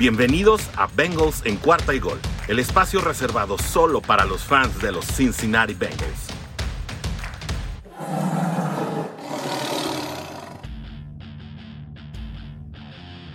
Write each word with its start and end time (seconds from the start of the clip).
Bienvenidos 0.00 0.70
a 0.78 0.86
Bengals 0.86 1.44
en 1.44 1.56
cuarta 1.56 1.92
y 1.92 1.98
gol, 1.98 2.18
el 2.48 2.58
espacio 2.58 3.02
reservado 3.02 3.58
solo 3.58 4.00
para 4.00 4.24
los 4.24 4.42
fans 4.42 4.80
de 4.80 4.92
los 4.92 5.04
Cincinnati 5.04 5.74
Bengals. 5.74 6.28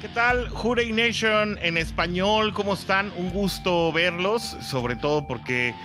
¿Qué 0.02 0.08
tal, 0.16 0.50
Jurey 0.50 0.92
Nation 0.92 1.60
en 1.62 1.78
español? 1.78 2.52
¿Cómo 2.56 2.74
están? 2.74 3.14
Un 3.16 3.30
gusto 3.30 3.94
verlos, 3.94 4.42
sobre 4.68 4.96
todo 4.96 5.28
porque 5.28 5.76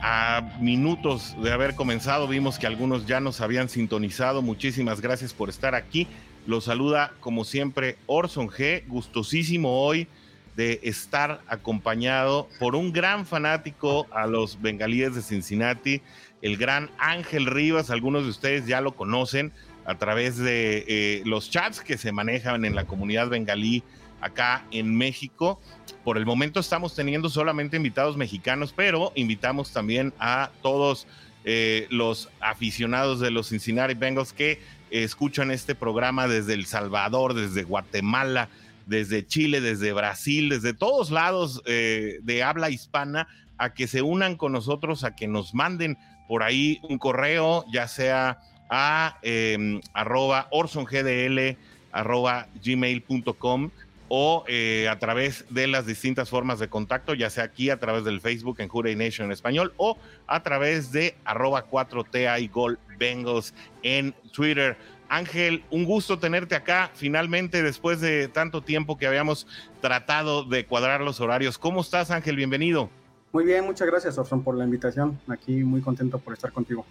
a 0.00 0.56
minutos 0.60 1.36
de 1.42 1.52
haber 1.52 1.74
comenzado 1.74 2.26
vimos 2.26 2.58
que 2.58 2.66
algunos 2.66 3.04
ya 3.04 3.20
nos 3.20 3.42
habían 3.42 3.68
sintonizado. 3.68 4.40
Muchísimas 4.40 5.02
gracias 5.02 5.34
por 5.34 5.50
estar 5.50 5.74
aquí. 5.74 6.08
Los 6.46 6.64
saluda 6.64 7.12
como 7.20 7.44
siempre 7.44 7.98
Orson 8.06 8.48
G. 8.48 8.84
Gustosísimo 8.88 9.84
hoy 9.84 10.08
de 10.56 10.80
estar 10.82 11.40
acompañado 11.46 12.48
por 12.58 12.76
un 12.76 12.92
gran 12.92 13.26
fanático 13.26 14.06
a 14.12 14.26
los 14.26 14.60
bengalíes 14.60 15.14
de 15.14 15.22
Cincinnati, 15.22 16.02
el 16.42 16.56
gran 16.56 16.90
Ángel 16.98 17.46
Rivas. 17.46 17.90
Algunos 17.90 18.24
de 18.24 18.30
ustedes 18.30 18.66
ya 18.66 18.80
lo 18.80 18.94
conocen 18.94 19.52
a 19.84 19.96
través 19.96 20.36
de 20.36 20.84
eh, 20.86 21.22
los 21.24 21.50
chats 21.50 21.80
que 21.80 21.96
se 21.98 22.12
manejan 22.12 22.64
en 22.64 22.74
la 22.74 22.84
comunidad 22.84 23.28
bengalí 23.28 23.82
acá 24.20 24.64
en 24.70 24.96
México. 24.96 25.60
Por 26.04 26.16
el 26.16 26.26
momento 26.26 26.60
estamos 26.60 26.94
teniendo 26.94 27.28
solamente 27.28 27.76
invitados 27.76 28.16
mexicanos, 28.16 28.72
pero 28.76 29.12
invitamos 29.14 29.72
también 29.72 30.12
a 30.18 30.50
todos 30.62 31.06
eh, 31.44 31.86
los 31.90 32.28
aficionados 32.40 33.18
de 33.20 33.30
los 33.30 33.48
Cincinnati 33.48 33.94
Bengals 33.94 34.32
que 34.32 34.60
escuchan 34.90 35.50
este 35.50 35.74
programa 35.74 36.28
desde 36.28 36.54
El 36.54 36.66
Salvador, 36.66 37.34
desde 37.34 37.64
Guatemala, 37.64 38.48
desde 38.86 39.26
Chile, 39.26 39.60
desde 39.60 39.92
Brasil, 39.92 40.48
desde 40.48 40.74
todos 40.74 41.10
lados 41.10 41.62
eh, 41.66 42.18
de 42.22 42.42
habla 42.42 42.70
hispana, 42.70 43.28
a 43.58 43.74
que 43.74 43.86
se 43.86 44.02
unan 44.02 44.36
con 44.36 44.52
nosotros, 44.52 45.04
a 45.04 45.14
que 45.14 45.28
nos 45.28 45.54
manden 45.54 45.96
por 46.28 46.42
ahí 46.42 46.80
un 46.82 46.98
correo, 46.98 47.64
ya 47.72 47.88
sea 47.88 48.40
a 48.70 49.18
eh, 49.22 49.80
arroba 49.92 50.48
orsongdl 50.50 51.56
arroba 51.92 52.48
gmail.com 52.64 53.70
o 54.14 54.44
eh, 54.46 54.88
a 54.90 54.98
través 54.98 55.46
de 55.48 55.66
las 55.66 55.86
distintas 55.86 56.28
formas 56.28 56.58
de 56.58 56.68
contacto, 56.68 57.14
ya 57.14 57.30
sea 57.30 57.44
aquí 57.44 57.70
a 57.70 57.78
través 57.78 58.04
del 58.04 58.20
Facebook 58.20 58.60
en 58.60 58.68
Jure 58.68 58.94
Nation 58.94 59.26
en 59.26 59.32
español 59.32 59.72
o 59.78 59.96
a 60.26 60.42
través 60.42 60.92
de 60.92 61.14
arroba 61.24 61.66
4TA 61.66 62.38
y 62.42 62.48
Gol 62.48 62.78
Bengals 62.98 63.54
en 63.82 64.14
Twitter. 64.32 64.76
Ángel, 65.12 65.62
un 65.70 65.84
gusto 65.84 66.18
tenerte 66.18 66.54
acá 66.54 66.90
finalmente 66.94 67.62
después 67.62 68.00
de 68.00 68.28
tanto 68.28 68.62
tiempo 68.62 68.96
que 68.96 69.06
habíamos 69.06 69.46
tratado 69.82 70.42
de 70.42 70.64
cuadrar 70.64 71.02
los 71.02 71.20
horarios. 71.20 71.58
¿Cómo 71.58 71.82
estás, 71.82 72.10
Ángel? 72.10 72.34
Bienvenido. 72.34 72.88
Muy 73.30 73.44
bien, 73.44 73.62
muchas 73.66 73.86
gracias, 73.88 74.16
Orson, 74.16 74.42
por 74.42 74.56
la 74.56 74.64
invitación. 74.64 75.20
Aquí 75.28 75.64
muy 75.64 75.82
contento 75.82 76.18
por 76.18 76.32
estar 76.32 76.50
contigo. 76.50 76.86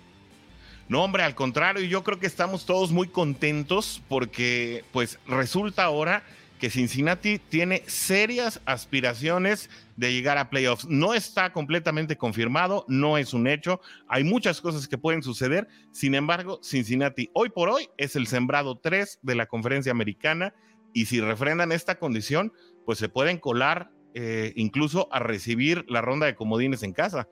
No, 0.88 1.03
hombre, 1.03 1.23
al 1.23 1.33
contrario, 1.33 1.83
yo 1.83 2.03
creo 2.03 2.19
que 2.19 2.28
estamos 2.28 2.67
todos 2.67 2.91
muy 2.91 3.08
contentos 3.08 4.03
porque 4.08 4.85
pues 4.91 5.17
resulta 5.25 5.83
ahora 5.83 6.22
que 6.62 6.70
Cincinnati 6.70 7.40
tiene 7.40 7.81
serias 7.88 8.62
aspiraciones 8.66 9.67
de 9.98 10.14
llegar 10.14 10.38
a 10.38 10.52
playoffs. 10.52 10.88
No 10.88 11.16
está 11.16 11.52
completamente 11.53 12.18
confirmado, 12.18 12.86
no 12.88 13.18
es 13.18 13.34
un 13.34 13.48
hecho. 13.48 13.81
Hay 14.08 14.23
muchas 14.23 14.62
cosas 14.62 14.88
que 14.88 15.00
pueden 15.00 15.23
suceder. 15.23 15.68
Sin 15.92 16.14
embargo, 16.14 16.59
Cincinnati 16.62 17.31
hoy 17.34 17.50
por 17.50 17.70
hoy 17.70 17.90
es 17.98 18.16
el 18.16 18.28
sembrado 18.28 18.78
3 18.78 19.22
de 19.23 19.34
la 19.34 19.48
conferencia 19.48 19.92
americana 19.92 20.53
y 20.94 21.08
si 21.08 21.20
refrendan 21.20 21.72
esta 21.72 21.98
condición, 21.98 22.53
pues 22.86 23.00
se 23.00 23.09
pueden 23.09 23.40
colar 23.40 23.90
eh, 24.14 24.53
incluso 24.56 25.12
a 25.12 25.18
recibir 25.18 25.84
la 25.90 26.02
ronda 26.02 26.28
de 26.28 26.36
comodines 26.36 26.84
en 26.84 26.94
casa. 26.94 27.28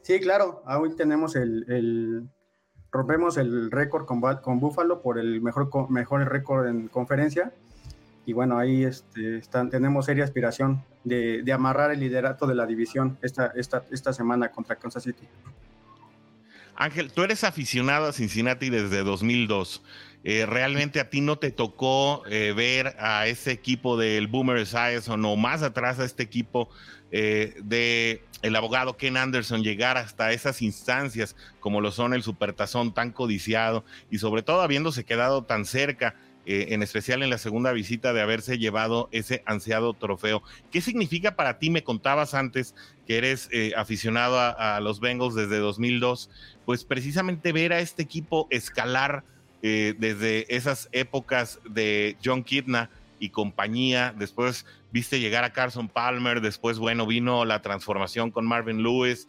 Sí, 0.00 0.20
claro. 0.20 0.62
Hoy 0.66 0.96
tenemos 0.96 1.36
el, 1.36 2.30
rompemos 2.90 3.36
el 3.36 3.70
récord 3.70 4.06
con, 4.06 4.22
con 4.40 4.58
Buffalo 4.58 5.02
por 5.02 5.18
el 5.18 5.42
mejor, 5.42 5.68
mejor 5.90 6.26
récord 6.32 6.66
en 6.66 6.88
conferencia 6.88 7.52
y 8.26 8.32
bueno, 8.32 8.58
ahí 8.58 8.84
este, 8.84 9.40
tenemos 9.70 10.06
seria 10.06 10.24
aspiración 10.24 10.82
de, 11.04 11.44
amarrar 11.52 11.90
el 11.90 12.00
liderato 12.00 12.46
de 12.46 12.54
la 12.54 12.66
división 12.66 13.18
esta, 13.22 13.52
esta, 13.54 13.84
esta 13.90 14.12
semana 14.12 14.50
contra 14.50 14.76
Kansas 14.76 15.02
City. 15.02 15.26
Ángel, 16.76 17.12
tú 17.12 17.22
eres 17.22 17.44
aficionado 17.44 18.06
a 18.06 18.12
Cincinnati 18.12 18.68
desde 18.68 19.04
2002. 19.04 19.82
Eh, 20.24 20.46
¿Realmente 20.46 21.00
a 21.00 21.10
ti 21.10 21.20
no 21.20 21.38
te 21.38 21.50
tocó 21.50 22.22
eh, 22.26 22.52
ver 22.56 22.96
a 22.98 23.26
ese 23.26 23.52
equipo 23.52 23.98
del 23.98 24.26
Boomer 24.26 24.56
Esiason 24.56 25.22
o 25.24 25.36
más 25.36 25.62
atrás 25.62 25.98
a 25.98 26.04
este 26.04 26.22
equipo 26.22 26.70
eh, 27.12 27.54
de 27.62 28.24
el 28.40 28.56
abogado 28.56 28.96
Ken 28.96 29.18
Anderson 29.18 29.62
llegar 29.62 29.98
hasta 29.98 30.32
esas 30.32 30.62
instancias 30.62 31.36
como 31.60 31.80
lo 31.82 31.92
son 31.92 32.14
el 32.14 32.22
Supertazón 32.22 32.94
tan 32.94 33.12
codiciado 33.12 33.84
y 34.10 34.18
sobre 34.18 34.42
todo 34.42 34.62
habiéndose 34.62 35.04
quedado 35.04 35.44
tan 35.44 35.66
cerca 35.66 36.16
eh, 36.46 36.74
en 36.74 36.82
especial 36.82 37.22
en 37.22 37.30
la 37.30 37.38
segunda 37.38 37.72
visita 37.72 38.12
de 38.12 38.20
haberse 38.20 38.58
llevado 38.58 39.08
ese 39.12 39.42
ansiado 39.46 39.94
trofeo. 39.94 40.42
¿Qué 40.70 40.82
significa 40.82 41.36
para 41.36 41.58
ti? 41.58 41.70
Me 41.70 41.84
contabas 41.84 42.34
antes 42.34 42.74
que 43.06 43.16
eres 43.16 43.48
eh, 43.50 43.72
aficionado 43.76 44.38
a, 44.38 44.78
los 44.80 45.00
Bengals 45.00 45.34
desde 45.34 45.56
2002, 45.56 46.28
pues 46.66 46.84
precisamente 46.84 47.52
ver 47.52 47.72
a 47.72 47.80
este 47.80 48.02
equipo 48.02 48.46
escalar 48.50 49.24
eh, 49.62 49.94
desde 49.96 50.54
esas 50.54 50.90
épocas 50.92 51.60
de 51.66 52.18
John 52.22 52.44
Kidna 52.44 52.90
y 53.18 53.30
compañía, 53.30 54.14
después 54.14 54.66
viste 54.92 55.20
llegar 55.20 55.44
a 55.44 55.52
Carson 55.54 55.88
Palmer, 55.88 56.42
después, 56.42 56.78
bueno, 56.78 57.06
vino 57.06 57.46
la 57.46 57.62
transformación 57.62 58.30
con 58.30 58.44
Marvin 58.44 58.82
Lewis, 58.82 59.28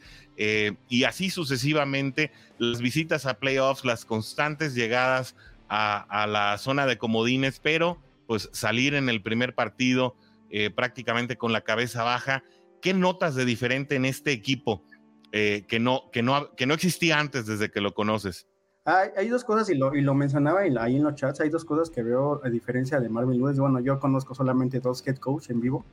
y 0.89 1.03
así 1.05 1.29
sucesivamente, 1.29 2.31
las 2.57 2.81
visitas 2.81 3.25
a 3.25 3.39
playoffs, 3.39 3.85
las 3.85 4.03
constantes 4.03 4.75
llegadas 4.75 5.35
a, 5.69 6.27
la 6.27 6.57
zona 6.57 6.85
de 6.85 6.97
comodines, 6.97 7.59
pero 7.59 7.97
pues 8.27 8.49
salir 8.53 8.93
en 8.95 9.09
el 9.09 9.21
primer 9.21 9.55
partido 9.55 10.15
eh, 10.49 10.69
prácticamente 10.69 11.37
con 11.37 11.53
la 11.53 11.61
cabeza 11.61 12.03
baja. 12.03 12.43
¿Qué 12.81 12.93
notas 12.93 13.35
de 13.35 13.45
diferente 13.45 13.95
en 13.95 14.05
este 14.05 14.31
equipo 14.31 14.83
eh, 15.31 15.65
que, 15.67 15.79
no, 15.79 16.09
que, 16.11 16.21
no, 16.21 16.55
que 16.55 16.65
no 16.65 16.73
existía 16.73 17.19
antes 17.19 17.45
desde 17.45 17.71
que 17.71 17.81
lo 17.81 17.93
conoces? 17.93 18.47
Hay, 18.85 19.29
dos 19.29 19.43
cosas, 19.43 19.67
y 19.71 19.75
lo, 19.75 19.95
y 19.95 20.01
lo 20.01 20.13
mencionaba 20.13 20.59
ahí 20.59 20.95
en 20.95 21.03
los 21.03 21.15
chats, 21.15 21.41
hay 21.41 21.49
dos 21.49 21.65
cosas 21.65 21.89
que 21.89 22.03
veo 22.03 22.39
a 22.43 22.49
diferencia 22.49 22.99
de 22.99 23.09
Marvin 23.09 23.39
Lewis. 23.39 23.57
Bueno, 23.57 23.79
yo 23.79 23.99
conozco 23.99 24.35
solamente 24.35 24.79
dos 24.79 25.05
head 25.07 25.17
coach 25.17 25.49
en 25.49 25.59
vivo, 25.59 25.83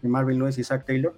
de 0.00 0.08
Marvin 0.08 0.38
Lewis 0.38 0.56
y 0.56 0.64
Zach 0.64 0.86
Taylor. 0.86 1.14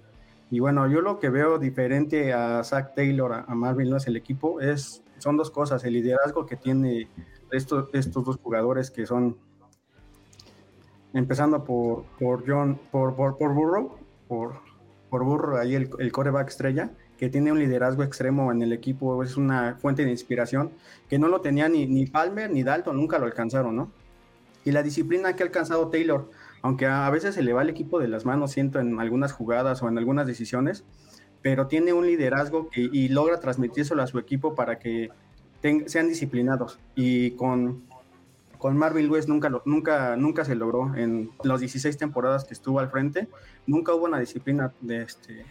Y 0.51 0.59
bueno, 0.59 0.85
yo 0.91 0.99
lo 0.99 1.19
que 1.19 1.29
veo 1.29 1.59
diferente 1.59 2.33
a 2.33 2.61
Zach 2.65 2.93
Taylor, 2.93 3.31
a, 3.31 3.45
a 3.47 3.55
Marvin 3.55 3.89
Lewis, 3.89 4.05
el 4.07 4.17
equipo, 4.17 4.59
es, 4.59 5.01
son 5.17 5.37
dos 5.37 5.49
cosas. 5.49 5.85
El 5.85 5.93
liderazgo 5.93 6.45
que 6.45 6.57
tiene 6.57 7.07
estos, 7.53 7.89
estos 7.93 8.23
dos 8.25 8.37
jugadores 8.37 8.91
que 8.91 9.05
son, 9.05 9.37
empezando 11.13 11.63
por, 11.63 12.03
por 12.19 12.43
John, 12.47 12.79
por, 12.91 13.15
por, 13.15 13.37
por 13.37 13.53
Burrow, 13.53 13.97
por, 14.27 14.55
por 15.09 15.55
ahí 15.57 15.75
el, 15.75 15.89
el 15.99 16.11
coreback 16.11 16.49
estrella, 16.49 16.91
que 17.17 17.29
tiene 17.29 17.51
un 17.51 17.59
liderazgo 17.59 18.03
extremo 18.03 18.51
en 18.51 18.61
el 18.61 18.73
equipo, 18.73 19.23
es 19.23 19.37
una 19.37 19.75
fuente 19.75 20.03
de 20.03 20.11
inspiración, 20.11 20.71
que 21.07 21.19
no 21.19 21.27
lo 21.27 21.41
tenía 21.41 21.69
ni, 21.69 21.85
ni 21.85 22.05
Palmer 22.05 22.49
ni 22.49 22.63
Dalton, 22.63 22.97
nunca 22.97 23.19
lo 23.19 23.25
alcanzaron, 23.25 23.75
¿no? 23.75 23.91
Y 24.65 24.71
la 24.71 24.81
disciplina 24.81 25.35
que 25.35 25.43
ha 25.43 25.45
alcanzado 25.45 25.89
Taylor, 25.89 26.29
aunque 26.61 26.85
a 26.87 27.09
veces 27.09 27.35
se 27.35 27.43
le 27.43 27.53
va 27.53 27.61
el 27.61 27.69
equipo 27.69 27.99
de 27.99 28.07
las 28.07 28.25
manos, 28.25 28.51
siento 28.51 28.79
en 28.79 28.99
algunas 28.99 29.33
jugadas 29.33 29.83
o 29.83 29.89
en 29.89 29.97
algunas 29.97 30.25
decisiones, 30.25 30.85
pero 31.41 31.67
tiene 31.67 31.93
un 31.93 32.07
liderazgo 32.07 32.69
y 32.73 33.09
logra 33.09 33.41
transmitírselo 33.41 34.01
a 34.01 34.07
su 34.07 34.17
equipo 34.17 34.55
para 34.55 34.79
que 34.79 35.09
sean 35.85 36.07
disciplinados. 36.07 36.79
Y 36.95 37.31
con, 37.31 37.83
con 38.57 38.77
Marvin 38.77 39.07
Lewis 39.07 39.27
nunca, 39.27 39.51
nunca, 39.65 40.15
nunca 40.15 40.45
se 40.45 40.55
logró. 40.55 40.95
En 40.95 41.31
las 41.43 41.59
16 41.59 41.97
temporadas 41.97 42.45
que 42.45 42.53
estuvo 42.53 42.79
al 42.79 42.89
frente, 42.89 43.27
nunca 43.65 43.93
hubo 43.93 44.05
una 44.05 44.19
disciplina 44.19 44.73
de 44.81 45.03
este, 45.03 45.45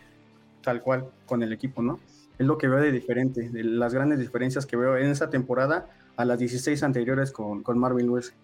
tal 0.62 0.82
cual 0.82 1.08
con 1.26 1.42
el 1.42 1.52
equipo, 1.52 1.82
¿no? 1.82 1.98
Es 2.38 2.46
lo 2.46 2.58
que 2.58 2.69
veo 2.69 2.81
de 2.81 2.92
diferente, 2.92 3.50
de 3.50 3.64
las 3.64 3.94
grandes 3.94 4.19
diferencias 4.19 4.66
que 4.66 4.76
veo 4.76 4.96
en 4.96 5.10
esa 5.10 5.31
temporada 5.31 5.88
a 6.16 6.25
las 6.25 6.38
16 6.38 6.82
anteriores 6.82 7.31
con, 7.32 7.62
con 7.62 7.78
Marvin 7.78 8.06
Lewis. 8.06 8.34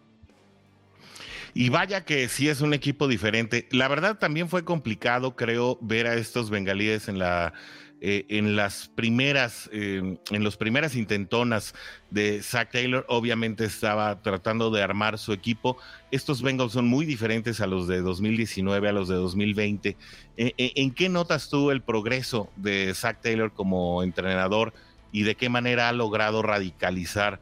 Y 1.54 1.70
vaya 1.70 2.04
que 2.04 2.28
sí 2.28 2.48
es 2.48 2.60
un 2.60 2.74
equipo 2.74 3.08
diferente. 3.08 3.66
La 3.72 3.88
verdad 3.88 4.18
también 4.18 4.48
fue 4.48 4.64
complicado, 4.64 5.34
creo, 5.34 5.78
ver 5.80 6.06
a 6.06 6.14
estos 6.14 6.50
bengalíes 6.50 7.08
en 7.08 7.18
la 7.18 7.52
eh, 8.00 8.26
en 8.28 8.54
las 8.54 8.88
primeras, 8.94 9.68
eh, 9.72 10.18
en 10.30 10.44
las 10.44 10.56
primeras 10.56 10.94
intentonas 10.94 11.74
de 12.10 12.42
Zach 12.44 12.70
Taylor, 12.70 13.04
obviamente 13.08 13.64
estaba 13.64 14.22
tratando 14.22 14.70
de 14.70 14.82
armar 14.82 15.18
su 15.18 15.32
equipo. 15.32 15.76
Estos 16.12 16.40
Bengals 16.40 16.72
son 16.72 16.86
muy 16.86 17.06
diferentes 17.06 17.60
a 17.60 17.66
los 17.66 17.88
de 17.88 18.00
2019, 18.00 18.88
a 18.88 18.92
los 18.92 19.08
de 19.08 19.16
2020. 19.16 19.96
Eh, 20.36 20.52
¿En 20.56 20.92
qué 20.92 21.08
notas 21.08 21.48
tú 21.48 21.72
el 21.72 21.82
progreso 21.82 22.48
de 22.54 22.94
Zach 22.94 23.20
Taylor 23.20 23.52
como 23.52 24.04
entrenador 24.04 24.72
y 25.10 25.24
de 25.24 25.34
qué 25.34 25.48
manera 25.48 25.88
ha 25.88 25.92
logrado 25.92 26.42
radicalizar 26.42 27.40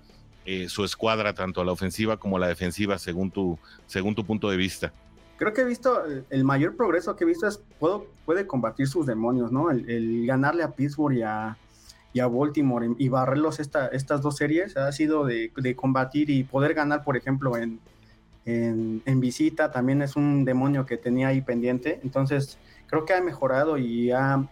su 0.69 0.85
escuadra, 0.85 1.35
tanto 1.35 1.61
a 1.61 1.65
la 1.65 1.73
ofensiva 1.73 2.19
como 2.19 2.37
a 2.37 2.41
la 2.41 2.47
defensiva, 2.47 2.99
según 2.99 3.33
tu, 3.33 3.59
según 3.89 4.15
tu 4.15 4.25
punto 4.25 4.49
de 4.49 4.57
vista? 4.57 4.93
Creo 5.37 5.53
que 5.53 5.63
he 5.63 5.65
visto, 5.65 6.05
el 6.31 6.45
mayor 6.45 6.77
progreso 6.77 7.17
que 7.17 7.25
he 7.25 7.27
visto 7.27 7.47
es 7.47 7.61
puedo, 7.79 8.07
puede 8.25 8.47
combatir 8.47 8.89
sus 8.89 9.07
demonios, 9.07 9.53
¿no? 9.53 9.71
El, 9.71 10.27
ganarle 10.27 10.63
a 10.63 10.73
Pittsburgh 10.73 11.15
y 11.15 11.23
a, 11.23 11.57
Baltimore 12.15 12.95
y 12.99 13.09
barrerlos 13.11 13.61
esta, 13.61 13.89
estas 13.89 14.23
dos 14.23 14.37
series 14.37 14.77
ha 14.79 14.91
sido 14.91 15.27
de, 15.27 15.51
combatir 15.77 16.31
y 16.31 16.45
poder 16.45 16.73
ganar, 16.73 17.05
por 17.05 17.17
ejemplo, 17.17 17.59
en, 17.59 17.79
en, 18.47 19.21
visita, 19.21 19.71
también 19.71 20.01
es 20.01 20.17
un 20.17 20.45
demonio 20.45 20.87
que 20.87 20.97
tenía 20.97 21.29
ahí 21.29 21.43
pendiente. 21.43 22.01
Entonces, 22.03 22.59
creo 22.87 23.05
que 23.05 23.13
ha 23.13 23.21
mejorado 23.21 23.77
y 23.77 24.13
ha, 24.13 24.49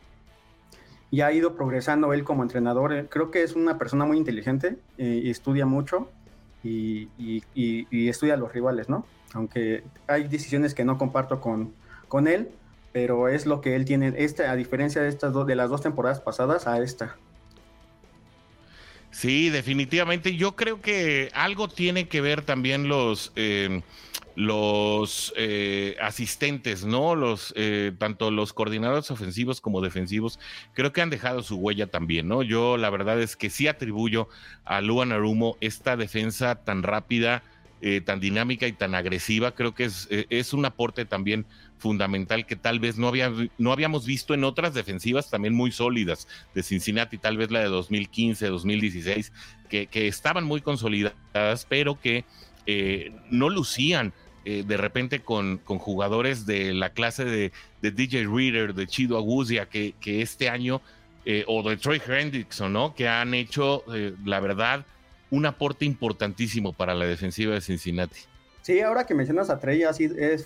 y 1.10 1.20
ha 1.20 1.32
ido 1.32 1.54
progresando 1.54 2.12
él 2.12 2.25
como 2.25 2.42
entrenador. 2.42 3.06
Creo 3.08 3.30
que 3.30 3.42
es 3.42 3.54
una 3.54 3.78
persona 3.78 4.04
muy 4.04 4.19
inteligente 4.19 4.76
eh, 4.98 5.20
y 5.25 5.30
estudia 5.30 5.64
mucho 5.64 6.08
y, 6.64 7.08
y, 7.19 8.08
estudia 8.08 8.34
a 8.34 8.37
los 8.37 8.52
rivales, 8.52 8.88
¿no? 8.88 9.06
Aunque 9.34 9.84
hay 10.06 10.26
decisiones 10.28 10.72
que 10.72 10.84
no 10.84 10.96
comparto 10.96 11.40
con, 11.40 11.75
con 12.08 12.26
él, 12.26 12.48
pero 12.92 13.28
es 13.28 13.44
lo 13.44 13.60
que 13.60 13.76
él 13.76 13.84
tiene, 13.84 14.14
este, 14.16 14.46
a 14.46 14.56
diferencia 14.56 15.02
de, 15.02 15.08
estas 15.08 15.32
dos, 15.32 15.46
de 15.46 15.56
las 15.56 15.69
dos 15.69 15.82
temporadas 15.82 16.20
pasadas 16.20 16.66
a 16.66 16.82
esta. 16.82 17.16
Sí, 19.10 19.48
definitivamente. 19.50 20.36
Yo 20.36 20.56
creo 20.56 20.81
que 20.81 21.31
algo 21.34 21.69
tiene 21.69 22.08
que 22.08 22.20
ver 22.20 22.42
también 22.42 22.88
los, 22.88 23.32
eh, 23.36 23.82
los 24.34 25.32
eh, 25.37 25.96
asistentes, 26.00 26.84
¿no? 26.84 27.14
Los, 27.14 27.52
eh, 27.56 27.92
tanto 27.96 28.32
los 28.32 28.52
coordinadores 28.52 29.10
ofensivos 29.10 29.60
como 29.60 29.80
defensivos, 29.80 30.40
creo 30.72 30.92
que 30.92 31.00
han 31.00 31.10
dejado 31.10 31.42
su 31.42 31.56
huella 31.56 31.87
también, 31.87 32.26
¿no? 32.26 32.42
Yo 32.42 32.76
la 32.76 32.90
verdad 32.90 33.20
es 33.20 33.37
que 33.37 33.50
sí 33.50 33.69
atribuyo 33.69 34.28
a 34.64 34.80
Luan 34.80 35.12
Arumo 35.12 35.56
esta 35.60 35.96
defensa 35.96 36.56
tan 36.56 36.82
rápida, 36.82 37.44
tan 38.06 38.19
dinámica 38.19 38.66
y 38.66 38.72
tan 38.72 38.94
agresiva. 38.94 39.54
Creo 39.54 39.75
que 39.75 39.84
es, 39.84 40.08
es 40.10 40.54
un 40.54 40.64
aporte 40.64 41.04
también 41.04 41.44
fundamental 41.84 42.46
que 42.46 42.56
tal 42.56 42.81
vez 42.81 42.96
no, 42.96 43.08
había, 43.08 43.31
no 43.58 43.70
habíamos 43.70 44.06
visto 44.06 44.32
en 44.32 44.44
otras 44.44 44.72
defensivas 44.72 45.28
también 45.28 45.54
muy 45.54 45.70
sólidas 45.70 46.26
de 46.54 46.62
Cincinnati, 46.62 47.19
tal 47.19 47.36
vez 47.36 47.50
la 47.50 47.60
de 47.60 47.66
2015, 47.66 48.46
2016, 48.46 49.32
que, 49.69 49.86
que 49.86 50.08
estaban 50.08 50.44
muy 50.44 50.62
consolidadas, 50.62 51.66
pero 51.69 52.00
que 52.00 52.25
eh, 52.66 53.12
no 53.31 53.50
lucían 53.50 54.14
eh, 54.46 54.64
de 54.66 54.76
repente 54.78 55.20
con, 55.20 55.58
con, 55.58 55.78
jugadores 55.78 56.46
de 56.46 56.72
la 56.72 56.90
clase 56.90 57.26
de, 57.26 57.52
de 57.82 57.90
DJ 57.90 58.26
Reader, 58.26 58.75
de 58.75 58.87
Chido 58.87 59.19
Aguzia, 59.19 59.69
que, 59.69 59.94
que 60.00 60.22
este 60.22 60.48
año, 60.48 60.80
eh, 61.26 61.44
o 61.46 61.62
de 61.69 61.76
Troy 61.76 62.00
Hendrickson, 62.06 62.72
¿no? 62.72 62.94
Que 62.94 63.08
han 63.08 63.34
hecho, 63.34 63.84
la 64.25 64.40
verdad, 64.40 64.87
un 65.34 65.46
aporte 65.46 65.84
importantísimo 65.84 66.72
para 66.72 66.94
la 66.94 67.04
defensiva 67.06 67.54
de 67.54 67.60
Cincinnati. 67.60 68.20
Sí, 68.62 68.81
ahora 68.81 69.04
que 69.04 69.14
mencionas 69.14 69.50
a 69.50 69.58
Trey, 69.58 69.82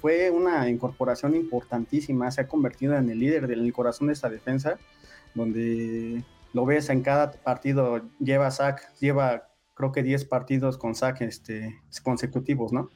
fue 0.01 0.31
una 0.31 0.69
incorporación 0.69 1.37
importantísima, 1.37 2.31
se 2.31 2.41
ha 2.41 2.49
convertido 2.49 2.97
en 2.97 3.09
el 3.11 3.19
líder 3.19 3.47
del 3.47 3.73
corazón 3.73 4.09
de 4.09 4.15
esta 4.15 4.29
defensa, 4.29 4.79
donde 5.35 6.25
lo 6.53 6.65
ves 6.65 6.89
en 6.89 7.03
cada 7.03 7.31
partido, 7.31 8.03
lleva 8.19 8.51
sack, 8.51 8.93
lleva 8.99 9.49
creo 9.75 9.93
que 9.93 10.03
10 10.03 10.25
partidos 10.25 10.79
con 10.79 10.97
sack 10.97 11.21
este, 11.21 11.79
consecutivos, 12.03 12.73
¿no? 12.73 12.91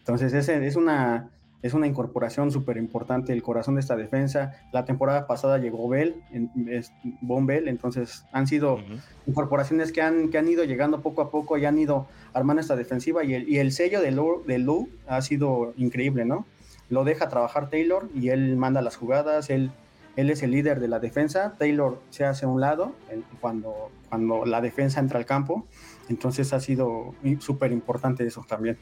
Entonces 0.00 0.34
es, 0.34 0.48
es 0.48 0.76
una 0.76 1.30
es 1.62 1.74
una 1.74 1.86
incorporación 1.86 2.52
súper 2.52 2.76
importante, 2.76 3.32
el 3.32 3.42
corazón 3.42 3.74
de 3.74 3.80
esta 3.80 3.96
defensa. 3.96 4.52
La 4.72 4.84
temporada 4.84 5.26
pasada 5.26 5.58
llegó 5.58 5.88
Bell, 5.88 6.22
es, 6.68 6.92
Von 7.20 7.46
Bell, 7.46 7.68
entonces 7.68 8.24
han 8.32 8.46
sido 8.46 8.78
incorporaciones 9.26 9.92
que 9.92 10.00
han, 10.00 10.28
que 10.30 10.38
han 10.38 10.48
ido 10.48 10.64
llegando 10.64 11.00
poco 11.00 11.22
a 11.22 11.30
poco 11.30 11.58
y 11.58 11.64
han 11.64 11.78
ido 11.78 12.06
armando 12.32 12.60
esta 12.60 12.76
defensiva 12.76 13.24
y 13.24 13.34
el, 13.34 13.48
y 13.48 13.58
el 13.58 13.72
sello 13.72 14.00
de 14.00 14.12
Lou, 14.12 14.44
de 14.46 14.58
Lou 14.58 14.88
ha 15.08 15.20
sido 15.20 15.72
increíble, 15.76 16.24
¿no? 16.24 16.46
Lo 16.90 17.04
deja 17.04 17.28
trabajar 17.28 17.68
Taylor 17.68 18.08
y 18.14 18.28
él 18.28 18.56
manda 18.56 18.80
las 18.80 18.96
jugadas, 18.96 19.50
él, 19.50 19.72
él 20.16 20.30
es 20.30 20.42
el 20.42 20.52
líder 20.52 20.80
de 20.80 20.88
la 20.88 21.00
defensa, 21.00 21.54
Taylor 21.58 22.00
se 22.10 22.24
hace 22.24 22.46
a 22.46 22.48
un 22.48 22.60
lado 22.60 22.92
cuando, 23.40 23.90
cuando 24.08 24.46
la 24.46 24.60
defensa 24.60 25.00
entra 25.00 25.18
al 25.18 25.26
campo, 25.26 25.66
entonces 26.08 26.52
ha 26.52 26.60
sido 26.60 27.14
súper 27.40 27.72
importante 27.72 28.24
eso 28.24 28.44
también. 28.48 28.78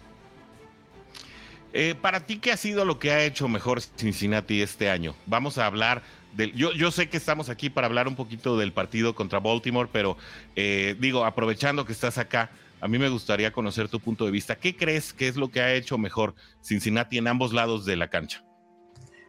Eh, 1.78 1.94
para 1.94 2.20
ti, 2.20 2.38
¿qué 2.38 2.52
ha 2.52 2.56
sido 2.56 2.86
lo 2.86 2.98
que 2.98 3.10
ha 3.10 3.22
hecho 3.22 3.48
mejor 3.48 3.82
Cincinnati 3.82 4.62
este 4.62 4.88
año? 4.88 5.14
Vamos 5.26 5.58
a 5.58 5.66
hablar 5.66 6.00
del. 6.34 6.54
Yo, 6.54 6.72
yo 6.72 6.90
sé 6.90 7.10
que 7.10 7.18
estamos 7.18 7.50
aquí 7.50 7.68
para 7.68 7.86
hablar 7.86 8.08
un 8.08 8.16
poquito 8.16 8.56
del 8.56 8.72
partido 8.72 9.14
contra 9.14 9.40
Baltimore, 9.40 9.86
pero 9.92 10.16
eh, 10.54 10.96
digo, 10.98 11.26
aprovechando 11.26 11.84
que 11.84 11.92
estás 11.92 12.16
acá, 12.16 12.50
a 12.80 12.88
mí 12.88 12.98
me 12.98 13.10
gustaría 13.10 13.52
conocer 13.52 13.90
tu 13.90 14.00
punto 14.00 14.24
de 14.24 14.30
vista. 14.30 14.56
¿Qué 14.56 14.74
crees 14.74 15.12
que 15.12 15.28
es 15.28 15.36
lo 15.36 15.50
que 15.50 15.60
ha 15.60 15.74
hecho 15.74 15.98
mejor 15.98 16.34
Cincinnati 16.62 17.18
en 17.18 17.28
ambos 17.28 17.52
lados 17.52 17.84
de 17.84 17.96
la 17.96 18.08
cancha? 18.08 18.42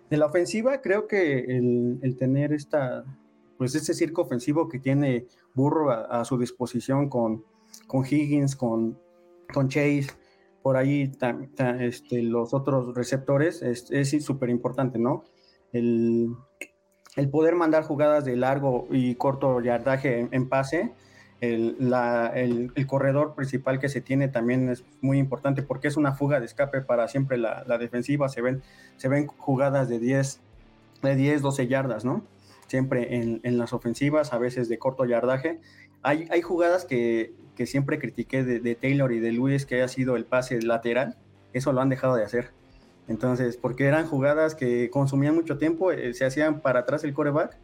De 0.09 0.15
la 0.15 0.27
ofensiva, 0.27 0.79
creo 0.79 1.05
que 1.05 1.39
el, 1.39 2.15
tener 2.17 2.53
esta, 2.53 3.03
pues 3.57 3.75
ese 3.75 3.93
circo 3.93 4.21
ofensivo 4.21 4.69
que 4.69 4.79
tiene 4.79 5.25
Burro 5.53 5.91
a, 5.91 6.23
su 6.23 6.37
disposición 6.37 7.09
con, 7.09 7.43
con 7.87 8.05
Higgins, 8.05 8.55
con, 8.55 8.97
con 9.51 9.67
Chase 9.67 10.07
por 10.67 10.75
ahí 10.75 11.09
este, 11.79 12.21
los 12.23 12.53
otros 12.53 12.93
receptores 12.93 13.61
es 13.61 14.09
súper 14.21 14.49
importante, 14.49 14.99
¿no? 14.99 15.23
El, 15.71 16.35
poder 17.31 17.55
mandar 17.55 17.83
jugadas 17.83 18.25
de 18.25 18.35
largo 18.35 18.85
y 18.91 19.15
corto 19.15 19.61
yardaje 19.61 20.27
en, 20.29 20.49
pase, 20.49 20.91
el, 21.39 21.77
corredor 22.85 23.33
principal 23.33 23.79
que 23.79 23.87
se 23.87 24.01
tiene 24.01 24.27
también 24.27 24.67
es 24.67 24.83
muy 24.99 25.19
importante 25.19 25.63
porque 25.63 25.87
es 25.87 25.95
una 25.95 26.15
fuga 26.15 26.41
de 26.41 26.47
escape 26.47 26.81
para 26.81 27.07
siempre 27.07 27.37
la, 27.37 27.77
defensiva. 27.79 28.27
Se 28.27 28.41
ven, 28.41 28.61
se 28.97 29.07
ven 29.07 29.27
jugadas 29.27 29.87
de 29.87 29.99
10, 29.99 30.41
de 31.01 31.15
10, 31.15 31.41
12 31.43 31.67
yardas, 31.67 32.03
¿no? 32.03 32.23
Siempre 32.67 33.15
en, 33.15 33.39
en 33.43 33.57
las 33.57 33.71
ofensivas, 33.71 34.33
a 34.33 34.37
veces 34.37 34.67
de 34.67 34.77
corto 34.77 35.05
yardaje. 35.05 35.61
Hay, 36.03 36.41
jugadas 36.41 36.85
que, 36.85 37.33
que 37.55 37.65
siempre 37.65 37.99
critiqué 37.99 38.43
de, 38.43 38.75
Taylor 38.75 39.11
y 39.11 39.19
de 39.19 39.31
Luis, 39.31 39.65
que 39.65 39.75
haya 39.75 39.87
sido 39.87 40.15
el 40.15 40.25
pase 40.25 40.61
lateral, 40.61 41.17
eso 41.53 41.73
lo 41.73 41.81
han 41.81 41.89
dejado 41.89 42.15
de 42.15 42.23
hacer. 42.23 42.51
Entonces, 43.07 43.57
porque 43.57 43.85
eran 43.85 44.07
jugadas 44.07 44.55
que 44.55 44.89
consumían 44.89 45.35
mucho 45.35 45.57
tiempo, 45.57 45.91
eh, 45.91 46.13
se 46.13 46.25
hacían 46.25 46.61
para 46.61 46.81
atrás 46.81 47.03
el 47.03 47.13
coreback 47.13 47.57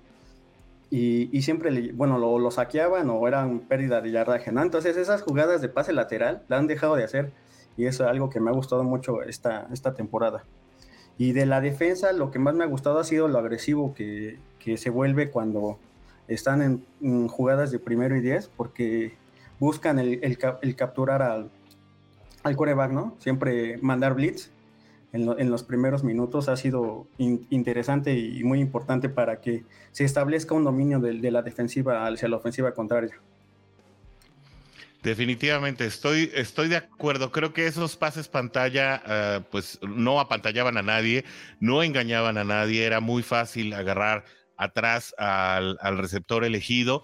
y, 0.90 1.42
siempre, 1.42 1.92
bueno, 1.94 2.20
lo, 2.20 2.52
saqueaban 2.52 3.10
o 3.10 3.28
eran 3.28 3.62
pérdida 3.62 4.00
de 4.00 4.12
yardaje, 4.12 4.52
¿no? 4.52 4.62
Entonces, 4.62 4.96
esas 4.96 5.24
jugadas 5.24 5.60
de 5.62 5.70
pase 5.70 5.92
lateral 5.92 6.44
la 6.50 6.58
han 6.58 6.68
dejado 6.68 6.96
de 6.96 7.04
hacer 7.04 7.32
y 7.78 7.86
eso 7.86 8.04
es 8.04 8.10
algo 8.12 8.30
que 8.30 8.40
me 8.40 8.52
ha 8.52 8.54
gustado 8.54 8.84
mucho 8.84 9.24
esta, 9.24 9.68
esta 9.72 9.96
temporada. 9.96 10.44
Y 11.18 11.34
de 11.34 11.46
la 11.46 11.62
defensa, 11.62 12.12
lo 12.12 12.32
que 12.32 12.40
más 12.40 12.56
me 12.56 12.64
ha 12.64 12.68
gustado 12.68 13.00
ha 13.00 13.04
sido 13.04 13.28
lo 13.28 13.40
agresivo 13.40 13.94
que, 13.94 14.38
se 14.78 14.90
vuelve 14.90 15.30
cuando 15.30 15.78
están 16.34 16.62
en, 16.62 16.86
en, 17.02 17.28
jugadas 17.28 17.72
de 17.72 17.80
primero 17.80 18.16
y 18.16 18.22
diez, 18.22 18.50
porque 18.56 19.14
buscan 19.60 20.00
el, 20.00 20.38
capturar 20.76 21.22
al, 21.22 21.52
al 22.44 22.56
coreback, 22.56 22.92
¿no? 22.92 23.16
Siempre 23.20 23.78
mandar 23.82 24.16
blitz 24.16 24.52
en, 25.14 25.52
los 25.52 25.64
primeros 25.64 26.04
minutos 26.04 26.50
ha 26.50 26.58
sido 26.58 27.08
interesante 27.18 28.18
y 28.18 28.44
muy 28.44 28.60
importante 28.60 29.10
para 29.10 29.42
que 29.42 29.64
se 29.92 30.04
establezca 30.06 30.56
un 30.56 30.64
dominio 30.64 31.00
de, 31.00 31.32
la 31.32 31.44
defensiva 31.44 32.08
hacia 32.08 32.28
la 32.28 32.38
ofensiva 32.38 32.74
contraria. 32.74 33.20
Definitivamente, 35.04 35.86
estoy, 35.86 36.32
estoy 36.34 36.70
de 36.70 36.78
acuerdo. 36.78 37.32
Creo 37.32 37.54
que 37.54 37.68
esos 37.68 37.96
pases 37.96 38.28
pantalla, 38.28 39.04
eh, 39.06 39.42
pues 39.52 39.78
no 39.84 40.20
apantallaban 40.20 40.78
a 40.78 40.82
nadie, 40.82 41.26
no 41.60 41.84
engañaban 41.84 42.38
a 42.38 42.44
nadie, 42.44 42.86
era 42.86 43.00
muy 43.00 43.22
fácil 43.22 43.74
agarrar 43.74 44.24
atrás 44.58 45.14
al, 45.18 45.78
al 45.82 45.98
receptor 45.98 46.44
elegido 46.44 47.04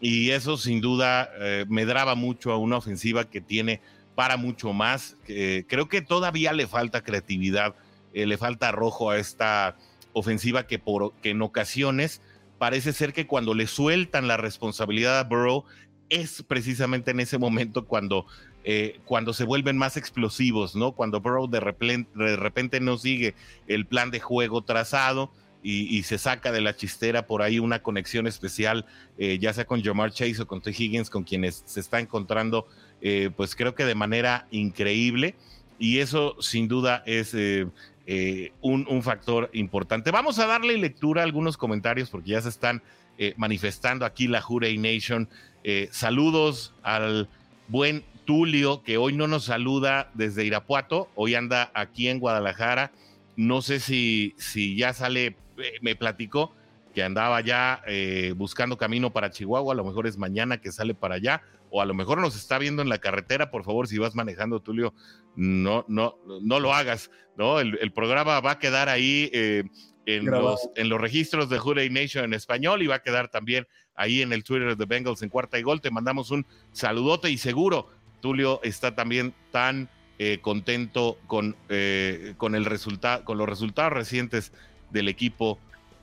y 0.00 0.30
eso 0.30 0.56
sin 0.56 0.80
duda 0.80 1.30
eh, 1.38 1.64
me 1.68 1.86
draba 1.86 2.14
mucho 2.14 2.52
a 2.52 2.58
una 2.58 2.76
ofensiva 2.76 3.28
que 3.28 3.40
tiene 3.40 3.80
para 4.14 4.36
mucho 4.36 4.72
más. 4.72 5.16
creo 5.26 5.88
que 5.88 6.00
todavía 6.00 6.52
le 6.52 6.66
falta 6.66 7.02
creatividad, 7.02 7.74
eh, 8.14 8.24
le 8.26 8.38
falta 8.38 8.72
rojo 8.72 9.10
a 9.10 9.18
esta 9.18 9.76
ofensiva 10.14 10.66
que, 10.66 10.78
por, 10.78 11.12
que 11.20 11.30
en 11.30 11.42
ocasiones 11.42 12.22
parece 12.56 12.94
ser 12.94 13.12
que 13.12 13.26
cuando 13.26 13.52
le 13.52 13.66
sueltan 13.66 14.26
la 14.26 14.38
responsabilidad 14.38 15.18
a 15.18 15.24
Burrow 15.24 15.64
es 16.08 16.42
precisamente 16.42 17.10
en 17.10 17.20
ese 17.20 17.36
momento 17.36 17.86
cuando, 17.86 18.24
eh, 18.64 19.00
cuando 19.04 19.34
se 19.34 19.44
vuelven 19.44 19.76
más 19.76 19.98
explosivos, 19.98 20.74
¿no? 20.74 20.92
Cuando 20.92 21.20
Burrow 21.20 21.46
de 21.46 21.60
repente, 21.60 22.10
de 22.14 22.36
repente 22.36 22.80
no 22.80 22.96
sigue 22.96 23.34
el 23.66 23.86
plan 23.86 24.10
de 24.10 24.20
juego 24.20 24.62
trazado 24.62 25.30
y, 25.68 26.02
se 26.04 26.16
saca 26.16 26.52
de 26.52 26.60
la 26.60 26.76
chistera 26.76 27.26
por 27.26 27.42
ahí 27.42 27.58
una 27.58 27.82
conexión 27.82 28.28
especial, 28.28 28.86
eh, 29.18 29.38
ya 29.40 29.52
sea 29.52 29.64
con 29.64 29.82
Jamar 29.82 30.12
Chase 30.12 30.42
o 30.42 30.46
con 30.46 30.60
T. 30.60 30.70
Higgins, 30.70 31.10
con 31.10 31.24
quienes 31.24 31.64
se 31.66 31.80
está 31.80 31.98
encontrando, 31.98 32.68
eh, 33.00 33.30
pues 33.36 33.56
creo 33.56 33.74
que 33.74 33.84
de 33.84 33.96
manera 33.96 34.46
increíble. 34.52 35.34
Y 35.78 35.98
eso 35.98 36.36
sin 36.40 36.68
duda 36.68 37.02
es 37.04 37.34
eh, 37.34 37.66
un, 38.60 39.02
factor 39.02 39.50
importante. 39.52 40.12
Vamos 40.12 40.38
a 40.38 40.46
darle 40.46 40.78
lectura 40.78 41.22
a 41.22 41.24
algunos 41.24 41.56
comentarios 41.56 42.10
porque 42.10 42.30
ya 42.30 42.40
se 42.40 42.48
están 42.48 42.82
manifestando 43.36 44.04
aquí 44.04 44.28
la 44.28 44.40
Jurey 44.40 44.78
Nation. 44.78 45.28
saludos 45.90 46.74
al 46.82 47.28
buen 47.68 48.04
Tulio, 48.24 48.82
que 48.82 48.98
hoy 48.98 49.14
no 49.14 49.26
nos 49.26 49.46
saluda 49.46 50.10
desde 50.14 50.44
Irapuato, 50.44 51.08
hoy 51.14 51.34
anda 51.34 51.70
aquí 51.74 52.08
en 52.08 52.20
Guadalajara 52.20 52.92
no 53.36 53.60
sé 53.60 53.80
si, 53.80 54.34
si 54.38 54.76
ya 54.76 54.94
sale, 54.94 55.26
eh, 55.26 55.36
me 55.80 55.96
platicó 55.96 56.54
que 56.96 57.02
andaba 57.02 57.42
ya 57.42 57.82
eh, 57.86 58.32
buscando 58.34 58.78
camino 58.78 59.12
para 59.12 59.28
Chihuahua, 59.28 59.74
a 59.74 59.76
lo 59.76 59.84
mejor 59.84 60.06
es 60.06 60.16
mañana 60.16 60.62
que 60.62 60.72
sale 60.72 60.94
para 60.94 61.16
allá, 61.16 61.42
o 61.68 61.82
a 61.82 61.84
lo 61.84 61.92
mejor 61.92 62.22
nos 62.22 62.34
está 62.34 62.56
viendo 62.58 62.80
en 62.80 62.88
la 62.88 62.96
carretera, 62.96 63.50
por 63.50 63.64
favor, 63.64 63.86
si 63.86 63.98
vas 63.98 64.14
manejando, 64.14 64.60
Tulio, 64.60 64.94
no, 65.34 65.84
no, 65.88 66.16
no 66.40 66.58
lo 66.58 66.72
hagas, 66.72 67.10
¿no? 67.36 67.60
El, 67.60 67.92
programa 67.92 68.40
va 68.40 68.52
a 68.52 68.58
quedar 68.58 68.88
ahí 68.88 69.28
eh, 69.34 69.64
en, 70.06 70.24
los, 70.24 70.70
en 70.74 70.88
los 70.88 70.98
registros 70.98 71.50
de 71.50 71.60
Hurray 71.60 71.90
Nation 71.90 72.24
en 72.24 72.32
español 72.32 72.80
y 72.80 72.86
va 72.86 72.94
a 72.94 73.02
quedar 73.02 73.28
también 73.28 73.66
ahí 73.94 74.22
en 74.22 74.32
el 74.32 74.42
Twitter 74.42 74.74
de 74.74 74.86
Bengals 74.86 75.20
en 75.20 75.28
cuarta 75.28 75.58
y 75.58 75.62
gol. 75.62 75.82
Te 75.82 75.90
mandamos 75.90 76.30
un 76.30 76.46
saludote 76.72 77.30
y 77.30 77.36
seguro 77.36 77.90
Tulio 78.22 78.58
está 78.62 78.94
también 78.94 79.34
tan 79.50 79.90
eh, 80.18 80.38
contento 80.40 81.18
con, 81.26 81.56
con, 82.38 82.54
el 82.54 82.64
resultado, 82.64 83.22
con 83.22 83.36
los 83.36 83.46
resultados 83.46 83.92
recientes 83.92 84.54
del 84.90 85.08
equipo 85.08 85.58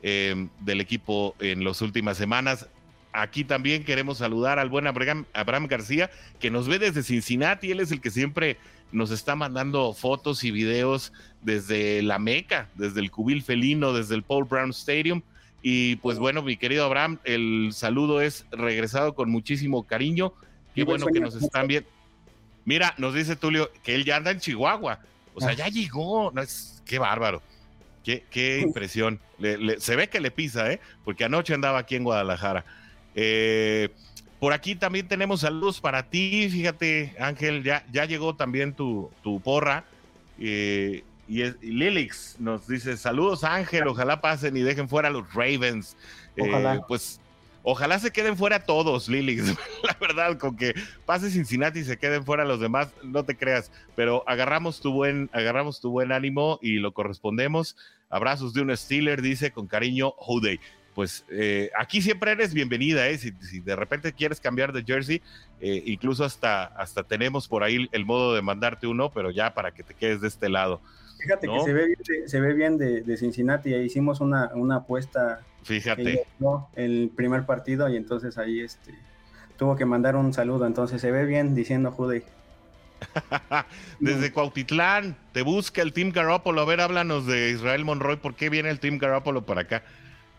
Em, 0.06 0.50
del 0.60 0.82
equipo 0.82 1.34
en 1.40 1.63
las 1.63 1.82
últimas 1.82 2.18
semanas. 2.18 2.68
Aquí 3.13 3.46
también 3.46 3.86
queremos 3.86 4.18
saludar 4.18 4.60
al 4.60 4.68
buen 4.68 4.86
Abraham, 4.86 5.25
Abraham, 5.32 5.68
García, 5.68 6.12
que 6.42 6.52
nos 6.52 6.68
ve 6.68 6.78
desde 6.78 7.04
Cincinnati. 7.04 7.72
Él 7.72 7.80
es 7.80 7.90
el 7.94 8.02
que 8.02 8.12
siempre 8.12 8.58
nos 8.92 9.12
está 9.12 9.38
mandando 9.38 9.94
fotos 9.94 10.44
y 10.44 10.52
videos 10.52 11.13
desde 11.42 12.02
la 12.02 12.20
Meca, 12.20 12.68
desde 12.75 13.00
el 13.00 13.12
Cubil 13.12 13.44
Felino, 13.44 13.94
desde 13.94 14.16
el 14.16 14.24
Paul 14.24 14.44
Brown 14.44 14.72
Stadium. 14.72 15.22
Y 15.62 15.96
pues 15.98 16.20
bueno, 16.20 16.42
mi 16.42 16.58
querido 16.58 16.84
Abraham, 16.84 17.20
el 17.24 17.70
saludo 17.72 18.20
es 18.20 18.46
regresado 18.52 19.16
con 19.16 19.30
muchísimo 19.30 19.88
cariño. 19.88 20.34
Qué 20.75 20.84
bueno 20.84 21.06
que 21.06 21.22
nos 21.22 21.36
están 21.36 21.68
viendo. 21.68 21.88
Mira, 22.66 22.94
nos 22.98 23.13
dice 23.13 23.38
Tulio 23.38 23.72
que 23.84 23.96
él 23.96 24.04
ya 24.04 24.18
anda 24.18 24.32
en 24.32 24.42
Chihuahua. 24.42 25.00
O 25.34 25.40
sea, 25.40 25.52
ah. 25.52 25.54
ya 25.54 25.68
llegó. 25.70 26.30
No, 26.32 26.42
es, 26.42 26.84
qué 26.86 27.00
bárbaro. 27.00 27.42
Qué, 28.03 28.60
impresión. 28.62 29.19
se 29.79 29.95
ve 29.95 30.10
que 30.10 30.19
le 30.19 30.31
pisa, 30.31 30.72
¿eh? 30.72 30.79
Porque 31.05 31.24
anoche 31.24 31.53
andaba 31.53 31.79
aquí 31.79 31.95
en 31.95 32.03
Guadalajara. 32.03 32.65
Eh, 33.15 33.89
por 34.39 34.51
aquí 34.51 34.75
también 34.75 35.07
tenemos 35.07 35.41
saludos 35.41 35.79
para 35.79 36.03
ti. 36.10 36.50
Fíjate, 36.50 37.15
Ángel, 37.17 37.63
ya, 37.63 37.86
ya 37.91 38.05
llegó 38.05 38.36
también 38.36 38.74
tu, 38.74 39.10
tu 39.24 39.39
porra. 39.39 39.86
Eh, 40.38 41.03
y, 41.29 41.43
Lilix 41.62 42.36
nos 42.39 42.67
dice: 42.67 42.98
Saludos, 42.98 43.45
Ángel. 43.45 43.88
Ojalá 43.88 44.19
pasen 44.19 44.57
y 44.57 44.62
dejen 44.62 44.89
fuera 44.89 45.07
a 45.07 45.12
los 45.12 45.33
Ravens. 45.33 45.95
Eh, 46.36 46.41
ojalá. 46.41 46.81
pues 46.88 47.22
Ojalá 47.63 47.98
se 47.98 48.12
queden 48.12 48.38
fuera 48.38 48.65
todos, 48.65 49.08
Lilix. 49.08 49.48
La 49.84 49.98
verdad, 50.00 50.38
con 50.38 50.58
que 50.58 50.74
pase 51.05 51.32
Cincinnati 51.32 51.79
y 51.79 51.84
se 51.86 51.98
queden 51.98 52.25
fuera 52.25 52.43
los 52.43 52.60
demás, 52.60 52.89
no 53.03 53.24
te 53.24 53.38
creas. 53.38 53.72
Pero 53.96 54.24
agarramos 54.27 54.82
tu 54.82 54.91
buen, 54.91 55.29
agarramos 55.32 55.79
tu 55.79 55.89
buen 55.89 56.12
ánimo 56.12 56.60
y 56.62 56.75
lo 56.75 56.93
correspondemos. 56.93 57.77
Abrazos 58.10 58.53
de 58.53 58.62
un 58.62 58.75
Steeler, 58.75 59.22
dice 59.22 59.51
con 59.51 59.67
cariño, 59.67 60.12
Houday. 60.17 60.60
Pues 60.93 61.25
eh, 61.29 61.72
aquí 61.79 62.01
siempre 62.01 62.34
eres 62.34 62.53
bienvenida, 62.53 63.08
¿eh? 63.08 63.17
Si, 63.17 63.32
de 63.62 63.75
repente 63.75 64.13
quieres 64.13 64.39
cambiar 64.39 64.74
de 64.74 64.84
jersey, 64.84 65.22
eh, 65.60 65.82
incluso 65.88 66.24
hasta, 66.24 66.65
hasta 66.65 67.01
tenemos 67.03 67.48
por 67.48 67.63
ahí 67.63 67.89
el 67.91 68.05
modo 68.05 68.36
de 68.36 68.43
mandarte 68.43 68.86
uno, 68.86 69.10
pero 69.10 69.32
ya 69.32 69.55
para 69.55 69.72
que 69.74 69.84
te 69.84 69.96
quedes 69.96 70.22
de 70.22 70.27
este 70.27 70.50
lado. 70.50 70.82
Fíjate 71.24 71.48
que 71.48 71.60
se 71.63 71.74
ve 71.74 71.86
bien, 71.88 72.27
se 72.30 72.42
ve 72.42 72.53
bien 72.53 72.77
de, 72.77 73.01
de 73.01 73.18
Cincinnati, 73.18 73.74
hicimos 73.74 74.20
una, 74.20 74.51
una 74.53 74.77
apuesta 74.77 75.42
Fíjate. 75.63 76.25
El 76.75 77.12
primer 77.15 77.46
partido 77.46 77.89
y 77.89 77.96
entonces 77.96 78.38
ahí 78.38 78.60
este 78.60 78.94
tuvo 79.58 79.75
que 79.75 79.86
mandar 79.86 80.15
un 80.15 80.34
saludo, 80.34 80.65
entonces 80.65 81.00
se 81.01 81.12
ve 81.12 81.25
bien 81.25 81.56
diciendo 81.56 81.92
Jude. 81.92 82.24
Desde 84.00 84.32
Cuautitlán, 84.32 85.18
te 85.32 85.42
busca 85.42 85.82
el 85.82 85.94
Team 85.94 86.12
Garoppolo. 86.12 86.62
A 86.62 86.65
ver, 86.65 86.82
háblanos 86.82 87.27
de 87.27 87.51
Israel 87.51 87.86
Monroy. 87.86 88.18
¿Por 88.18 88.36
qué 88.36 88.50
viene 88.50 88.70
el 88.70 88.80
Team 88.80 88.98
Garoppolo 88.98 89.46
para 89.46 89.62
acá? 89.62 89.84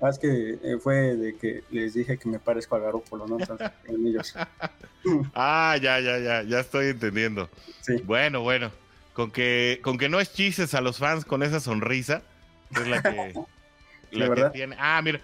Ah, 0.00 0.09
es 0.11 0.19
que 0.19 0.59
eh, 0.62 0.79
fue 0.81 1.14
de 1.17 1.37
que 1.37 1.62
les 1.71 1.95
dije 1.95 2.19
que 2.19 2.29
me 2.29 2.38
parezco 2.38 2.76
a 2.76 2.81
Garoppolo, 2.81 3.26
¿no? 3.26 3.38
ah, 5.35 5.76
ya, 5.81 6.00
ya, 6.00 6.19
ya, 6.19 6.43
ya 6.43 6.61
estoy 6.61 6.88
entendiendo. 6.88 7.49
Sí. 7.81 7.97
Bueno, 8.05 8.41
bueno. 8.43 8.71
Con 9.14 9.30
que, 9.30 9.80
con 9.83 9.97
que 9.97 10.09
no 10.09 10.23
chises 10.23 10.75
a 10.75 10.83
los 10.83 10.99
fans 10.99 11.25
con 11.25 11.42
esa 11.42 11.61
sonrisa, 11.61 12.23
es 12.71 12.87
la 12.87 13.00
que, 13.00 13.33
Ah, 14.78 15.00
mira, 15.02 15.21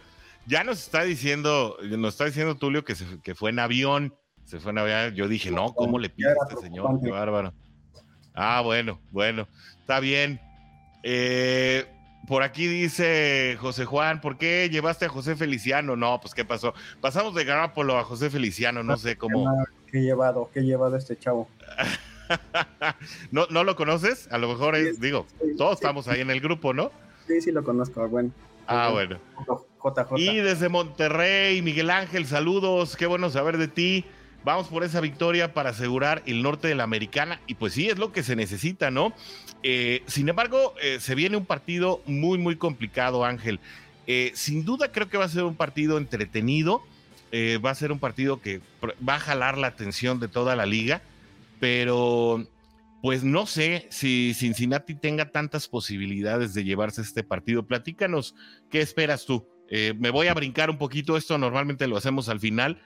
ya 0.46 0.64
nos 0.64 0.80
está 0.80 1.02
diciendo, 1.02 1.76
nos 1.82 2.14
está 2.14 2.24
diciendo 2.24 2.56
Tulio 2.56 2.84
que, 2.84 2.94
se, 2.94 3.04
que 3.22 3.34
fue 3.34 3.50
en 3.50 3.58
avión. 3.58 4.14
Se 4.44 4.58
fue 4.58 4.72
en 4.72 4.78
avión. 4.78 5.14
Yo 5.14 5.28
dije, 5.28 5.50
no, 5.50 5.72
¿cómo 5.74 5.98
le 5.98 6.08
pide 6.08 6.30
a 6.30 6.34
este 6.48 6.60
señor? 6.62 7.00
Qué 7.02 7.10
bárbaro. 7.10 7.52
Ah, 8.34 8.60
bueno, 8.62 9.00
bueno, 9.10 9.48
está 9.80 10.00
bien. 10.00 10.40
Eh, 11.02 11.86
por 12.26 12.42
aquí 12.42 12.66
dice 12.66 13.56
José 13.60 13.84
Juan, 13.84 14.20
¿por 14.20 14.38
qué 14.38 14.68
llevaste 14.70 15.06
a 15.06 15.08
José 15.08 15.36
Feliciano? 15.36 15.96
No, 15.96 16.20
pues 16.20 16.34
¿qué 16.34 16.44
pasó? 16.44 16.74
Pasamos 17.00 17.34
de 17.34 17.44
Garápolo 17.44 17.98
a 17.98 18.04
José 18.04 18.30
Feliciano, 18.30 18.82
no 18.82 18.96
sé 18.96 19.16
cómo. 19.16 19.52
¿Qué 19.90 20.00
llevado? 20.00 20.50
¿Qué 20.52 20.60
llevado 20.60 20.96
este 20.96 21.18
chavo? 21.18 21.48
¿No, 23.30 23.46
¿No 23.50 23.64
lo 23.64 23.76
conoces? 23.76 24.28
A 24.30 24.38
lo 24.38 24.48
mejor 24.48 24.76
es, 24.76 25.00
digo, 25.00 25.26
todos 25.56 25.74
estamos 25.74 26.08
ahí 26.08 26.20
en 26.20 26.30
el 26.30 26.40
grupo, 26.40 26.72
¿no? 26.72 26.90
Sí, 27.26 27.40
sí 27.40 27.52
lo 27.52 27.62
conozco, 27.62 28.08
bueno. 28.08 28.30
Ah, 28.66 28.90
bueno. 28.92 29.18
Y 30.16 30.36
desde 30.36 30.68
Monterrey, 30.68 31.62
Miguel 31.62 31.90
Ángel, 31.90 32.26
saludos, 32.26 32.96
qué 32.96 33.06
bueno 33.06 33.30
saber 33.30 33.58
de 33.58 33.68
ti. 33.68 34.04
Vamos 34.44 34.68
por 34.68 34.84
esa 34.84 35.00
victoria 35.00 35.52
para 35.52 35.70
asegurar 35.70 36.22
el 36.26 36.42
norte 36.42 36.68
de 36.68 36.74
la 36.74 36.84
americana 36.84 37.40
y 37.46 37.54
pues 37.54 37.74
sí, 37.74 37.88
es 37.88 37.98
lo 37.98 38.12
que 38.12 38.22
se 38.22 38.36
necesita, 38.36 38.90
¿no? 38.90 39.12
Eh, 39.62 40.02
sin 40.06 40.28
embargo, 40.28 40.74
eh, 40.82 40.98
se 40.98 41.14
viene 41.14 41.36
un 41.36 41.44
partido 41.44 42.00
muy, 42.06 42.38
muy 42.38 42.56
complicado, 42.56 43.24
Ángel. 43.24 43.60
Eh, 44.06 44.32
sin 44.34 44.64
duda 44.64 44.92
creo 44.92 45.08
que 45.08 45.18
va 45.18 45.26
a 45.26 45.28
ser 45.28 45.44
un 45.44 45.56
partido 45.56 45.98
entretenido, 45.98 46.82
va 47.32 47.70
a 47.70 47.74
ser 47.74 47.92
un 47.92 48.00
partido 48.00 48.40
que 48.40 48.60
va 49.06 49.16
a 49.16 49.20
jalar 49.20 49.56
la 49.56 49.68
atención 49.68 50.18
de 50.18 50.26
toda 50.26 50.56
la 50.56 50.66
liga, 50.66 51.00
pero 51.60 52.44
pues 53.02 53.22
no 53.22 53.46
sé 53.46 53.86
si 53.90 54.34
Cincinnati 54.34 54.94
tenga 54.94 55.30
tantas 55.30 55.68
posibilidades 55.68 56.52
de 56.52 56.64
llevarse 56.64 57.00
este 57.02 57.22
partido. 57.22 57.66
Platícanos, 57.66 58.34
¿qué 58.70 58.80
esperas 58.80 59.24
tú? 59.24 59.46
Eh, 59.68 59.94
me 59.98 60.10
voy 60.10 60.26
a 60.26 60.34
brincar 60.34 60.68
un 60.68 60.78
poquito, 60.78 61.16
esto 61.16 61.38
normalmente 61.38 61.86
lo 61.86 61.96
hacemos 61.96 62.28
al 62.28 62.40
final, 62.40 62.82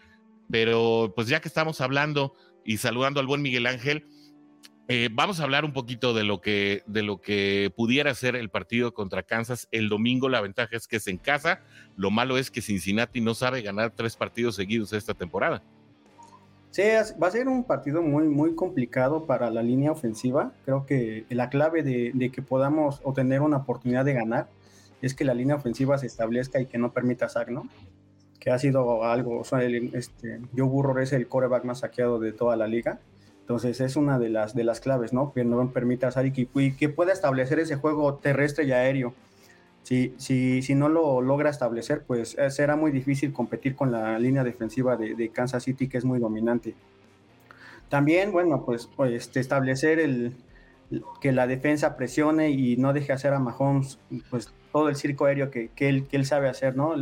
pero 0.51 1.13
pues 1.17 1.29
ya 1.29 1.41
que 1.41 1.49
estamos 1.49 1.81
hablando 1.81 2.35
y 2.65 2.77
saludando 2.77 3.21
al 3.21 3.27
buen 3.27 3.43
Miguel 3.43 3.67
Ángel, 3.67 4.07
eh, 4.87 5.09
vamos 5.11 5.41
a 5.41 5.45
hablar 5.45 5.65
un 5.65 5.73
poquito 5.73 6.13
de 6.13 6.25
lo, 6.25 6.43
que, 6.43 6.83
de 6.87 7.03
lo 7.03 7.21
que 7.21 7.73
pudiera 7.75 8.15
ser 8.15 8.37
el 8.37 8.51
partido 8.51 8.93
contra 8.93 9.23
Kansas 9.23 9.67
el 9.73 9.89
domingo. 9.89 10.29
La 10.29 10.43
ventaja 10.43 10.77
es 10.77 10.87
que 10.87 10.97
es 10.97 11.07
en 11.07 11.17
casa, 11.17 11.63
lo 11.97 12.11
malo 12.11 12.37
es 12.37 12.51
que 12.51 12.61
Cincinnati 12.61 13.23
no 13.23 13.35
sabe 13.35 13.63
ganar 13.63 13.93
tres 13.97 14.15
partidos 14.15 14.57
seguidos 14.57 14.93
esta 14.93 15.15
temporada. 15.15 15.63
Sí, 16.75 16.83
va 17.23 17.29
a 17.29 17.31
ser 17.31 17.47
un 17.47 17.63
partido 17.63 18.03
muy, 18.03 18.25
muy 18.25 18.57
complicado 18.57 19.27
para 19.27 19.49
la 19.49 19.63
línea 19.63 19.93
ofensiva. 19.93 20.51
Creo 20.65 20.87
que 20.87 21.25
la 21.29 21.49
clave 21.49 21.85
de, 21.85 22.31
que 22.33 22.43
podamos 22.43 23.01
obtener 23.05 23.43
una 23.43 23.59
oportunidad 23.59 24.05
de 24.05 24.13
ganar 24.13 24.49
es 25.01 25.15
que 25.15 25.25
la 25.25 25.35
línea 25.35 25.55
ofensiva 25.55 25.99
se 25.99 26.09
establezca 26.09 26.61
y 26.61 26.67
que 26.67 26.79
no 26.79 26.93
permita 26.93 27.29
sack, 27.29 27.51
¿no? 27.51 27.69
Que 28.41 28.51
ha 28.51 28.59
sido 28.59 29.05
algo, 29.05 29.39
o 29.39 29.45
sea, 29.45 29.63
este, 29.63 30.41
es 31.01 31.13
el 31.13 31.29
coreback 31.29 31.63
más 31.63 31.79
saqueado 31.79 32.19
de 32.19 32.33
toda 32.33 32.57
la 32.57 32.67
liga. 32.67 32.99
Entonces 33.39 33.81
es 33.81 33.95
una 33.95 34.19
de 34.19 34.31
las, 34.31 34.57
de 34.57 34.65
las 34.65 34.81
claves, 34.81 35.13
¿no? 35.13 35.33
Que 35.33 35.45
no 35.45 35.71
permita 35.71 36.11
sack 36.11 36.37
y 36.37 36.73
que 36.73 36.89
pueda 36.89 37.13
establecer 37.13 37.61
ese 37.61 37.77
juego 37.77 38.17
terrestre 38.17 38.65
y 38.65 38.73
aéreo 38.73 39.15
si, 39.85 40.15
si, 40.17 40.63
si 40.63 40.75
no 40.75 40.89
lo 40.89 41.21
logra 41.21 41.51
establecer, 41.51 42.05
pues 42.07 42.37
eh, 42.39 42.51
será 42.51 42.75
muy 42.75 42.91
difícil 42.91 43.35
competir 43.35 43.77
con 43.77 43.93
la 43.93 44.19
línea 44.19 44.43
defensiva 44.43 44.97
de, 44.97 45.29
Kansas 45.29 45.63
City, 45.63 45.89
que 45.89 45.99
es 45.99 46.07
muy 46.07 46.19
dominante. 46.19 46.75
También, 47.91 48.33
bueno, 48.33 48.65
pues, 48.65 48.89
pues 48.97 49.31
establecer 49.37 49.99
el, 49.99 50.35
que 51.21 51.33
la 51.33 51.47
defensa 51.47 51.97
presione 51.97 52.51
y 52.51 52.79
no 52.79 52.95
deje 52.95 53.13
hacer 53.13 53.35
a 53.35 53.39
Mahomes 53.39 53.99
pues 54.31 54.51
todo 54.73 54.89
el 54.89 54.97
circo 54.97 55.27
aéreo 55.27 55.51
que, 55.51 55.71
él, 55.77 56.07
que 56.07 56.17
él, 56.17 56.25
sabe 56.25 56.49
hacer, 56.49 56.75
¿no? 56.77 56.95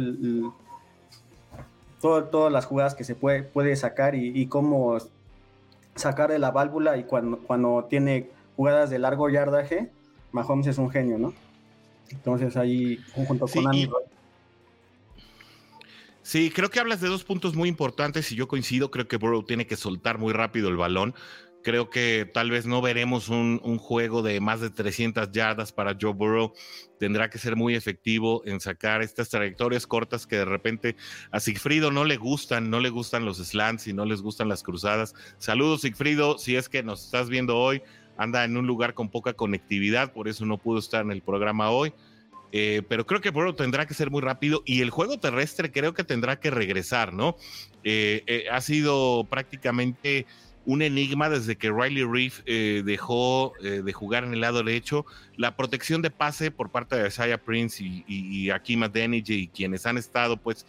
todas 2.00 2.52
las 2.52 2.66
jugadas 2.66 2.96
que 2.96 3.04
se 3.04 3.14
puede, 3.14 3.44
puede 3.44 3.76
sacar 3.76 4.16
y, 4.16 4.32
y, 4.34 4.46
cómo 4.46 4.98
sacar 5.94 6.32
de 6.32 6.40
la 6.40 6.50
válvula 6.50 6.96
y 6.96 7.04
cuando, 7.04 7.38
cuando 7.38 7.86
tiene 7.88 8.28
jugadas 8.56 8.90
de 8.90 8.98
largo 8.98 9.30
yardaje, 9.30 9.88
Mahomes 10.32 10.66
es 10.66 10.78
un 10.78 10.90
genio, 10.90 11.16
¿no? 11.16 11.32
Entonces 12.12 12.56
ahí, 12.56 12.98
junto 13.14 13.46
con 13.46 13.64
Sí, 16.22 16.50
creo 16.50 16.70
que 16.70 16.78
hablas 16.78 17.00
de 17.00 17.08
dos 17.08 17.24
puntos 17.24 17.56
muy 17.56 17.68
importantes 17.68 18.30
y 18.30 18.36
yo 18.36 18.46
coincido, 18.46 18.90
creo 18.90 19.08
que 19.08 19.16
Burrow 19.16 19.42
tiene 19.42 19.66
que 19.66 19.76
soltar 19.76 20.18
muy 20.18 20.32
rápido 20.32 20.68
el 20.68 20.76
balón. 20.76 21.14
Creo 21.64 21.90
que 21.90 22.28
tal 22.32 22.50
vez 22.50 22.66
no 22.66 22.80
veremos 22.80 23.28
un, 23.28 23.60
juego 23.78 24.22
de 24.22 24.40
más 24.40 24.60
de 24.60 24.70
300 24.70 25.30
yardas 25.30 25.72
para 25.72 25.96
Joe 26.00 26.12
Burrow. 26.12 26.52
Tendrá 26.98 27.30
que 27.30 27.38
ser 27.38 27.54
muy 27.54 27.74
efectivo 27.74 28.42
en 28.46 28.60
sacar 28.60 29.02
estas 29.02 29.28
trayectorias 29.28 29.86
cortas 29.86 30.26
que 30.26 30.36
de 30.36 30.44
repente 30.44 30.96
a 31.30 31.38
Sigfrido 31.38 31.92
no 31.92 32.04
le 32.04 32.16
gustan, 32.16 32.68
no 32.70 32.80
le 32.80 32.90
gustan 32.90 33.24
los 33.24 33.38
slants 33.38 33.86
y 33.86 33.92
no 33.92 34.04
les 34.04 34.22
gustan 34.22 34.48
las 34.48 34.62
cruzadas. 34.62 35.14
Saludos 35.38 35.82
Sigfrido, 35.82 36.38
si 36.38 36.56
es 36.56 36.68
que 36.68 36.82
nos 36.82 37.04
estás 37.04 37.28
viendo 37.28 37.56
hoy, 37.56 37.82
anda 38.16 38.44
en 38.44 38.56
un 38.56 38.66
lugar 38.66 38.94
con 38.94 39.08
poca 39.08 39.32
conectividad, 39.32 40.12
por 40.12 40.28
eso 40.28 40.46
no 40.46 40.58
pudo 40.58 40.78
estar 40.78 41.02
en 41.04 41.10
el 41.10 41.22
programa 41.22 41.70
hoy. 41.70 41.92
Eh, 42.54 42.82
pero 42.86 43.06
creo 43.06 43.22
que 43.22 43.32
tendrá 43.54 43.86
que 43.86 43.94
ser 43.94 44.10
muy 44.10 44.20
rápido 44.20 44.62
y 44.66 44.82
el 44.82 44.90
juego 44.90 45.18
terrestre 45.18 45.72
creo 45.72 45.94
que 45.94 46.04
tendrá 46.04 46.38
que 46.38 46.50
regresar, 46.50 47.14
¿no? 47.14 47.36
Eh, 47.82 48.22
eh, 48.26 48.44
ha 48.52 48.60
sido 48.60 49.24
prácticamente 49.24 50.26
un 50.66 50.82
enigma 50.82 51.30
desde 51.30 51.56
que 51.56 51.72
Riley 51.72 52.04
Reef 52.04 52.44
dejó 52.44 53.52
de 53.60 53.92
jugar 53.92 54.22
en 54.22 54.32
el 54.32 54.42
lado 54.42 54.62
derecho. 54.62 55.04
La 55.36 55.56
protección 55.56 56.02
de 56.02 56.10
pase 56.10 56.52
por 56.52 56.70
parte 56.70 56.94
de 56.94 57.08
Isaiah 57.08 57.42
Prince 57.42 57.82
y, 57.82 58.04
y, 58.06 58.44
y 58.44 58.50
Akima 58.50 58.88
y 58.94 59.48
quienes 59.48 59.86
han 59.86 59.98
estado, 59.98 60.36
pues, 60.36 60.64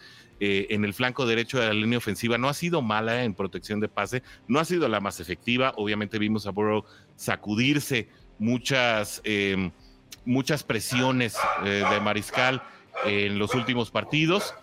en 0.69 0.83
el 0.85 0.93
flanco 0.93 1.25
derecho 1.25 1.59
de 1.59 1.67
la 1.67 1.73
línea 1.73 1.97
ofensiva 1.97 2.37
no 2.37 2.49
ha 2.49 2.53
sido 2.53 2.81
mala 2.81 3.23
en 3.23 3.33
protección 3.33 3.79
de 3.79 3.87
pase, 3.87 4.23
no 4.47 4.59
ha 4.59 4.65
sido 4.65 4.87
la 4.87 4.99
más 4.99 5.19
efectiva. 5.19 5.73
Obviamente 5.77 6.19
vimos 6.19 6.47
a 6.47 6.51
Burrow 6.51 6.85
sacudirse 7.15 8.09
muchas 8.39 9.21
muchas 10.25 10.63
presiones 10.63 11.37
eh, 11.63 11.83
de 11.89 11.99
Mariscal 11.99 12.61
en 13.05 13.39
los 13.39 13.53
últimos 13.55 13.91
partidos. 13.91 14.53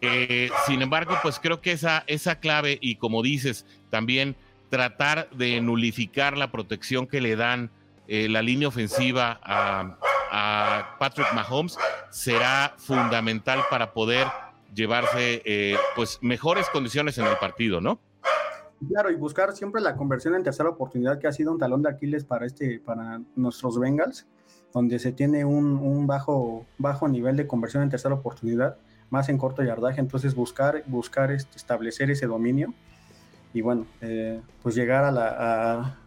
Eh, 0.00 0.50
sin 0.66 0.82
embargo, 0.82 1.18
pues 1.22 1.38
creo 1.40 1.60
que 1.60 1.72
esa, 1.72 2.04
esa 2.06 2.38
clave 2.38 2.78
y 2.80 2.96
como 2.96 3.22
dices, 3.22 3.66
también 3.90 4.36
tratar 4.70 5.28
de 5.30 5.60
nulificar 5.60 6.36
la 6.36 6.52
protección 6.52 7.06
que 7.06 7.20
le 7.20 7.36
dan 7.36 7.70
eh, 8.08 8.28
la 8.28 8.42
línea 8.42 8.68
ofensiva 8.68 9.40
a, 9.42 9.98
Patrick 10.98 11.30
Mahomes 11.34 11.76
será 12.10 12.74
fundamental 12.78 13.60
para 13.68 13.92
poder 13.92 14.26
llevarse 14.74 15.76
pues 15.94 16.18
mejores 16.22 16.68
condiciones 16.70 17.18
en 17.18 17.26
el 17.26 17.36
partido, 17.36 17.80
¿no? 17.80 18.00
Claro, 18.88 19.10
y 19.10 19.14
buscar 19.14 19.52
siempre 19.52 19.80
la 19.80 19.94
conversión 19.96 20.34
en 20.34 20.42
tercera 20.42 20.68
oportunidad 20.68 21.18
que 21.18 21.28
ha 21.28 21.32
sido 21.32 21.52
un 21.52 21.58
talón 21.58 21.82
de 21.82 21.90
Aquiles 21.90 22.24
para 22.24 22.46
este, 22.46 22.80
para 22.80 23.20
nuestros 23.36 23.78
Bengals 23.78 24.26
donde 24.72 24.98
se 24.98 25.12
tiene 25.12 25.44
un, 25.44 26.06
bajo, 26.06 26.66
bajo 26.78 27.08
nivel 27.08 27.36
de 27.36 27.46
conversión 27.46 27.82
en 27.82 27.90
tercera 27.90 28.14
oportunidad, 28.14 28.76
más 29.10 29.28
en 29.28 29.38
corto 29.38 29.62
yardaje, 29.62 30.00
entonces 30.00 30.34
buscar, 30.34 30.82
buscar 30.86 31.30
este, 31.30 31.56
establecer 31.56 32.10
ese 32.10 32.26
dominio 32.26 32.72
y 33.52 33.60
bueno, 33.60 33.86
eh, 34.00 34.40
pues 34.62 34.74
llegar 34.74 35.04
a, 35.04 35.10
la, 35.10 35.98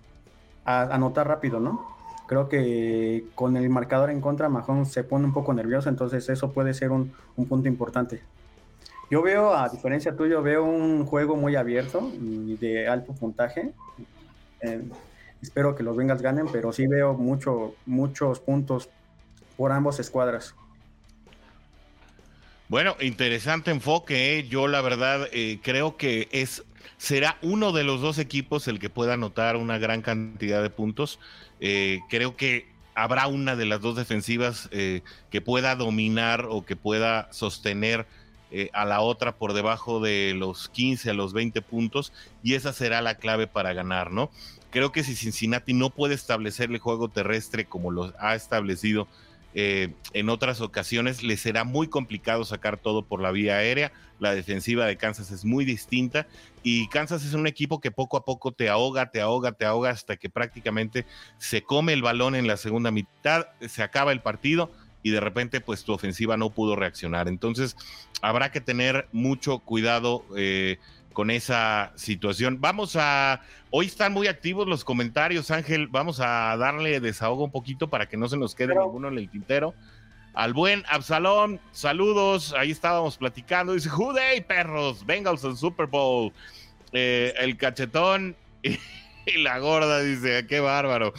a, 0.66 0.82
anotar 0.96 1.28
rápido, 1.28 1.60
¿no? 1.60 1.96
Creo 2.28 2.50
que 2.50 3.28
con 3.36 3.56
el 3.56 3.70
marcador 3.70 4.10
en 4.10 4.20
contra, 4.20 4.50
Mahomes 4.50 4.92
se 4.92 5.04
pone 5.04 5.26
un 5.26 5.34
poco 5.34 5.54
nervioso, 5.54 5.90
entonces 5.90 6.28
eso 6.28 6.52
puede 6.52 6.74
ser 6.74 6.92
un, 6.92 7.14
punto 7.48 7.68
importante. 7.68 8.24
Yo 9.10 9.22
veo, 9.22 9.54
a 9.54 9.70
diferencia 9.70 10.16
tuyo, 10.16 10.42
veo 10.42 10.64
un 10.64 11.06
juego 11.06 11.36
muy 11.36 11.56
abierto 11.56 12.12
y 12.20 12.56
de 12.58 12.88
alto 12.88 13.14
puntaje. 13.14 13.72
Eh, 14.62 14.82
Espero 15.46 15.76
que 15.76 15.84
los 15.84 15.96
Bengals 15.96 16.24
ganen, 16.24 16.48
pero 16.52 16.74
sí 16.74 16.88
veo 16.88 17.14
mucho, 17.14 17.76
muchos 17.86 18.40
puntos 18.40 18.90
por 19.58 19.72
ambos 19.72 20.00
escuadras. 20.00 20.56
Bueno, 22.68 22.96
interesante 23.00 23.70
enfoque. 23.70 24.40
¿eh? 24.40 24.48
Yo 24.48 24.68
la 24.68 24.82
verdad 24.82 25.28
eh, 25.32 25.60
creo 25.62 25.98
que 25.98 26.30
es 26.32 26.64
será 26.98 27.38
uno 27.44 27.74
de 27.74 27.84
los 27.84 28.02
dos 28.02 28.18
equipos 28.18 28.68
el 28.68 28.80
que 28.80 28.90
pueda 28.90 29.14
anotar 29.14 29.56
una 29.56 29.78
gran 29.78 30.02
cantidad 30.02 30.64
de 30.64 30.72
puntos. 30.72 31.20
Eh, 31.60 32.00
creo 32.10 32.36
que 32.36 32.68
habrá 32.96 33.28
una 33.28 33.56
de 33.56 33.66
las 33.66 33.82
dos 33.82 33.96
defensivas 33.96 34.68
que 34.72 35.42
pueda 35.42 35.76
dominar 35.76 36.48
o 36.50 36.66
que 36.66 36.76
pueda 36.76 37.32
sostener 37.32 38.08
a 38.74 38.86
la 38.86 39.02
otra 39.02 39.36
por 39.36 39.54
debajo 39.54 40.00
de 40.00 40.34
los 40.34 40.70
15 40.70 41.10
a 41.10 41.14
los 41.14 41.34
20 41.34 41.62
puntos 41.62 42.14
y 42.42 42.54
esa 42.54 42.72
será 42.72 43.02
la 43.02 43.16
clave 43.16 43.48
para 43.48 43.74
ganar, 43.74 44.12
¿no? 44.12 44.30
Creo 44.70 44.92
que 44.92 45.04
si 45.04 45.16
Cincinnati 45.16 45.74
no 45.74 45.90
puede 45.90 46.16
establecer 46.16 46.70
el 46.70 46.80
juego 46.80 47.10
terrestre 47.10 47.66
como 47.66 47.92
lo 47.92 48.14
ha 48.20 48.36
establecido 48.36 49.08
eh, 49.58 49.94
en 50.12 50.28
otras 50.28 50.60
ocasiones, 50.60 51.24
le 51.24 51.38
será 51.38 51.64
muy 51.64 51.88
complicado 51.88 52.44
sacar 52.44 52.78
todo 52.78 53.06
por 53.06 53.22
la 53.22 53.32
vía 53.32 53.56
aérea. 53.56 53.94
La 54.20 54.36
defensiva 54.36 54.86
de 54.86 54.98
Kansas 54.98 55.32
es 55.32 55.46
muy 55.46 55.64
distinta 55.64 56.28
y 56.62 56.90
Kansas 56.90 57.24
es 57.24 57.34
un 57.34 57.48
equipo 57.48 57.80
que 57.80 57.90
poco 57.90 58.18
a 58.18 58.26
poco 58.26 58.52
te 58.52 58.68
ahoga, 58.68 59.12
te 59.12 59.22
ahoga, 59.22 59.54
te 59.54 59.64
ahoga 59.64 59.92
hasta 59.92 60.18
que 60.18 60.30
prácticamente 60.30 61.06
se 61.38 61.62
come 61.62 61.94
el 61.94 62.02
balón 62.02 62.36
en 62.36 62.48
la 62.48 62.58
segunda 62.58 62.92
mitad, 62.92 63.48
se 63.66 63.82
acaba 63.82 64.12
el 64.12 64.22
partido 64.22 64.72
y 65.06 65.12
de 65.12 65.20
repente 65.20 65.62
pues 65.62 65.84
tu 65.84 65.94
ofensiva 65.94 66.36
no 66.36 66.50
pudo 66.50 66.76
reaccionar. 66.76 67.28
Entonces 67.28 67.78
habrá 68.24 68.52
que 68.52 68.60
tener 68.60 69.08
mucho 69.12 69.60
cuidado. 69.60 70.26
Eh, 70.36 70.80
con 71.14 71.32
esa 71.32 71.94
situación. 71.96 72.60
Vamos 72.60 72.98
a, 72.98 73.40
hoy 73.70 73.86
están 73.86 74.12
muy 74.12 74.28
activos 74.28 74.68
los 74.68 74.84
comentarios, 74.84 75.50
Ángel, 75.50 75.88
vamos 75.88 76.20
a 76.20 76.58
darle 76.58 77.00
desahogo 77.00 77.46
un 77.46 77.52
poquito 77.52 77.90
para 77.90 78.10
que 78.10 78.18
no 78.18 78.28
se 78.28 78.36
nos 78.36 78.54
quede 78.54 78.76
ninguno 78.76 79.08
en 79.08 79.18
el 79.18 79.30
tintero. 79.30 79.74
Al 80.34 80.54
buen 80.54 80.84
Absalón, 80.90 81.62
saludos, 81.72 82.54
ahí 82.58 82.70
estábamos 82.70 83.16
platicando, 83.16 83.72
dice, 83.72 83.88
Juday, 83.88 84.42
perros, 84.42 85.06
Bengals 85.06 85.46
al 85.46 85.56
Super 85.56 85.86
Bowl. 85.86 86.34
Eh, 86.92 87.34
el 87.38 87.56
cachetón 87.56 88.36
y, 89.36 89.42
la 89.42 89.60
gorda 89.60 90.02
dice, 90.02 90.46
qué 90.48 90.60
bárbaro. 90.60 91.14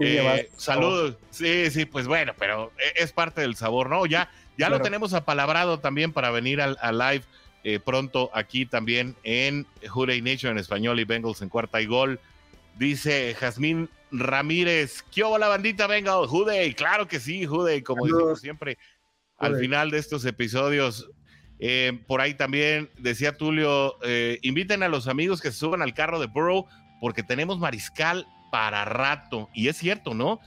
Eh, 0.00 0.50
saludos, 0.56 1.16
sí, 1.30 1.70
sí, 1.70 1.84
pues 1.84 2.06
bueno, 2.06 2.32
pero 2.38 2.72
e, 2.78 3.02
es 3.02 3.12
parte 3.12 3.40
del 3.40 3.56
sabor, 3.56 3.90
¿no? 3.90 4.06
Ya, 4.06 4.30
ya 4.56 4.68
lo 4.68 4.80
tenemos 4.80 5.14
apalabrado 5.14 5.80
también 5.80 6.12
para 6.12 6.30
venir 6.30 6.60
al, 6.60 6.76
al 6.80 6.98
live 6.98 7.24
eh, 7.66 7.80
pronto 7.80 8.30
aquí 8.34 8.66
también 8.66 9.16
en 9.22 9.66
Hurray 9.94 10.20
Nation 10.20 10.52
en 10.52 10.58
español 10.58 11.00
y 11.00 11.04
Bengals 11.04 11.40
en 11.40 11.48
cuarta 11.48 11.80
y 11.80 11.86
gol. 11.86 12.20
Dice 12.78 13.34
Jazmín 13.40 13.88
Ramírez, 14.10 15.02
¿qué 15.10 15.22
la 15.22 15.48
bandita 15.48 15.86
Bengals? 15.86 16.28
Juday, 16.28 16.74
claro 16.74 17.08
que 17.08 17.18
sí, 17.18 17.46
Juday, 17.46 17.80
como 17.80 18.04
digo 18.04 18.36
siempre 18.36 18.76
al 19.38 19.56
final 19.56 19.90
de 19.90 19.98
estos 19.98 20.26
episodios. 20.26 21.10
Eh, 21.58 21.98
por 22.06 22.20
ahí 22.20 22.34
también 22.34 22.90
decía 22.98 23.36
Tulio, 23.36 23.96
eh, 24.02 24.38
inviten 24.42 24.82
a 24.82 24.88
los 24.88 25.08
amigos 25.08 25.40
que 25.40 25.50
se 25.50 25.58
suban 25.58 25.80
al 25.80 25.94
carro 25.94 26.20
de 26.20 26.26
Burrow 26.26 26.66
porque 27.04 27.22
tenemos 27.22 27.58
mariscal 27.58 28.26
para 28.50 28.86
rato. 28.86 29.50
Y 29.52 29.68
es 29.68 29.76
cierto, 29.76 30.14
¿no? 30.14 30.40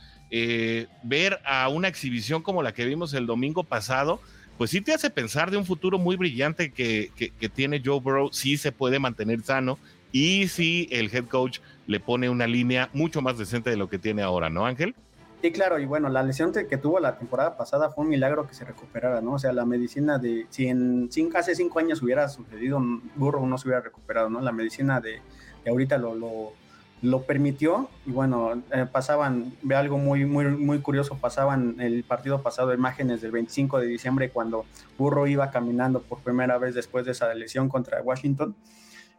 ver 1.03 1.39
a 1.45 1.69
una 1.69 1.87
exhibición 1.87 2.41
como 2.41 2.63
la 2.63 2.73
que 2.73 2.83
vimos 2.83 3.13
el 3.13 3.27
domingo 3.27 3.63
pasado, 3.63 4.19
pues 4.57 4.71
sí 4.71 4.81
te 4.81 4.91
hace 4.91 5.11
pensar 5.11 5.51
de 5.51 5.57
un 5.57 5.65
futuro 5.65 5.99
muy 5.99 6.15
brillante 6.15 6.71
que, 6.71 7.11
tiene 7.53 7.79
Joe 7.85 7.99
Burrow, 7.99 8.33
sí 8.33 8.57
se 8.57 8.71
puede 8.71 8.97
mantener 8.97 9.43
sano 9.43 9.77
y 10.11 10.47
sí 10.47 10.89
el 10.89 11.15
head 11.15 11.25
coach 11.25 11.59
le 11.85 11.99
pone 11.99 12.27
una 12.27 12.47
línea 12.47 12.89
mucho 12.91 13.21
más 13.21 13.37
decente 13.37 13.69
de 13.69 13.77
lo 13.77 13.87
que 13.87 13.99
tiene 13.99 14.23
ahora, 14.23 14.49
¿no, 14.49 14.65
Ángel? 14.65 14.95
Sí, 15.43 15.51
claro, 15.51 15.77
y 15.77 15.85
bueno, 15.85 16.09
la 16.09 16.23
lesión 16.23 16.51
que 16.51 16.77
tuvo 16.77 16.99
la 16.99 17.19
temporada 17.19 17.55
pasada 17.55 17.91
fue 17.91 18.03
un 18.03 18.09
milagro 18.09 18.47
que 18.47 18.55
se 18.55 18.65
recuperara, 18.65 19.21
¿no? 19.21 19.33
O 19.33 19.39
sea, 19.39 19.53
la 19.53 19.63
medicina 19.63 20.17
de, 20.17 20.47
si 20.49 20.65
en 20.67 21.09
cinco, 21.11 21.37
hace 21.37 21.53
cinco 21.53 21.77
años 21.77 22.01
hubiera 22.01 22.27
sucedido, 22.27 22.81
Burrow 23.15 23.45
no 23.45 23.59
se 23.59 23.67
hubiera 23.67 23.81
recuperado, 23.81 24.31
¿no? 24.31 24.41
La 24.41 24.51
medicina 24.51 24.99
de, 24.99 25.21
de 25.67 25.71
ahorita 25.71 25.97
lo, 25.97 26.15
lo 26.15 26.53
lo 27.01 27.23
permitió 27.23 27.89
y 28.05 28.11
bueno, 28.11 28.63
eh, 28.71 28.85
pasaban, 28.91 29.53
ve 29.61 29.75
algo 29.75 29.97
muy, 29.97 30.25
muy, 30.25 30.45
muy 30.45 30.79
curioso, 30.79 31.17
pasaban 31.19 31.79
el 31.79 32.03
partido 32.03 32.41
pasado 32.41 32.73
imágenes 32.73 33.21
del 33.21 33.31
25 33.31 33.79
de 33.79 33.87
diciembre 33.87 34.31
cuando 34.31 34.65
Burro 34.97 35.27
iba 35.27 35.51
caminando 35.51 36.01
por 36.01 36.19
primera 36.19 36.57
vez 36.57 36.73
después 36.73 37.05
de 37.05 37.11
esa 37.11 37.33
lesión 37.33 37.69
contra 37.69 38.01
Washington. 38.01 38.55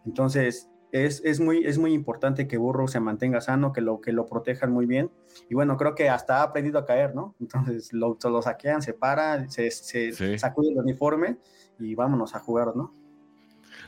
Entonces, 0.04 0.68
es, 0.90 1.22
es, 1.24 1.38
muy, 1.38 1.64
es 1.66 1.78
muy 1.78 1.92
importante 1.92 2.48
que 2.48 2.56
Burro 2.56 2.88
se 2.88 2.98
mantenga 2.98 3.40
sano, 3.40 3.72
que 3.72 3.80
lo, 3.80 4.00
que 4.00 4.10
lo 4.10 4.26
protejan 4.26 4.72
muy 4.72 4.86
bien. 4.86 5.10
Y 5.48 5.54
bueno, 5.54 5.76
creo 5.76 5.94
que 5.94 6.08
hasta 6.08 6.38
ha 6.38 6.42
aprendido 6.42 6.78
a 6.78 6.86
caer, 6.86 7.14
¿no? 7.14 7.36
Entonces 7.40 7.92
lo, 7.92 8.18
lo 8.20 8.42
saquean, 8.42 8.82
se 8.82 8.94
para, 8.94 9.48
se, 9.50 9.70
se 9.70 10.38
sacude 10.38 10.70
el 10.70 10.78
uniforme 10.78 11.36
y 11.78 11.94
vámonos 11.94 12.34
a 12.34 12.40
jugar, 12.40 12.74
¿no? 12.74 12.92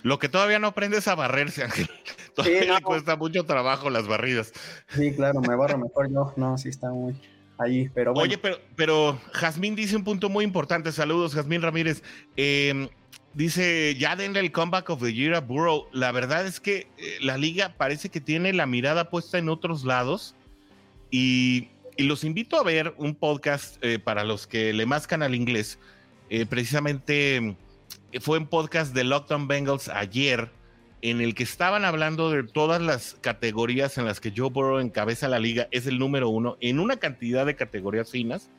Lo 0.02 0.18
que 0.18 0.28
todavía 0.28 0.58
no 0.58 0.68
aprende 0.68 0.98
es 0.98 1.08
a 1.08 1.14
barrerse, 1.14 1.64
Ángel. 1.64 1.88
Todavía 2.34 2.74
le 2.74 2.82
cuesta 2.82 3.16
mucho 3.16 3.44
trabajo 3.44 3.90
las 3.90 4.06
barridas. 4.06 4.52
Sí, 4.88 5.12
claro, 5.12 5.40
me 5.40 5.54
barro 5.56 5.78
mejor 5.78 6.10
yo. 6.10 6.32
No, 6.36 6.56
sí 6.56 6.68
está 6.68 6.90
muy 6.90 7.14
ahí, 7.58 7.90
pero 7.94 8.14
bueno. 8.14 8.28
Oye, 8.28 8.38
pero, 8.38 8.58
pero 8.76 9.20
Jazmín 9.32 9.74
dice 9.74 9.96
un 9.96 10.04
punto 10.04 10.28
muy 10.28 10.44
importante. 10.44 10.92
Saludos, 10.92 11.34
Jazmín 11.34 11.62
Ramírez. 11.62 12.02
Em, 12.36 12.88
dice, 13.34 13.94
ya 13.98 14.16
denle 14.16 14.40
el 14.40 14.52
comeback 14.52 14.90
of 14.90 15.02
the 15.02 15.12
year 15.12 15.34
a 15.34 15.40
Burrow. 15.40 15.86
La 15.92 16.12
verdad 16.12 16.46
es 16.46 16.60
que 16.60 16.88
eh, 16.98 17.18
la 17.20 17.36
liga 17.36 17.74
parece 17.76 18.08
que 18.08 18.20
tiene 18.20 18.52
la 18.52 18.66
mirada 18.66 19.10
puesta 19.10 19.38
en 19.38 19.48
otros 19.48 19.84
lados 19.84 20.34
y, 21.10 21.68
los 21.98 22.24
invito 22.24 22.58
a 22.58 22.62
ver 22.62 22.94
un 22.96 23.14
podcast 23.14 23.76
eh, 23.84 23.98
para 23.98 24.24
los 24.24 24.46
que 24.46 24.72
le 24.72 24.86
mascan 24.86 25.22
al 25.22 25.34
inglés. 25.34 25.78
Eh, 26.30 26.46
precisamente 26.46 27.56
fue 28.20 28.38
un 28.38 28.46
podcast 28.46 28.94
de 28.94 29.05
Lockdown 29.05 29.46
Bengals 29.46 29.88
ayer 29.88 30.51
en 31.03 31.20
el 31.20 31.35
que 31.35 31.42
estaban 31.42 31.85
hablando 31.85 32.31
de 32.31 32.42
todas 32.42 32.83
las 32.83 33.16
categorías 33.20 33.96
en 33.99 34.05
las 34.05 34.20
que 34.20 34.33
Joe 34.37 34.51
Burrow 34.51 34.81
encabeza 34.81 35.29
la 35.29 35.38
liga, 35.38 35.68
es 35.70 35.87
el 35.87 35.99
número 35.99 36.29
uno 36.29 36.57
en 36.61 36.79
una 36.79 36.96
cantidad 36.96 37.46
de 37.46 37.57
categorías 37.57 38.11
finas 38.11 38.51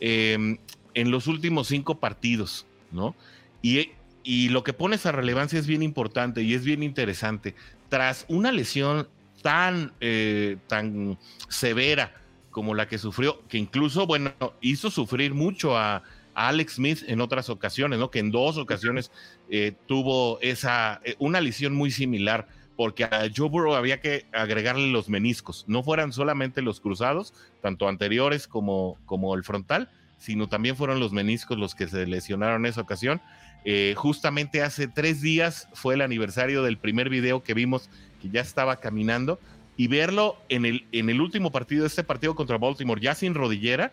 em, 0.00 0.58
en 0.94 1.10
los 1.10 1.26
últimos 1.26 1.68
cinco 1.68 1.98
partidos, 1.98 2.66
¿no? 2.90 3.14
Y, 3.62 3.90
y 4.22 4.48
lo 4.50 4.62
que 4.62 4.72
pone 4.72 4.96
esa 4.96 5.12
relevancia 5.12 5.58
es 5.58 5.66
bien 5.66 5.82
importante 5.82 6.42
y 6.42 6.54
es 6.54 6.64
bien 6.64 6.82
interesante. 6.82 7.54
Tras 7.88 8.24
una 8.28 8.52
lesión 8.52 9.08
tan, 9.42 9.92
eh, 10.00 10.56
tan 10.66 11.18
severa 11.48 12.14
como 12.50 12.74
la 12.74 12.88
que 12.88 12.98
sufrió, 12.98 13.46
que 13.48 13.58
incluso, 13.58 14.06
bueno, 14.06 14.32
hizo 14.60 14.90
sufrir 14.90 15.34
mucho 15.34 15.76
a, 15.78 16.02
Alex 16.36 16.74
Smith 16.74 17.02
en 17.08 17.20
otras 17.20 17.48
ocasiones, 17.48 17.98
¿no? 17.98 18.10
Que 18.10 18.18
en 18.18 18.30
dos 18.30 18.58
ocasiones 18.58 19.10
eh, 19.50 19.72
tuvo 19.86 20.38
esa, 20.40 21.00
eh, 21.02 21.16
una 21.18 21.40
lesión 21.40 21.74
muy 21.74 21.90
similar, 21.90 22.46
porque 22.76 23.04
a 23.04 23.28
Joe 23.34 23.48
Burrow 23.48 23.74
había 23.74 24.00
que 24.00 24.26
agregarle 24.32 24.88
los 24.92 25.08
meniscos, 25.08 25.64
no 25.66 25.82
fueran 25.82 26.12
solamente 26.12 26.60
los 26.60 26.80
cruzados, 26.80 27.32
tanto 27.62 27.88
anteriores 27.88 28.46
como, 28.46 28.98
como 29.06 29.34
el 29.34 29.44
frontal, 29.44 29.88
sino 30.18 30.48
también 30.48 30.76
fueron 30.76 31.00
los 31.00 31.12
meniscos 31.12 31.58
los 31.58 31.74
que 31.74 31.88
se 31.88 32.06
lesionaron 32.06 32.64
en 32.64 32.70
esa 32.70 32.82
ocasión. 32.82 33.20
Eh, 33.64 33.94
justamente 33.96 34.62
hace 34.62 34.88
tres 34.88 35.20
días 35.20 35.68
fue 35.72 35.94
el 35.94 36.02
aniversario 36.02 36.62
del 36.62 36.78
primer 36.78 37.08
video 37.08 37.42
que 37.42 37.54
vimos 37.54 37.90
que 38.20 38.28
ya 38.28 38.40
estaba 38.40 38.76
caminando 38.76 39.40
y 39.76 39.88
verlo 39.88 40.36
en 40.48 40.64
el, 40.64 40.86
en 40.92 41.10
el 41.10 41.20
último 41.20 41.50
partido, 41.50 41.84
este 41.86 42.04
partido 42.04 42.34
contra 42.34 42.58
Baltimore, 42.58 43.00
ya 43.00 43.14
sin 43.14 43.34
rodillera, 43.34 43.90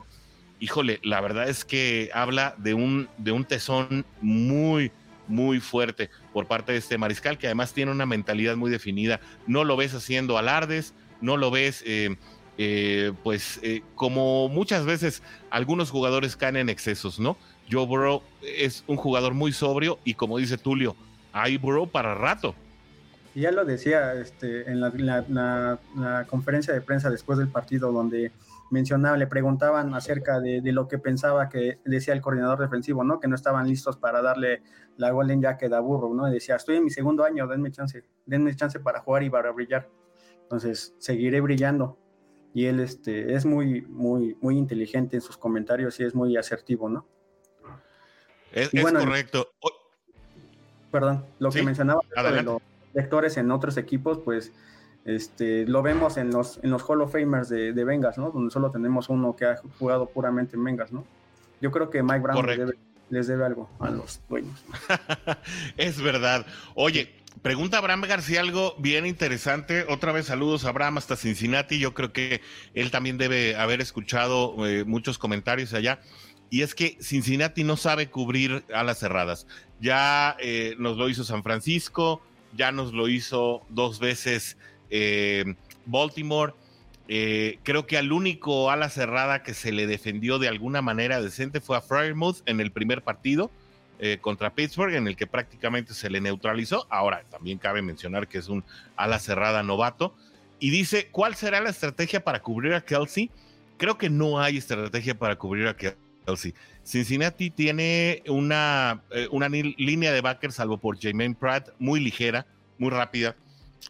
híjole, 0.63 1.01
la 1.03 1.19
verdad 1.19 1.49
es 1.49 1.65
que 1.65 2.09
habla 2.13 2.55
de 2.57 2.73
un, 2.73 3.09
de 3.17 3.33
un 3.33 3.43
tesón 3.43 4.05
muy, 4.21 4.93
muy 5.27 5.59
fuerte 5.59 6.09
por 6.31 6.47
parte 6.47 6.71
de 6.71 6.77
este 6.77 6.97
mariscal, 6.97 7.37
que 7.37 7.47
además 7.47 7.73
tiene 7.73 7.91
una 7.91 8.05
mentalidad 8.05 8.55
muy 8.55 8.71
definida. 8.71 9.19
No 9.45 9.65
lo 9.65 9.75
ves 9.75 9.93
haciendo 9.93 10.37
alardes, 10.37 10.93
no 11.19 11.35
lo 11.35 11.51
ves, 11.51 11.83
eh, 11.85 12.15
eh, 12.57 13.11
pues, 13.23 13.59
eh, 13.61 13.81
como 13.95 14.47
muchas 14.47 14.85
veces 14.85 15.21
algunos 15.49 15.91
jugadores 15.91 16.37
caen 16.37 16.55
en 16.55 16.69
excesos, 16.69 17.19
¿no? 17.19 17.35
Joe 17.69 17.85
Burrow 17.85 18.23
es 18.41 18.85
un 18.87 18.95
jugador 18.95 19.33
muy 19.33 19.51
sobrio 19.51 19.99
y 20.05 20.13
como 20.13 20.37
dice 20.37 20.57
Tulio, 20.57 20.95
hay 21.33 21.57
Burrow 21.57 21.89
para 21.89 22.15
rato. 22.15 22.55
Ya 23.35 23.51
lo 23.51 23.65
decía 23.65 24.13
este, 24.13 24.71
en 24.71 24.79
la 24.79 26.25
conferencia 26.29 26.73
de 26.73 26.79
prensa 26.79 27.09
después 27.09 27.37
del 27.37 27.49
partido, 27.49 27.91
donde 27.91 28.31
mencionaba, 28.71 29.17
le 29.17 29.27
preguntaban 29.27 29.93
acerca 29.93 30.39
de, 30.39 30.61
lo 30.71 30.87
que 30.87 30.97
pensaba 30.97 31.49
que 31.49 31.79
decía 31.85 32.13
el 32.13 32.21
coordinador 32.21 32.59
defensivo, 32.59 33.03
¿no? 33.03 33.19
Que 33.19 33.27
no 33.27 33.35
estaban 33.35 33.67
listos 33.67 33.97
para 33.97 34.21
darle 34.21 34.63
la 34.97 35.11
golden 35.11 35.41
jacket 35.41 35.71
a 35.73 35.79
Burro, 35.79 36.13
¿no? 36.13 36.27
Y 36.27 36.33
decía, 36.33 36.55
estoy 36.55 36.77
en 36.77 36.85
mi 36.85 36.89
segundo 36.89 37.23
año, 37.23 37.47
denme 37.47 37.71
chance, 37.71 38.03
denme 38.25 38.55
chance 38.55 38.79
para 38.79 39.01
jugar 39.01 39.23
y 39.23 39.29
para 39.29 39.51
brillar. 39.51 39.89
Entonces, 40.43 40.95
seguiré 40.97 41.41
brillando. 41.41 41.97
Y 42.53 42.65
él 42.65 42.79
este, 42.79 43.33
es 43.33 43.45
muy, 43.45 43.81
muy, 43.81 44.37
muy 44.41 44.57
inteligente 44.57 45.15
en 45.15 45.21
sus 45.21 45.37
comentarios 45.37 45.99
y 45.99 46.03
es 46.03 46.13
muy 46.13 46.37
asertivo, 46.37 46.89
¿no? 46.89 47.07
Es, 48.51 48.69
correcto. 48.69 49.47
Perdón, 50.91 51.25
lo 51.39 51.49
que 51.49 51.63
mencionaba 51.63 52.01
de 52.15 52.43
los 52.43 52.61
lectores 52.93 53.37
en 53.37 53.49
otros 53.49 53.77
equipos, 53.77 54.19
pues 54.19 54.53
este, 55.05 55.65
lo 55.67 55.81
vemos 55.81 56.17
en 56.17 56.31
los, 56.31 56.59
en 56.63 56.71
los 56.71 56.83
Hall 56.87 57.01
of 57.01 57.11
Famers 57.11 57.49
de, 57.49 57.73
de 57.73 57.83
Vengas, 57.83 58.17
¿no? 58.17 58.31
Donde 58.31 58.51
solo 58.51 58.71
tenemos 58.71 59.09
uno 59.09 59.35
que 59.35 59.45
ha 59.45 59.57
jugado 59.77 60.07
puramente 60.07 60.55
en 60.55 60.63
Vengas, 60.63 60.91
¿no? 60.91 61.05
Yo 61.61 61.71
creo 61.71 61.89
que 61.89 62.03
Mike 62.03 62.19
Brown 62.19 62.45
les 63.09 63.27
debe, 63.27 63.45
algo 63.45 63.69
a 63.79 63.89
los 63.89 64.21
dueños. 64.27 64.63
es 65.77 66.01
verdad. 66.01 66.45
Oye, 66.73 67.13
pregunta 67.41 67.77
Abraham 67.77 68.01
García 68.01 68.41
algo 68.41 68.75
bien 68.79 69.05
interesante. 69.05 69.85
Otra 69.87 70.11
vez 70.11 70.25
saludos 70.25 70.65
a 70.65 70.69
Abraham 70.69 70.97
hasta 70.97 71.15
Cincinnati. 71.15 71.79
Yo 71.79 71.93
creo 71.93 72.11
que 72.11 72.41
él 72.73 72.91
también 72.91 73.17
debe 73.17 73.55
haber 73.55 73.81
escuchado 73.81 74.55
eh, 74.67 74.83
muchos 74.83 75.17
comentarios 75.17 75.73
allá. 75.73 75.99
Y 76.49 76.63
es 76.63 76.75
que 76.75 76.97
Cincinnati 77.01 77.63
no 77.63 77.77
sabe 77.77 78.09
cubrir 78.09 78.63
a 78.73 78.83
las 78.83 78.99
cerradas. 78.99 79.47
Ya 79.79 80.35
eh, 80.39 80.75
nos 80.79 80.97
lo 80.97 81.07
hizo 81.07 81.23
San 81.23 81.43
Francisco, 81.43 82.21
ya 82.55 82.71
nos 82.71 82.93
lo 82.93 83.07
hizo 83.07 83.61
dos 83.69 83.99
veces 83.99 84.57
eh, 84.95 85.55
Baltimore. 85.87 86.53
Eh, 87.07 87.57
creo 87.63 87.87
que 87.87 87.97
al 87.97 88.11
único 88.11 88.69
ala 88.69 88.89
cerrada 88.89 89.41
que 89.41 89.55
se 89.55 89.71
le 89.71 89.87
defendió 89.87 90.39
de 90.39 90.47
alguna 90.47 90.81
manera 90.81 91.21
decente 91.21 91.59
fue 91.59 91.75
a 91.75 91.81
Fryermuth 91.81 92.37
en 92.45 92.61
el 92.61 92.71
primer 92.71 93.01
partido 93.01 93.51
eh, 93.99 94.19
contra 94.21 94.53
Pittsburgh, 94.53 94.93
en 94.93 95.07
el 95.07 95.17
que 95.17 95.25
prácticamente 95.25 95.95
se 95.95 96.11
le 96.11 96.21
neutralizó. 96.21 96.85
Ahora, 96.89 97.23
también 97.29 97.57
cabe 97.57 97.81
mencionar 97.81 98.27
que 98.27 98.37
es 98.37 98.47
un 98.47 98.63
ala 98.95 99.17
cerrada 99.19 99.63
novato. 99.63 100.15
Y 100.59 100.69
dice, 100.69 101.07
¿cuál 101.11 101.35
será 101.35 101.59
la 101.59 101.71
estrategia 101.71 102.23
para 102.23 102.41
cubrir 102.41 102.73
a 102.75 102.81
Kelsey? 102.81 103.31
Creo 103.77 103.97
que 103.97 104.09
no 104.09 104.39
hay 104.39 104.57
estrategia 104.57 105.17
para 105.17 105.35
cubrir 105.35 105.67
a 105.67 105.75
Kelsey. 105.75 106.53
Cincinnati 106.83 107.49
tiene 107.49 108.21
una, 108.27 109.03
una 109.31 109.49
línea 109.49 110.13
de 110.13 110.21
backers, 110.21 110.55
salvo 110.55 110.77
por 110.77 110.97
Jermaine 110.97 111.35
Pratt, 111.35 111.69
muy 111.79 111.99
ligera, 111.99 112.45
muy 112.77 112.91
rápida 112.91 113.35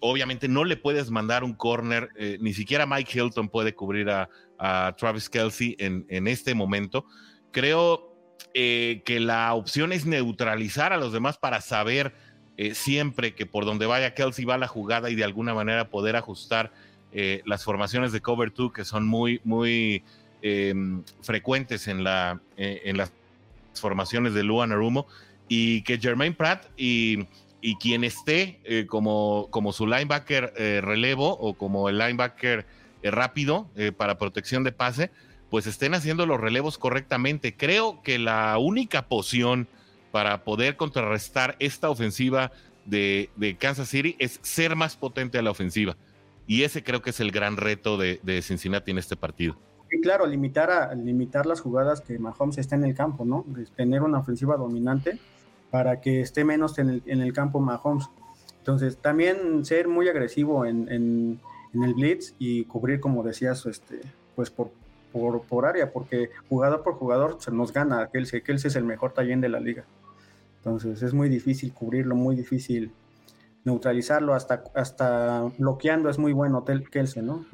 obviamente 0.02 0.48
no 0.48 0.64
le 0.64 0.78
puedes 0.78 1.10
mandar 1.10 1.44
un 1.44 1.54
corner, 1.54 2.10
eh, 2.16 2.38
ni 2.42 2.54
siquiera 2.54 2.86
Mike 2.86 3.20
Hilton 3.20 3.50
puede 3.50 3.74
cubrir 3.74 4.10
a, 4.10 4.30
Travis 4.98 5.30
Kelsey 5.30 5.76
en, 5.78 6.06
en, 6.08 6.26
este 6.26 6.56
momento. 6.56 7.06
Creo 7.52 8.16
eh, 8.54 9.02
que 9.04 9.20
la 9.20 9.54
opción 9.54 9.92
es 9.92 10.06
neutralizar 10.06 10.94
a 10.94 10.98
los 10.98 11.12
demás 11.12 11.38
para 11.38 11.60
saber 11.60 12.14
eh, 12.56 12.74
siempre 12.74 13.36
que 13.36 13.46
por 13.46 13.66
donde 13.66 13.88
vaya 13.88 14.14
Kelsey 14.14 14.46
va 14.46 14.58
la 14.58 14.70
jugada 14.70 15.10
y 15.10 15.16
de 15.16 15.26
alguna 15.26 15.54
manera 15.54 15.90
poder 15.90 16.16
ajustar 16.16 16.72
las 17.46 17.64
formaciones 17.64 18.12
de 18.12 18.22
cover 18.22 18.52
2 18.52 18.74
que 18.74 18.86
son 18.86 19.06
muy, 19.06 19.40
muy 19.44 20.04
em, 20.42 21.04
frecuentes 21.22 21.88
en, 21.88 22.04
la, 22.04 22.42
en 22.58 22.98
las 22.98 23.12
formaciones 23.76 24.34
de 24.34 24.42
Luan 24.44 24.72
Arumo 24.72 25.06
y 25.48 25.84
que 25.84 26.00
Jermaine 26.00 26.36
Pratt 26.36 26.66
y 26.76 27.28
y 27.64 27.78
quien 27.78 28.04
esté 28.04 28.60
eh, 28.66 28.86
como, 28.88 29.48
como 29.50 29.72
su 29.72 29.88
linebacker 29.88 30.54
eh, 30.58 30.82
relevo 30.84 31.30
o 31.30 31.54
como 31.54 31.88
el 31.88 31.98
linebacker 31.98 32.66
eh, 33.02 33.10
rápido 33.10 33.70
para 33.96 34.18
protección 34.18 34.66
de 34.66 34.74
pase, 34.74 35.12
pues 35.50 35.66
estén 35.66 35.94
haciendo 35.94 36.26
los 36.26 36.42
relevos 36.42 36.78
correctamente. 36.78 37.56
Creo 37.56 38.02
que 38.04 38.20
la 38.20 38.58
única 38.58 39.08
poción 39.08 39.70
para 40.12 40.44
poder 40.44 40.76
contrarrestar 40.76 41.56
esta 41.60 41.90
ofensiva 41.90 42.52
de, 42.86 43.30
Kansas 43.60 43.88
City 43.88 44.18
es 44.20 44.40
ser 44.44 44.76
más 44.76 44.98
potente 44.98 45.38
a 45.38 45.42
la 45.42 45.52
ofensiva. 45.52 45.96
Y 46.46 46.64
ese 46.64 46.84
creo 46.84 47.02
que 47.02 47.12
es 47.12 47.20
el 47.22 47.32
gran 47.32 47.56
reto 47.56 47.98
de, 47.98 48.20
de 48.24 48.42
Cincinnati 48.42 48.92
en 48.92 48.98
este 48.98 49.16
partido. 49.16 49.58
Claro, 50.02 50.26
limitar, 50.26 50.98
limitar 50.98 51.46
las 51.46 51.62
jugadas 51.62 52.02
que 52.02 52.20
Mahomes 52.20 52.58
está 52.58 52.76
en 52.76 52.84
el 52.84 52.94
campo, 52.94 53.24
¿no? 53.24 53.46
Tener 53.78 54.02
una 54.02 54.20
ofensiva 54.20 54.58
dominante 54.58 55.18
para 55.74 56.02
que 56.02 56.22
esté 56.22 56.46
menos 56.46 56.78
en 56.78 56.88
el, 56.88 57.04
en 57.08 57.20
el 57.20 57.34
campo 57.34 57.60
Mahomes. 57.60 58.08
Entonces, 58.60 58.98
también 58.98 59.66
ser 59.66 59.88
muy 59.88 60.08
agresivo 60.08 60.68
en, 60.68 60.88
en, 60.88 61.42
el 61.84 61.96
blitz 61.96 62.36
y 62.38 62.66
cubrir, 62.66 63.00
como 63.00 63.24
decías, 63.24 63.66
este, 63.66 64.02
pues 64.36 64.52
por, 64.52 64.70
por, 65.12 65.42
por, 65.42 65.66
área, 65.66 65.92
porque 65.92 66.30
jugador 66.48 66.84
por 66.84 66.94
jugador 66.94 67.38
se 67.40 67.50
nos 67.50 67.74
gana. 67.74 68.08
Kelsey, 68.14 68.44
Kelsey 68.44 68.68
es 68.68 68.76
el 68.76 68.84
mejor 68.84 69.14
tallén 69.14 69.42
de 69.42 69.50
la 69.50 69.60
liga. 69.60 69.84
Entonces, 70.58 71.02
es 71.02 71.12
muy 71.16 71.28
difícil 71.28 71.74
cubrirlo, 71.74 72.16
muy 72.16 72.36
difícil 72.36 72.92
neutralizarlo, 73.64 74.36
hasta, 74.36 74.66
hasta 74.76 75.52
bloqueando 75.58 76.08
es 76.08 76.20
muy 76.20 76.34
bueno 76.34 76.64
Kelsey, 76.92 77.24
¿no? 77.24 77.48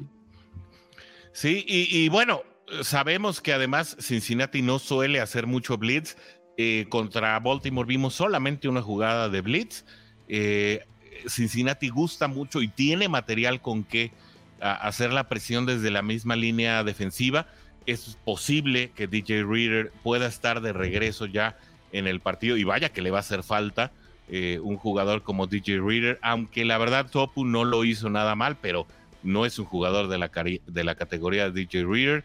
Sí, 1.32 1.64
y 1.66 2.06
bueno, 2.10 2.42
sabemos 2.82 3.40
que 3.40 3.52
además 3.52 3.96
Cincinnati 3.98 4.60
no 4.60 4.78
suele 4.78 5.20
hacer 5.20 5.46
mucho 5.46 5.78
blitz, 5.78 6.16
eh, 6.62 6.84
contra 6.90 7.38
Baltimore 7.38 7.88
vimos 7.88 8.12
solamente 8.12 8.68
una 8.68 8.82
jugada 8.82 9.30
de 9.30 9.40
blitz. 9.40 9.86
Eh, 10.28 10.84
Cincinnati 11.26 11.88
gusta 11.88 12.28
mucho 12.28 12.60
y 12.60 12.68
tiene 12.68 13.08
material 13.08 13.62
con 13.62 13.82
que 13.82 14.12
hacer 14.60 15.10
la 15.10 15.26
presión 15.26 15.64
desde 15.64 15.90
la 15.90 16.02
misma 16.02 16.36
línea 16.36 16.84
defensiva. 16.84 17.46
Es 17.86 18.18
posible 18.26 18.90
que 18.94 19.06
DJ 19.06 19.44
Reader 19.44 19.90
pueda 20.02 20.26
estar 20.26 20.60
de 20.60 20.74
regreso 20.74 21.24
ya 21.24 21.56
en 21.92 22.06
el 22.06 22.20
partido 22.20 22.58
y 22.58 22.64
vaya 22.64 22.90
que 22.90 23.00
le 23.00 23.10
va 23.10 23.16
a 23.16 23.20
hacer 23.20 23.42
falta 23.42 23.90
eh, 24.28 24.60
un 24.62 24.76
jugador 24.76 25.22
como 25.22 25.46
DJ 25.46 25.80
Reader, 25.80 26.18
aunque 26.20 26.66
la 26.66 26.76
verdad 26.76 27.10
Topu 27.10 27.46
no 27.46 27.64
lo 27.64 27.86
hizo 27.86 28.10
nada 28.10 28.34
mal, 28.34 28.58
pero 28.60 28.86
no 29.22 29.46
es 29.46 29.58
un 29.58 29.64
jugador 29.64 30.08
de 30.08 30.18
la, 30.18 30.30
de 30.66 30.84
la 30.84 30.94
categoría 30.94 31.48
de 31.48 31.52
DJ 31.52 31.86
Reader 31.86 32.24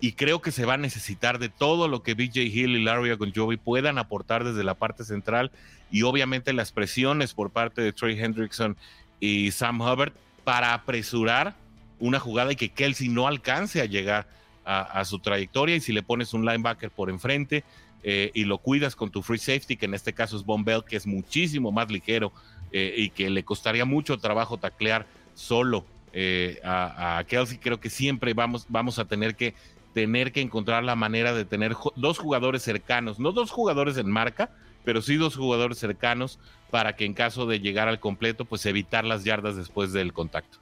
y 0.00 0.12
creo 0.12 0.42
que 0.42 0.52
se 0.52 0.66
va 0.66 0.74
a 0.74 0.78
necesitar 0.78 1.38
de 1.38 1.48
todo 1.48 1.88
lo 1.88 2.02
que 2.02 2.14
BJ 2.14 2.42
Hill 2.42 2.76
y 2.76 2.84
Larry 2.84 3.10
Ogunjobi 3.12 3.56
puedan 3.56 3.98
aportar 3.98 4.44
desde 4.44 4.62
la 4.62 4.74
parte 4.74 5.04
central 5.04 5.50
y 5.90 6.02
obviamente 6.02 6.52
las 6.52 6.72
presiones 6.72 7.32
por 7.32 7.50
parte 7.50 7.80
de 7.80 7.92
Trey 7.92 8.18
Hendrickson 8.20 8.76
y 9.20 9.50
Sam 9.52 9.80
Hubbard 9.80 10.12
para 10.44 10.74
apresurar 10.74 11.54
una 11.98 12.20
jugada 12.20 12.52
y 12.52 12.56
que 12.56 12.68
Kelsey 12.68 13.08
no 13.08 13.26
alcance 13.26 13.80
a 13.80 13.86
llegar 13.86 14.28
a, 14.64 15.04
su 15.04 15.20
trayectoria. 15.20 15.76
Y 15.76 15.80
si 15.80 15.92
le 15.92 16.02
pones 16.02 16.34
un 16.34 16.44
linebacker 16.44 16.90
por 16.90 17.08
enfrente 17.08 17.64
eh, 18.02 18.32
y 18.34 18.44
lo 18.44 18.58
cuidas 18.58 18.96
con 18.96 19.10
tu 19.10 19.22
free 19.22 19.38
safety, 19.38 19.76
que 19.76 19.86
en 19.86 19.94
este 19.94 20.12
caso 20.12 20.36
es 20.36 20.44
Bombell, 20.44 20.84
que 20.84 20.96
es 20.96 21.06
muchísimo 21.06 21.70
más 21.70 21.90
ligero 21.90 22.32
eh, 22.72 22.94
y 22.96 23.10
que 23.10 23.30
le 23.30 23.44
costaría 23.44 23.84
mucho 23.84 24.18
trabajo 24.18 24.58
taclear 24.58 25.06
solo 25.34 25.86
eh, 26.12 26.60
a, 26.64 27.18
a, 27.18 27.24
Kelsey, 27.24 27.58
creo 27.58 27.78
que 27.78 27.90
siempre 27.90 28.34
vamos, 28.34 28.66
vamos 28.68 28.98
a 28.98 29.04
tener 29.04 29.36
que 29.36 29.54
tener 29.96 30.30
que 30.30 30.42
encontrar 30.42 30.84
la 30.84 30.94
manera 30.94 31.32
de 31.32 31.46
tener 31.46 31.74
dos 31.94 32.18
jugadores 32.18 32.60
cercanos, 32.60 33.18
no 33.18 33.32
dos 33.32 33.50
jugadores 33.50 33.96
en 33.96 34.10
marca, 34.10 34.50
pero 34.84 35.00
sí 35.00 35.16
dos 35.16 35.36
jugadores 35.36 35.78
cercanos 35.78 36.38
para 36.70 36.96
que 36.96 37.06
en 37.06 37.14
caso 37.14 37.46
de 37.46 37.60
llegar 37.60 37.88
al 37.88 37.98
completo, 37.98 38.44
pues 38.44 38.66
evitar 38.66 39.06
las 39.06 39.24
yardas 39.24 39.56
después 39.56 39.94
del 39.94 40.12
contacto. 40.12 40.58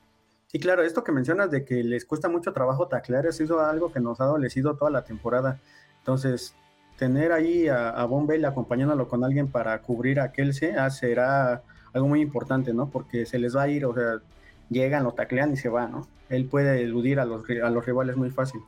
Sí, 0.46 0.60
claro, 0.60 0.84
esto 0.84 1.02
que 1.02 1.10
mencionas 1.10 1.50
de 1.50 1.64
que 1.64 1.82
les 1.82 2.04
cuesta 2.04 2.28
mucho 2.28 2.52
trabajo 2.52 2.86
taclear, 2.86 3.26
es 3.26 3.40
algo 3.40 3.92
que 3.92 3.98
nos 3.98 4.20
ha 4.20 4.24
adolecido 4.24 4.76
toda 4.76 4.92
la 4.92 5.02
temporada. 5.02 5.58
Entonces, 5.98 6.54
tener 6.96 7.32
ahí 7.32 7.66
a, 7.66 7.88
a 7.88 8.04
Bombell 8.04 8.44
acompañándolo 8.44 9.08
con 9.08 9.24
alguien 9.24 9.48
para 9.48 9.76
cubrir 9.82 10.20
a 10.20 10.30
Kelsey 10.30 10.74
ah, 10.78 10.90
será 10.90 11.64
algo 11.92 12.06
muy 12.06 12.20
importante, 12.20 12.72
¿no? 12.72 12.88
Porque 12.88 13.26
se 13.26 13.40
les 13.40 13.56
va 13.56 13.62
a 13.62 13.68
ir, 13.68 13.84
o 13.84 13.94
sea, 13.94 14.20
llegan, 14.70 15.02
lo 15.02 15.10
taclean 15.10 15.54
y 15.54 15.56
se 15.56 15.68
va, 15.68 15.88
¿no? 15.88 16.06
Él 16.28 16.44
puede 16.44 16.82
eludir 16.82 17.18
a 17.18 17.24
los 17.24 17.84
rivales 17.84 18.16
muy 18.16 18.30
fácil. 18.30 18.60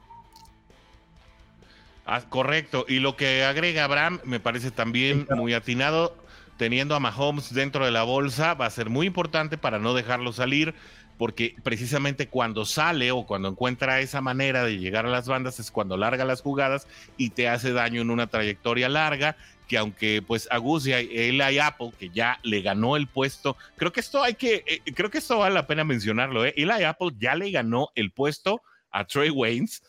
Ah, 2.06 2.22
correcto. 2.28 2.86
Y 2.88 3.00
lo 3.00 3.16
que 3.16 3.44
agrega 3.44 3.84
Abraham 3.84 4.20
me 4.24 4.38
parece 4.38 4.70
también 4.70 5.26
muy 5.36 5.52
atinado. 5.54 6.16
Teniendo 6.56 6.94
a 6.94 7.00
Mahomes 7.00 7.52
dentro 7.52 7.84
de 7.84 7.90
la 7.90 8.04
bolsa 8.04 8.54
va 8.54 8.64
a 8.64 8.70
ser 8.70 8.88
muy 8.88 9.06
importante 9.06 9.58
para 9.58 9.78
no 9.78 9.92
dejarlo 9.92 10.32
salir, 10.32 10.74
porque 11.18 11.54
precisamente 11.62 12.28
cuando 12.28 12.64
sale 12.64 13.10
o 13.10 13.26
cuando 13.26 13.48
encuentra 13.48 14.00
esa 14.00 14.22
manera 14.22 14.64
de 14.64 14.78
llegar 14.78 15.04
a 15.04 15.10
las 15.10 15.28
bandas 15.28 15.60
es 15.60 15.70
cuando 15.70 15.98
larga 15.98 16.24
las 16.24 16.40
jugadas 16.40 16.86
y 17.18 17.30
te 17.30 17.48
hace 17.48 17.72
daño 17.72 18.00
en 18.00 18.10
una 18.10 18.28
trayectoria 18.28 18.88
larga 18.88 19.36
que 19.66 19.76
aunque 19.76 20.22
pues 20.22 20.48
a 20.50 20.58
Gus 20.58 20.86
y 20.86 20.92
Eli 20.92 21.58
Apple, 21.58 21.92
que 21.98 22.10
ya 22.10 22.38
le 22.42 22.62
ganó 22.62 22.96
el 22.96 23.08
puesto, 23.08 23.56
creo 23.76 23.92
que 23.92 24.00
esto 24.00 24.22
hay 24.22 24.34
que, 24.34 24.64
eh, 24.66 24.80
creo 24.94 25.10
que 25.10 25.18
esto 25.18 25.38
vale 25.38 25.54
la 25.54 25.66
pena 25.66 25.84
mencionarlo, 25.84 26.44
¿eh? 26.46 26.54
Eli 26.56 26.84
Apple 26.84 27.10
ya 27.18 27.34
le 27.34 27.50
ganó 27.50 27.90
el 27.94 28.12
puesto 28.12 28.62
a 28.92 29.04
Trey 29.04 29.30
Waynes, 29.30 29.82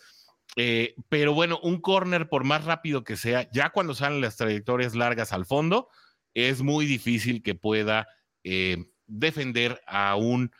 eh, 0.57 0.95
pero 1.07 1.33
bueno, 1.33 1.59
un 1.63 1.79
corner 1.79 2.27
por 2.27 2.43
más 2.43 2.65
rápido 2.65 3.03
que 3.03 3.15
sea, 3.15 3.49
ya 3.51 3.69
cuando 3.69 3.95
salen 3.95 4.19
las 4.19 4.35
trayectorias 4.35 4.95
largas 4.95 5.31
al 5.31 5.45
fondo, 5.45 5.87
es 6.33 6.61
muy 6.61 6.85
difícil 6.85 7.41
que 7.41 7.55
pueda 7.55 8.07
eh, 8.43 8.91
defender 9.05 9.81
a 9.87 10.15
un, 10.17 10.51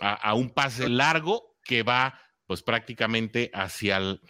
a 0.00 0.34
un 0.34 0.50
pase 0.50 0.88
largo 0.88 1.56
que 1.64 1.82
va 1.82 2.18
pues 2.46 2.62
prácticamente 2.62 3.50
hacia 3.52 3.98
el 3.98 4.20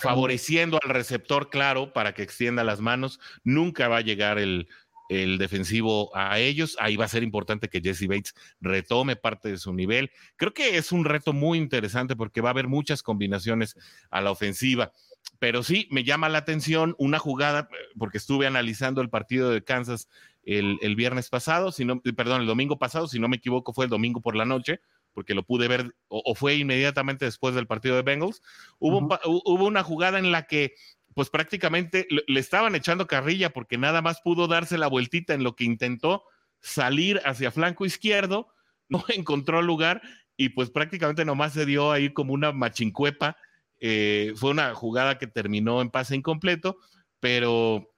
favoreciendo 0.00 0.78
al 0.82 0.90
receptor, 0.90 1.50
claro, 1.50 1.92
para 1.92 2.14
que 2.14 2.22
extienda 2.22 2.64
las 2.64 2.80
manos. 2.80 3.20
Nunca 3.44 3.88
va 3.88 3.98
a 3.98 4.02
llegar 4.02 4.38
el, 4.38 4.68
el 5.10 5.38
defensivo 5.38 6.16
a 6.16 6.38
ellos. 6.38 6.76
Ahí 6.78 6.96
va 6.96 7.04
a 7.04 7.08
ser 7.08 7.24
importante 7.24 7.68
que 7.68 7.80
Jesse 7.80 8.06
Bates 8.06 8.34
retome 8.60 9.16
parte 9.16 9.50
de 9.50 9.58
su 9.58 9.74
nivel. 9.74 10.12
Creo 10.36 10.54
que 10.54 10.76
es 10.76 10.92
un 10.92 11.04
reto 11.04 11.32
muy 11.32 11.58
interesante 11.58 12.14
porque 12.14 12.40
va 12.40 12.50
a 12.50 12.52
haber 12.52 12.68
muchas 12.68 13.02
combinaciones 13.02 13.76
a 14.10 14.20
la 14.20 14.30
ofensiva. 14.30 14.92
Pero 15.40 15.64
sí, 15.64 15.88
me 15.90 16.04
llama 16.04 16.28
la 16.28 16.38
atención 16.38 16.94
una 16.96 17.18
jugada, 17.18 17.68
porque 17.98 18.18
estuve 18.18 18.46
analizando 18.46 19.00
el 19.02 19.10
partido 19.10 19.50
de 19.50 19.64
Kansas 19.64 20.08
el, 20.44 20.78
el 20.80 20.94
viernes 20.94 21.28
pasado, 21.28 21.72
si 21.72 21.84
no, 21.84 22.00
perdón, 22.00 22.42
el 22.42 22.46
domingo 22.46 22.78
pasado, 22.78 23.08
si 23.08 23.18
no 23.18 23.28
me 23.28 23.36
equivoco, 23.36 23.74
fue 23.74 23.84
el 23.86 23.90
domingo 23.90 24.20
por 24.20 24.36
la 24.36 24.46
noche 24.46 24.80
porque 25.12 25.34
lo 25.34 25.42
pude 25.42 25.68
ver, 25.68 25.94
o, 26.08 26.34
fue 26.34 26.54
inmediatamente 26.54 27.24
después 27.24 27.54
del 27.54 27.66
partido 27.66 27.96
de 27.96 28.02
Bengals, 28.02 28.42
hubo, 28.78 29.08
hubo 29.24 29.66
una 29.66 29.82
jugada 29.82 30.20
en 30.20 30.30
la 30.30 30.44
que 30.44 30.74
pues 31.14 31.30
prácticamente 31.30 32.06
le, 32.10 32.40
estaban 32.40 32.74
echando 32.74 33.06
carrilla 33.06 33.50
porque 33.50 33.78
nada 33.78 34.02
más 34.02 34.20
pudo 34.20 34.46
darse 34.46 34.78
la 34.78 34.86
vueltita 34.86 35.34
en 35.34 35.42
lo 35.42 35.56
que 35.56 35.64
intentó 35.64 36.24
salir 36.60 37.20
hacia 37.24 37.50
flanco 37.50 37.86
izquierdo, 37.86 38.48
no 38.88 39.04
encontró 39.08 39.62
lugar 39.62 40.02
y 40.36 40.50
pues 40.50 40.70
prácticamente 40.70 41.24
nomás 41.24 41.52
se 41.52 41.66
dio 41.66 41.92
ahí 41.92 42.12
como 42.12 42.32
una 42.32 42.52
machincuepa. 42.52 43.36
Eh, 43.82 44.32
fue 44.36 44.50
una 44.50 44.74
jugada 44.74 45.18
que 45.18 45.26
terminó 45.26 45.80
en 45.80 45.90
pase 45.90 46.14
incompleto, 46.14 46.78
pero, 47.18 47.94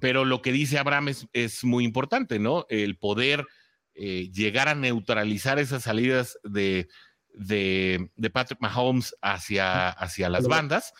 pero 0.00 0.24
lo 0.24 0.40
que 0.42 0.52
dice 0.52 0.78
Abraham 0.78 1.08
es, 1.08 1.26
es 1.32 1.64
muy 1.64 1.84
importante, 1.84 2.38
¿no? 2.38 2.66
El 2.70 2.96
poder 2.96 3.46
eh, 3.94 4.30
llegar 4.32 4.68
a 4.68 4.74
neutralizar 4.74 5.58
esas 5.58 5.82
salidas 5.82 6.38
de, 6.44 6.88
de, 7.34 8.30
Patrick 8.32 8.60
Mahomes 8.60 9.16
hacia, 9.22 9.88
hacia 9.88 10.28
las 10.28 10.46
bandas, 10.46 10.92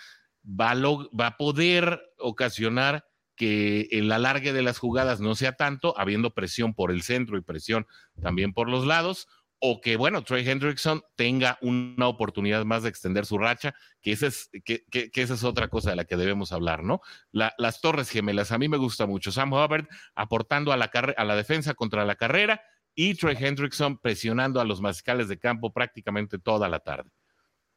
va 0.48 0.70
a, 0.70 0.76
va 0.76 1.36
poder 1.36 2.00
ocasionar 2.18 3.04
que 3.36 3.88
el 3.92 4.10
alargue 4.10 4.52
de 4.52 4.62
las 4.62 4.78
jugadas 4.78 5.20
no 5.20 5.34
sea 5.36 5.52
tanto, 5.52 5.94
habiendo 5.96 6.34
presión 6.34 6.74
por 6.74 6.90
el 6.90 7.02
centro 7.02 7.38
y 7.38 7.42
presión 7.42 7.86
también 8.20 8.52
por 8.52 8.68
los 8.68 8.84
lados, 8.84 9.28
o 9.60 9.80
que, 9.80 9.96
bueno, 9.96 10.22
Trey 10.22 10.48
Hendrickson 10.48 11.02
tenga 11.16 11.58
una 11.62 12.08
oportunidad 12.08 12.64
más 12.64 12.82
de 12.82 12.88
extender 12.88 13.26
su 13.26 13.38
racha, 13.38 13.74
que 14.00 14.12
esa 14.12 14.28
es, 14.28 14.50
que, 14.64 14.84
es 14.92 15.44
otra 15.44 15.68
cosa 15.68 15.90
de 15.90 15.96
la 15.96 16.04
que 16.04 16.16
debemos 16.16 16.52
hablar, 16.52 16.84
¿no? 16.84 17.00
las 17.32 17.80
torres 17.80 18.10
gemelas, 18.10 18.52
a 18.52 18.58
mí 18.58 18.68
me 18.68 18.76
gusta 18.76 19.06
mucho. 19.06 19.32
Sam 19.32 19.52
Hubbard 19.52 19.86
aportando 20.14 20.72
a 20.72 20.76
la, 20.76 20.90
a 21.16 21.24
la 21.24 21.36
defensa 21.36 21.74
contra 21.74 22.04
la 22.04 22.16
carrera 22.16 22.60
y 22.94 23.14
Trey 23.14 23.36
Hendrickson 23.38 23.98
presionando 23.98 24.60
a 24.60 24.64
los 24.64 24.80
mascales 24.80 25.28
de 25.28 25.38
campo 25.38 25.72
prácticamente 25.72 26.38
toda 26.38 26.68
la 26.68 26.80
tarde. 26.80 27.10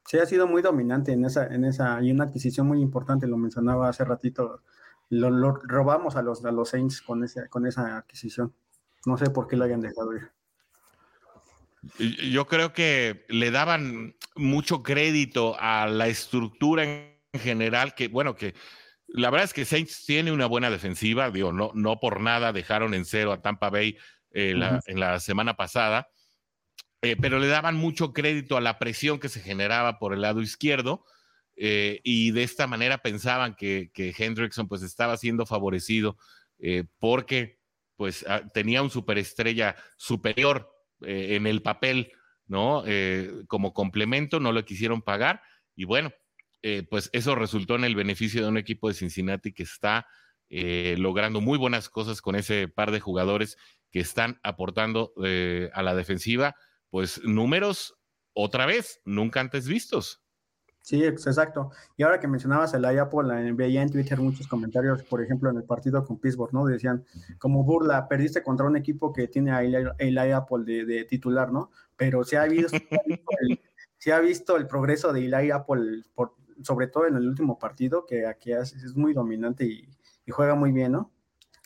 Sí, 0.05 0.17
ha 0.17 0.25
sido 0.25 0.47
muy 0.47 0.61
dominante 0.61 1.13
en 1.13 1.25
esa, 1.25 1.47
en 1.47 1.63
esa, 1.63 2.01
y 2.01 2.11
una 2.11 2.25
adquisición 2.25 2.67
muy 2.67 2.81
importante, 2.81 3.27
lo 3.27 3.37
mencionaba 3.37 3.87
hace 3.87 4.03
ratito, 4.03 4.61
lo, 5.09 5.53
robamos 5.53 6.15
a 6.15 6.21
los, 6.21 6.43
a 6.43 6.51
los 6.51 6.69
Saints 6.69 7.01
con, 7.01 7.23
ese, 7.23 7.47
con 7.49 7.65
esa 7.65 7.97
adquisición. 7.97 8.53
No 9.05 9.17
sé 9.17 9.29
por 9.29 9.47
qué 9.47 9.55
lo 9.55 9.65
hayan 9.65 9.81
dejado 9.81 10.15
ir. 10.15 10.31
Yo 12.29 12.45
creo 12.45 12.73
que 12.73 13.25
le 13.29 13.49
daban 13.49 14.15
mucho 14.35 14.83
crédito 14.83 15.55
a 15.59 15.87
la 15.87 16.07
estructura 16.07 16.83
en 16.83 17.39
general, 17.39 17.95
que 17.95 18.07
bueno, 18.07 18.35
que 18.35 18.53
la 19.07 19.29
verdad 19.29 19.45
es 19.45 19.53
que 19.53 19.65
Saints 19.65 20.05
tiene 20.05 20.31
una 20.31 20.45
buena 20.45 20.69
defensiva, 20.69 21.31
digo, 21.31 21.51
no, 21.51 21.71
no 21.73 21.99
por 21.99 22.21
nada 22.21 22.53
dejaron 22.53 22.93
en 22.93 23.05
cero 23.05 23.31
a 23.31 23.41
Tampa 23.41 23.69
Bay 23.69 23.97
eh, 24.31 24.53
en 24.85 24.99
la 24.99 25.19
semana 25.19 25.55
pasada, 25.55 26.07
eh, 27.01 27.15
pero 27.19 27.39
le 27.39 27.47
daban 27.47 27.75
mucho 27.75 28.13
crédito 28.13 28.57
a 28.57 28.61
la 28.61 28.79
presión 28.79 29.19
que 29.19 29.29
se 29.29 29.41
generaba 29.41 29.99
por 29.99 30.13
el 30.13 30.21
lado 30.21 30.41
izquierdo 30.41 31.05
eh, 31.55 31.99
y 32.03 32.31
de 32.31 32.43
esta 32.43 32.67
manera 32.67 32.99
pensaban 32.99 33.55
que, 33.55 33.91
Hendrickson 33.95 34.67
pues 34.67 34.83
estaba 34.83 35.17
siendo 35.17 35.45
favorecido 35.45 36.17
porque 36.99 37.59
pues 37.95 38.23
ah, 38.27 38.43
tenía 38.53 38.83
un 38.83 38.91
superestrella 38.91 39.75
superior 39.97 40.71
en 41.01 41.47
el 41.47 41.63
papel, 41.63 42.11
¿no? 42.45 42.83
como 43.47 43.73
complemento, 43.73 44.39
no 44.39 44.51
lo 44.51 44.63
quisieron 44.63 45.01
pagar 45.01 45.41
y 45.75 45.85
bueno, 45.85 46.13
pues 46.91 47.09
eso 47.13 47.33
resultó 47.33 47.75
en 47.75 47.83
el 47.83 47.95
beneficio 47.95 48.43
de 48.43 48.49
un 48.49 48.57
equipo 48.57 48.87
de 48.87 48.93
Cincinnati 48.93 49.53
que 49.53 49.63
está 49.63 50.05
logrando 50.51 51.41
muy 51.41 51.57
buenas 51.57 51.89
cosas 51.89 52.21
con 52.21 52.35
ese 52.35 52.67
par 52.67 52.91
de 52.91 52.99
jugadores 52.99 53.57
que 53.91 53.99
están 53.99 54.39
aportando 54.41 55.13
eh, 55.23 55.69
a 55.73 55.83
la 55.83 55.93
defensiva, 55.93 56.55
pues 56.91 57.19
números 57.23 57.97
otra 58.33 58.67
vez, 58.67 59.01
nunca 59.05 59.39
antes 59.39 59.67
vistos. 59.67 60.21
Sí, 60.83 61.03
exacto. 61.03 61.71
Y 61.95 62.03
ahora 62.03 62.19
que 62.19 62.27
mencionabas 62.27 62.73
el 62.73 62.85
Apple, 62.85 63.53
veía 63.53 63.83
en 63.83 63.91
Twitter 63.91 64.19
muchos 64.19 64.47
comentarios, 64.47 65.03
por 65.03 65.21
ejemplo, 65.21 65.49
en 65.49 65.57
el 65.57 65.63
partido 65.63 66.03
con 66.03 66.19
Pittsburgh, 66.19 66.53
¿no? 66.53 66.65
Decían, 66.65 67.05
como 67.37 67.63
burla, 67.63 68.07
perdiste 68.07 68.41
contra 68.41 68.65
un 68.65 68.75
equipo 68.75 69.13
que 69.13 69.27
tiene 69.27 69.51
a 69.51 69.61
el 69.61 70.17
Apple 70.17 70.63
de, 70.65 71.05
titular, 71.05 71.51
¿no? 71.51 71.71
Pero 71.95 72.23
se 72.23 72.37
ha 72.37 72.45
visto, 72.45 72.75
el, 72.75 73.59
se 73.97 74.11
ha 74.11 74.19
visto 74.19 74.57
el 74.57 74.67
progreso 74.67 75.13
de 75.13 75.25
Eli 75.25 75.51
Apple, 75.51 76.03
por, 76.15 76.35
sobre 76.63 76.87
todo 76.87 77.05
en 77.05 77.15
el 77.15 77.27
último 77.27 77.59
partido, 77.59 78.05
que 78.05 78.25
aquí 78.25 78.51
es, 78.51 78.95
muy 78.95 79.13
dominante 79.13 79.65
y, 79.65 79.87
y, 80.25 80.31
juega 80.31 80.55
muy 80.55 80.71
bien, 80.71 80.93
¿no? 80.93 81.11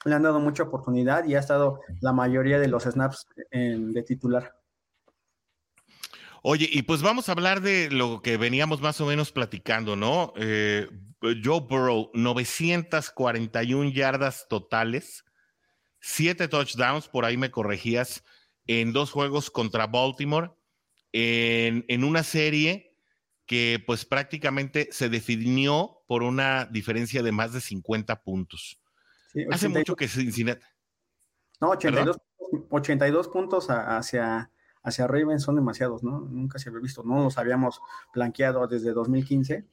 le 0.04 0.14
han 0.14 0.22
dado 0.22 0.40
mucha 0.40 0.62
oportunidad 0.62 1.26
y 1.26 1.34
ha 1.34 1.40
estado 1.40 1.82
la 2.00 2.14
mayoría 2.14 2.60
de 2.60 2.68
los 2.68 2.84
snaps 2.84 3.26
de 3.52 4.04
titular. 4.04 4.56
Oye, 6.48 6.70
y 6.72 6.84
pues 6.84 7.02
vamos 7.02 7.28
a 7.28 7.32
hablar 7.32 7.60
de 7.62 7.90
lo 7.90 8.22
que 8.22 8.38
veníamos 8.38 8.80
más 8.80 9.02
o 9.02 9.08
menos 9.08 9.32
platicando, 9.32 9.96
¿no? 9.96 10.32
Eh, 10.38 10.88
Joe 11.44 11.62
Burrow, 11.62 12.12
941 12.14 13.90
yardas 13.90 14.46
totales, 14.48 15.26
7 16.02 16.48
touchdowns, 16.48 17.08
por 17.08 17.26
ahí 17.26 17.36
me 17.36 17.50
corregías, 17.50 18.24
en 18.68 18.94
dos 18.94 19.10
juegos 19.10 19.50
contra 19.50 19.88
Baltimore, 19.88 20.52
en, 21.14 21.84
en 21.88 22.04
una 22.04 22.22
serie 22.22 22.96
que 23.48 23.84
pues 23.84 24.06
prácticamente 24.06 24.90
se 24.92 25.10
definió 25.10 26.04
por 26.06 26.22
una 26.22 26.66
diferencia 26.66 27.24
de 27.24 27.32
más 27.32 27.54
de 27.54 27.62
50 27.62 28.22
puntos. 28.22 28.80
Hace 29.50 29.68
mucho 29.68 29.96
que 29.96 30.08
Cincinnati. 30.08 30.64
No, 31.60 31.70
82, 31.70 32.18
82 32.70 33.30
puntos 33.30 33.66
hacia, 33.72 34.52
hacia 34.86 35.08
Ravens 35.08 35.44
son 35.44 35.56
demasiados, 35.56 36.04
¿no? 36.04 36.22
Nunca 36.22 36.60
se 36.60 36.70
había 36.70 36.82
visto, 36.82 37.04
no 37.04 37.24
los 37.24 37.38
habíamos 37.38 37.82
blanqueado 38.14 38.68
desde 38.68 38.94
2015. 38.94 39.66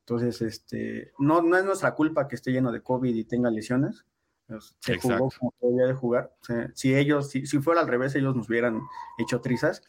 Entonces, 0.00 0.40
este, 0.42 1.12
no, 1.18 1.42
no 1.42 1.56
es 1.56 1.64
nuestra 1.64 1.94
culpa 1.94 2.28
que 2.28 2.36
esté 2.36 2.52
lleno 2.52 2.70
de 2.70 2.82
COVID 2.82 3.14
y 3.14 3.24
tenga 3.24 3.50
lesiones. 3.50 4.04
Pues, 4.46 4.74
se 4.80 4.98
jugó 4.98 5.30
como 5.38 5.54
debía 5.60 5.86
de 5.86 5.94
jugar. 5.94 6.34
si 6.74 6.94
ellos, 6.94 7.30
si, 7.30 7.46
fuera 7.58 7.80
al 7.80 7.88
revés, 7.88 8.14
ellos 8.14 8.34
nos 8.34 8.48
hubieran 8.48 8.82
hecho 9.18 9.40
trizas. 9.40 9.82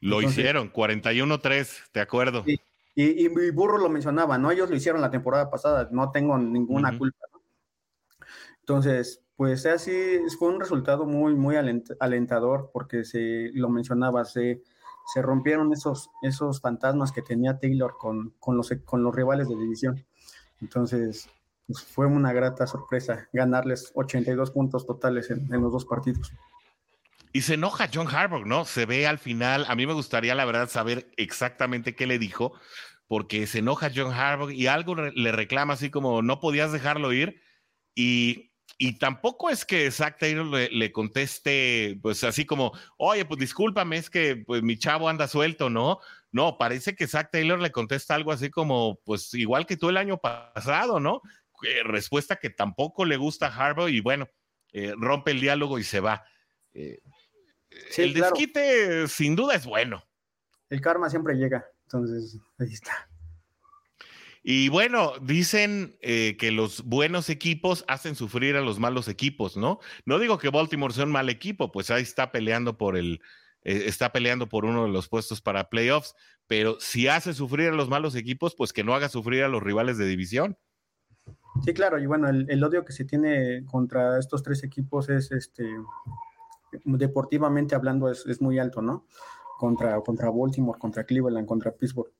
Lo 0.00 0.22
hicieron, 0.22 0.72
41-3, 0.72 1.90
te 1.92 2.00
acuerdo. 2.00 2.44
Y, 2.46 2.60
y, 2.96 3.50
Burro 3.50 3.78
lo 3.78 3.88
mencionaba, 3.88 4.38
¿no? 4.38 4.50
Ellos 4.50 4.70
lo 4.70 4.76
hicieron 4.76 5.00
la 5.00 5.10
temporada 5.10 5.50
pasada, 5.50 5.88
no 5.90 6.10
tengo 6.10 6.38
ninguna 6.38 6.96
culpa, 6.96 7.26
Entonces, 8.60 9.23
pues 9.36 9.66
así 9.66 10.18
fue 10.38 10.48
un 10.48 10.60
resultado 10.60 11.06
muy, 11.06 11.34
muy 11.34 11.56
alentador 11.56 12.70
porque 12.72 13.04
se 13.04 13.50
lo 13.54 13.68
mencionaba, 13.68 14.24
se, 14.24 14.62
se 15.12 15.22
rompieron 15.22 15.72
esos, 15.72 16.10
esos 16.22 16.60
fantasmas 16.60 17.10
que 17.10 17.22
tenía 17.22 17.58
Taylor 17.58 17.96
con, 17.98 18.30
con, 18.38 18.56
los, 18.56 18.72
con 18.84 19.02
los 19.02 19.14
rivales 19.14 19.48
de 19.48 19.56
división. 19.56 20.04
Entonces, 20.60 21.28
pues 21.66 21.82
fue 21.82 22.06
una 22.06 22.32
grata 22.32 22.66
sorpresa 22.66 23.28
ganarles 23.32 23.90
82 23.94 24.50
puntos 24.52 24.86
totales 24.86 25.30
en, 25.30 25.52
en 25.52 25.60
los 25.60 25.72
dos 25.72 25.84
partidos. 25.84 26.32
Y 27.32 27.42
se 27.42 27.54
enoja 27.54 27.90
John 27.92 28.06
Harbaugh, 28.06 28.46
¿no? 28.46 28.64
Se 28.64 28.86
ve 28.86 29.08
al 29.08 29.18
final, 29.18 29.64
a 29.66 29.74
mí 29.74 29.86
me 29.86 29.92
gustaría 29.92 30.36
la 30.36 30.44
verdad 30.44 30.68
saber 30.68 31.10
exactamente 31.16 31.96
qué 31.96 32.06
le 32.06 32.20
dijo, 32.20 32.52
porque 33.08 33.48
se 33.48 33.58
enoja 33.58 33.90
John 33.92 34.12
Harbaugh 34.12 34.50
y 34.50 34.68
algo 34.68 34.94
le 34.94 35.32
reclama 35.32 35.74
así 35.74 35.90
como 35.90 36.22
no 36.22 36.38
podías 36.38 36.70
dejarlo 36.70 37.12
ir 37.12 37.42
y, 37.96 38.53
y 38.78 38.98
tampoco 38.98 39.50
es 39.50 39.64
que 39.64 39.90
Zach 39.90 40.18
Taylor 40.18 40.46
le, 40.46 40.92
conteste 40.92 41.98
pues 42.02 42.24
así 42.24 42.44
como, 42.44 42.72
oye, 42.96 43.24
pues 43.24 43.38
discúlpame, 43.38 43.96
es 43.96 44.10
que 44.10 44.36
pues 44.36 44.62
mi 44.62 44.78
chavo 44.78 45.08
anda 45.08 45.28
suelto, 45.28 45.70
¿no? 45.70 46.00
No, 46.32 46.58
parece 46.58 46.96
que 46.96 47.06
Zach 47.06 47.30
Taylor 47.30 47.60
le 47.60 47.70
contesta 47.70 48.14
algo 48.14 48.32
así 48.32 48.50
como, 48.50 49.00
pues 49.04 49.32
igual 49.34 49.66
que 49.66 49.76
tú 49.76 49.88
el 49.88 49.96
año 49.96 50.18
pasado, 50.18 50.98
¿no? 50.98 51.22
Eh, 51.62 51.82
respuesta 51.84 52.36
que 52.36 52.50
tampoco 52.50 53.04
le 53.04 53.16
gusta 53.16 53.46
a 53.46 53.54
Harbaugh 53.54 53.88
y 53.88 54.00
bueno, 54.00 54.28
eh, 54.72 54.94
rompe 54.96 55.30
el 55.30 55.40
diálogo 55.40 55.78
y 55.78 55.84
se 55.84 56.00
va. 56.00 56.24
Eh, 56.72 57.00
el 57.96 58.14
desquite 58.14 59.08
sin 59.08 59.36
duda 59.36 59.54
es 59.54 59.64
bueno. 59.64 60.04
El 60.68 60.80
karma 60.80 61.08
siempre 61.08 61.34
llega, 61.34 61.64
entonces 61.84 62.38
ahí 62.58 62.72
está. 62.72 63.08
Y 64.44 64.68
bueno, 64.68 65.14
dicen 65.20 65.96
eh, 66.02 66.36
que 66.38 66.52
los 66.52 66.84
buenos 66.84 67.30
equipos 67.30 67.84
hacen 67.88 68.14
sufrir 68.14 68.56
a 68.56 68.60
los 68.60 68.78
malos 68.78 69.08
equipos, 69.08 69.56
¿no? 69.56 69.80
No 70.04 70.18
digo 70.18 70.38
que 70.38 70.50
Baltimore 70.50 70.92
sea 70.92 71.04
un 71.04 71.12
mal 71.12 71.30
equipo, 71.30 71.72
pues 71.72 71.90
ahí 71.90 72.02
está 72.02 72.30
peleando 72.30 72.76
por 72.76 72.96
el, 72.96 73.22
eh, 73.62 73.84
está 73.86 74.12
peleando 74.12 74.48
por 74.48 74.66
uno 74.66 74.84
de 74.84 74.90
los 74.90 75.08
puestos 75.08 75.40
para 75.40 75.70
playoffs, 75.70 76.14
pero 76.46 76.78
si 76.78 77.08
hace 77.08 77.32
sufrir 77.32 77.70
a 77.70 77.74
los 77.74 77.88
malos 77.88 78.14
equipos, 78.14 78.54
pues 78.54 78.72
que 78.72 78.84
no 78.84 78.94
haga 78.94 79.08
sufrir 79.08 79.42
a 79.44 79.48
los 79.48 79.62
rivales 79.62 79.96
de 79.96 80.06
división. 80.06 80.58
Sí, 81.64 81.72
claro, 81.72 81.98
y 81.98 82.04
bueno, 82.04 82.28
el, 82.28 82.46
el 82.50 82.62
odio 82.62 82.84
que 82.84 82.92
se 82.92 83.06
tiene 83.06 83.64
contra 83.64 84.18
estos 84.18 84.42
tres 84.42 84.62
equipos 84.62 85.08
es 85.08 85.32
este 85.32 85.64
deportivamente 86.84 87.74
hablando 87.74 88.10
es, 88.10 88.40
muy 88.40 88.58
alto, 88.58 88.82
¿no? 88.82 89.06
Contra, 89.58 90.00
contra 90.00 90.30
Baltimore, 90.30 90.78
contra 90.78 91.04
Cleveland, 91.04 91.46
contra 91.46 91.72
Pittsburgh. 91.72 92.12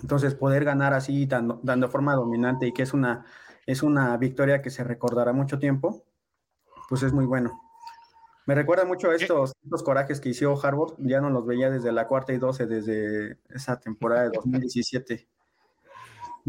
Entonces, 0.00 0.34
poder 0.34 0.64
ganar 0.64 0.94
así, 0.94 1.26
dando, 1.26 1.60
dando 1.62 1.88
forma 1.88 2.14
dominante 2.14 2.66
y 2.66 2.72
que 2.72 2.82
es 2.82 2.92
una, 2.92 3.24
es 3.66 3.82
una 3.82 4.16
victoria 4.16 4.62
que 4.62 4.70
se 4.70 4.84
recordará 4.84 5.32
mucho 5.32 5.58
tiempo, 5.58 6.04
pues 6.88 7.02
es 7.02 7.12
muy 7.12 7.26
bueno. 7.26 7.60
Me 8.46 8.54
recuerda 8.54 8.84
mucho 8.84 9.10
a 9.10 9.14
estos, 9.14 9.54
estos 9.62 9.82
corajes 9.82 10.20
que 10.20 10.28
hizo 10.28 10.60
Harvard, 10.62 10.94
ya 10.98 11.20
no 11.20 11.30
los 11.30 11.46
veía 11.46 11.70
desde 11.70 11.92
la 11.92 12.06
cuarta 12.06 12.32
y 12.34 12.38
doce, 12.38 12.66
desde 12.66 13.38
esa 13.48 13.80
temporada 13.80 14.24
de 14.24 14.30
2017. 14.34 15.26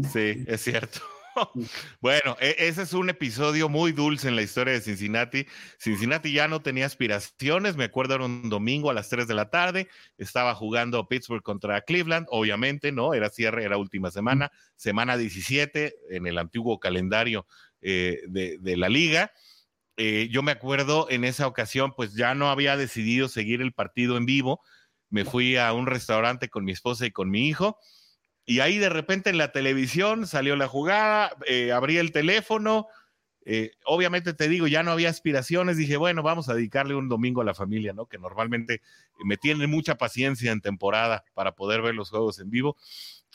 Sí, 0.02 0.44
es 0.46 0.60
cierto. 0.60 1.00
bueno, 2.00 2.36
e, 2.40 2.56
ese 2.58 2.82
es 2.82 2.92
un 2.92 3.10
episodio 3.10 3.68
muy 3.68 3.92
dulce 3.92 4.28
en 4.28 4.36
la 4.36 4.42
historia 4.42 4.72
de 4.72 4.80
Cincinnati. 4.80 5.46
Cincinnati 5.78 6.32
ya 6.32 6.48
no 6.48 6.62
tenía 6.62 6.86
aspiraciones, 6.86 7.76
me 7.76 7.84
acuerdo 7.84 8.14
era 8.14 8.24
un 8.24 8.48
domingo 8.48 8.90
a 8.90 8.94
las 8.94 9.08
3 9.08 9.28
de 9.28 9.34
la 9.34 9.50
tarde, 9.50 9.88
estaba 10.18 10.54
jugando 10.54 11.08
Pittsburgh 11.08 11.42
contra 11.42 11.80
Cleveland, 11.82 12.26
obviamente, 12.30 12.92
¿no? 12.92 13.14
Era 13.14 13.28
cierre, 13.30 13.64
era 13.64 13.76
última 13.76 14.10
semana, 14.10 14.50
semana 14.76 15.16
17 15.16 15.96
en 16.10 16.26
el 16.26 16.38
antiguo 16.38 16.80
calendario 16.80 17.46
eh, 17.80 18.20
de, 18.28 18.76
la 18.76 18.88
liga. 18.88 19.32
Eh, 19.96 20.28
yo 20.30 20.42
me 20.42 20.52
acuerdo 20.52 21.06
en 21.10 21.24
esa 21.24 21.46
ocasión, 21.46 21.92
pues 21.96 22.14
ya 22.14 22.34
no 22.34 22.50
había 22.50 22.76
decidido 22.76 23.28
seguir 23.28 23.62
el 23.62 23.72
partido 23.72 24.16
en 24.16 24.26
vivo, 24.26 24.60
me 25.08 25.24
fui 25.24 25.56
a 25.56 25.72
un 25.72 25.86
restaurante 25.86 26.48
con 26.48 26.64
mi 26.64 26.72
esposa 26.72 27.06
y 27.06 27.12
con 27.12 27.30
mi 27.30 27.48
hijo 27.48 27.78
y 28.46 28.60
ahí 28.60 28.78
de 28.78 28.88
repente 28.88 29.28
en 29.28 29.38
la 29.38 29.50
televisión 29.50 30.28
salió 30.28 30.54
la 30.54 30.68
jugada, 30.68 31.36
eh, 31.46 31.72
abrí 31.72 31.98
el 31.98 32.12
teléfono, 32.12 32.86
eh, 33.44 33.72
obviamente 33.84 34.34
te 34.34 34.48
digo, 34.48 34.68
ya 34.68 34.84
no 34.84 34.92
había 34.92 35.10
aspiraciones, 35.10 35.76
dije, 35.76 35.96
bueno, 35.96 36.22
vamos 36.22 36.48
a 36.48 36.54
dedicarle 36.54 36.94
un 36.94 37.08
domingo 37.08 37.40
a 37.40 37.44
la 37.44 37.54
familia, 37.54 37.92
¿no? 37.92 38.06
Que 38.06 38.18
normalmente 38.18 38.82
me 39.24 39.36
tiene 39.36 39.66
mucha 39.66 39.96
paciencia 39.96 40.52
en 40.52 40.60
temporada 40.60 41.24
para 41.34 41.52
poder 41.56 41.82
ver 41.82 41.96
los 41.96 42.10
juegos 42.10 42.38
en 42.38 42.50
vivo. 42.50 42.76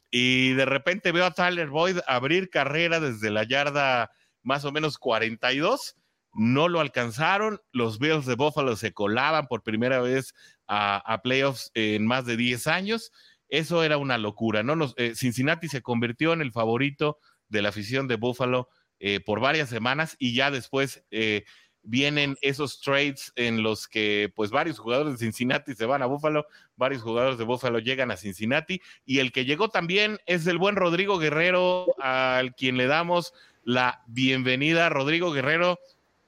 Y 0.10 0.54
de 0.54 0.65
repente 0.65 1.12
veo 1.12 1.26
a 1.26 1.32
Tyler 1.32 1.69
Boyd 1.69 2.00
abrir 2.08 2.50
carrera 2.50 3.02
desde 3.02 3.32
la 3.32 3.43
yarda 3.43 4.12
más 4.43 4.63
o 4.63 4.71
menos 4.71 4.97
42. 4.97 5.97
No 6.34 6.69
lo 6.69 6.80
alcanzaron. 6.80 7.62
Los 7.71 8.00
Bills 8.00 8.26
de 8.26 8.36
Buffalo 8.36 8.76
se 8.78 8.93
colaban 8.93 9.47
por 9.47 9.63
primera 9.63 10.00
vez 10.02 10.34
a, 10.67 10.97
a 10.97 11.21
playoffs 11.21 11.71
en 11.74 12.06
más 12.06 12.26
de 12.26 12.36
10 12.38 12.67
años 12.67 13.12
eso 13.52 13.84
era 13.84 13.98
una 13.98 14.18
locura, 14.18 14.64
¿no? 14.64 14.94
Eh, 14.96 15.14
Cincinnati 15.14 15.68
se 15.68 15.82
convirtió 15.82 16.34
en 16.34 16.42
el 16.42 16.54
favorito 16.54 17.20
de 17.50 17.62
la 17.62 17.70
afición 17.70 18.08
de 18.08 18.16
Buffalo 18.16 18.70
eh, 19.00 19.20
por 19.20 19.42
varias 19.42 19.70
semanas 19.70 20.16
y 20.18 20.34
ya 20.34 20.50
después 20.50 21.04
eh, 21.12 21.44
vienen 21.84 22.38
esos 22.42 22.80
trades 22.80 23.34
en 23.36 23.62
los 23.62 23.90
que 23.90 24.32
pues 24.36 24.52
varios 24.52 24.80
jugadores 24.80 25.14
de 25.14 25.26
Cincinnati 25.26 25.76
se 25.76 25.86
van 25.86 26.02
a 26.02 26.06
Buffalo, 26.06 26.46
varios 26.78 27.02
jugadores 27.02 27.38
de 27.38 27.44
Buffalo 27.44 27.80
llegan 27.80 28.10
a 28.10 28.18
Cincinnati 28.18 28.82
y 29.06 29.20
el 29.20 29.34
que 29.34 29.44
llegó 29.44 29.68
también 29.68 30.20
es 30.28 30.48
el 30.48 30.58
buen 30.58 30.78
Rodrigo 30.78 31.18
Guerrero 31.18 31.88
al 32.00 32.56
quien 32.56 32.78
le 32.78 32.88
damos 32.88 33.34
la 33.66 34.02
bienvenida. 34.08 34.88
Rodrigo 34.88 35.34
Guerrero, 35.34 35.78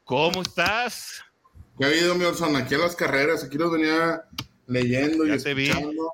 ¿cómo 0.04 0.42
estás? 0.42 1.24
¿Qué 1.78 1.86
ha 1.86 1.88
habido, 1.88 2.16
mi 2.16 2.26
Orson? 2.26 2.56
Aquí 2.58 2.74
en 2.74 2.82
las 2.82 2.98
carreras, 2.98 3.46
aquí 3.46 3.58
los 3.58 3.72
venía 3.72 4.24
leyendo 4.68 5.26
y 5.26 5.32
escuchando. 5.32 6.14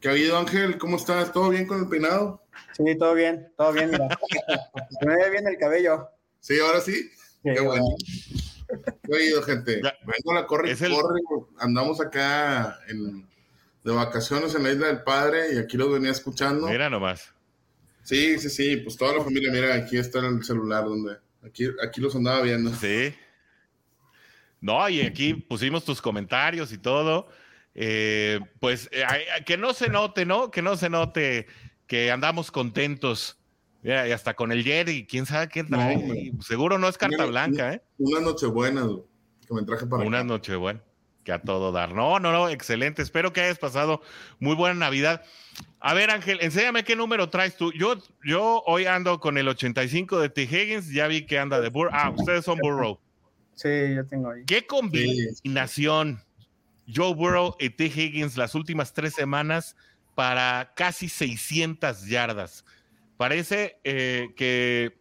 ¿Qué 0.00 0.08
ha 0.08 0.12
habido, 0.12 0.38
Ángel? 0.38 0.78
¿Cómo 0.78 0.96
estás? 0.96 1.32
¿Todo 1.32 1.50
bien 1.50 1.66
con 1.66 1.80
el 1.80 1.88
peinado? 1.88 2.42
Sí, 2.72 2.96
todo 2.96 3.14
bien, 3.14 3.52
todo 3.56 3.72
bien. 3.72 3.90
me 5.06 5.16
ve 5.16 5.30
bien 5.30 5.46
el 5.48 5.58
cabello. 5.58 6.08
Sí, 6.38 6.58
ahora 6.60 6.80
sí. 6.80 7.10
Qué 7.42 7.60
bueno. 7.60 7.84
¿Qué 8.68 9.12
ha 9.12 9.16
habido, 9.16 9.42
gente? 9.42 9.80
Vengo 9.82 10.30
a 10.30 10.34
la 10.34 10.46
corre, 10.46 10.76
corre. 10.76 11.20
Andamos 11.58 12.00
acá 12.00 12.78
de 12.88 13.92
vacaciones 13.92 14.54
en 14.54 14.62
la 14.62 14.72
Isla 14.72 14.86
del 14.86 15.02
Padre 15.02 15.54
y 15.54 15.58
aquí 15.58 15.76
los 15.76 15.90
venía 15.92 16.12
escuchando. 16.12 16.68
Mira 16.68 16.88
nomás. 16.88 17.32
Sí, 18.04 18.38
sí, 18.38 18.50
sí. 18.50 18.76
Pues 18.76 18.96
toda 18.96 19.16
la 19.16 19.24
familia, 19.24 19.50
mira, 19.50 19.74
aquí 19.74 19.98
está 19.98 20.20
en 20.20 20.36
el 20.36 20.44
celular 20.44 20.84
donde 20.84 21.16
aquí, 21.42 21.66
aquí 21.84 22.00
los 22.00 22.14
andaba 22.14 22.42
viendo. 22.42 22.72
Sí. 22.74 23.14
No, 24.60 24.88
y 24.88 25.00
aquí 25.00 25.34
pusimos 25.34 25.84
tus 25.84 26.00
comentarios 26.00 26.72
y 26.72 26.78
todo. 26.78 27.28
Eh, 27.74 28.40
pues 28.60 28.88
eh, 28.92 29.04
que 29.46 29.56
no 29.56 29.72
se 29.72 29.88
note, 29.88 30.26
¿no? 30.26 30.50
Que 30.50 30.62
no 30.62 30.76
se 30.76 30.90
note 30.90 31.46
que 31.86 32.10
andamos 32.10 32.50
contentos. 32.50 33.38
y 33.82 33.90
hasta 33.90 34.34
con 34.34 34.52
el 34.52 34.64
Jerry, 34.64 35.06
quién 35.06 35.26
sabe 35.26 35.48
qué 35.48 35.64
trae. 35.64 36.32
Seguro 36.40 36.78
no 36.78 36.88
es 36.88 36.98
carta 36.98 37.24
blanca, 37.26 37.74
¿eh? 37.74 37.82
Una 37.98 38.20
noche 38.20 38.46
buena, 38.46 38.86
que 39.46 39.54
me 39.54 39.62
traje 39.62 39.86
para 39.86 40.04
Una 40.04 40.24
noche 40.24 40.56
buena, 40.56 40.82
que 41.24 41.32
a 41.32 41.40
todo 41.40 41.72
dar. 41.72 41.94
No, 41.94 42.18
no, 42.18 42.32
no, 42.32 42.48
excelente. 42.48 43.02
Espero 43.02 43.32
que 43.32 43.40
hayas 43.40 43.58
pasado 43.58 44.02
muy 44.40 44.54
buena 44.54 44.74
Navidad. 44.74 45.22
A 45.80 45.94
ver, 45.94 46.10
Ángel, 46.10 46.38
enséñame 46.40 46.82
qué 46.84 46.96
número 46.96 47.30
traes 47.30 47.56
tú. 47.56 47.72
Yo, 47.72 47.94
yo 48.24 48.62
hoy 48.66 48.86
ando 48.86 49.20
con 49.20 49.38
el 49.38 49.46
85 49.46 50.18
de 50.18 50.28
T. 50.28 50.42
Higgins, 50.42 50.92
ya 50.92 51.06
vi 51.06 51.24
que 51.24 51.38
anda 51.38 51.60
de 51.60 51.68
Burrow. 51.68 51.92
Ah, 51.94 52.10
ustedes 52.10 52.44
son 52.44 52.58
Burrow. 52.58 52.98
Sí, 53.54 53.68
yo 53.94 54.04
tengo 54.06 54.30
ahí. 54.30 54.42
¿Qué 54.46 54.66
combinación? 54.66 56.20
Joe 56.92 57.14
Burrow 57.14 57.54
y 57.58 57.70
T. 57.70 57.86
Higgins 57.86 58.36
las 58.36 58.54
últimas 58.54 58.92
tres 58.92 59.14
semanas 59.14 59.76
para 60.14 60.72
casi 60.74 61.08
600 61.08 62.06
yardas. 62.06 62.64
Parece 63.16 63.78
eh, 63.84 64.28
que, 64.36 64.98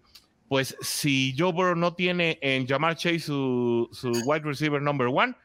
pues, 0.48 0.76
si 0.82 1.36
Joe 1.38 1.52
Burrow 1.52 1.76
no 1.76 1.94
tiene 1.94 2.40
en 2.42 2.68
Jamar 2.68 2.96
Chase 2.96 3.20
su, 3.20 3.90
wide 4.26 4.44
receiver 4.44 4.82
number 4.82 5.08
one, 5.08 5.36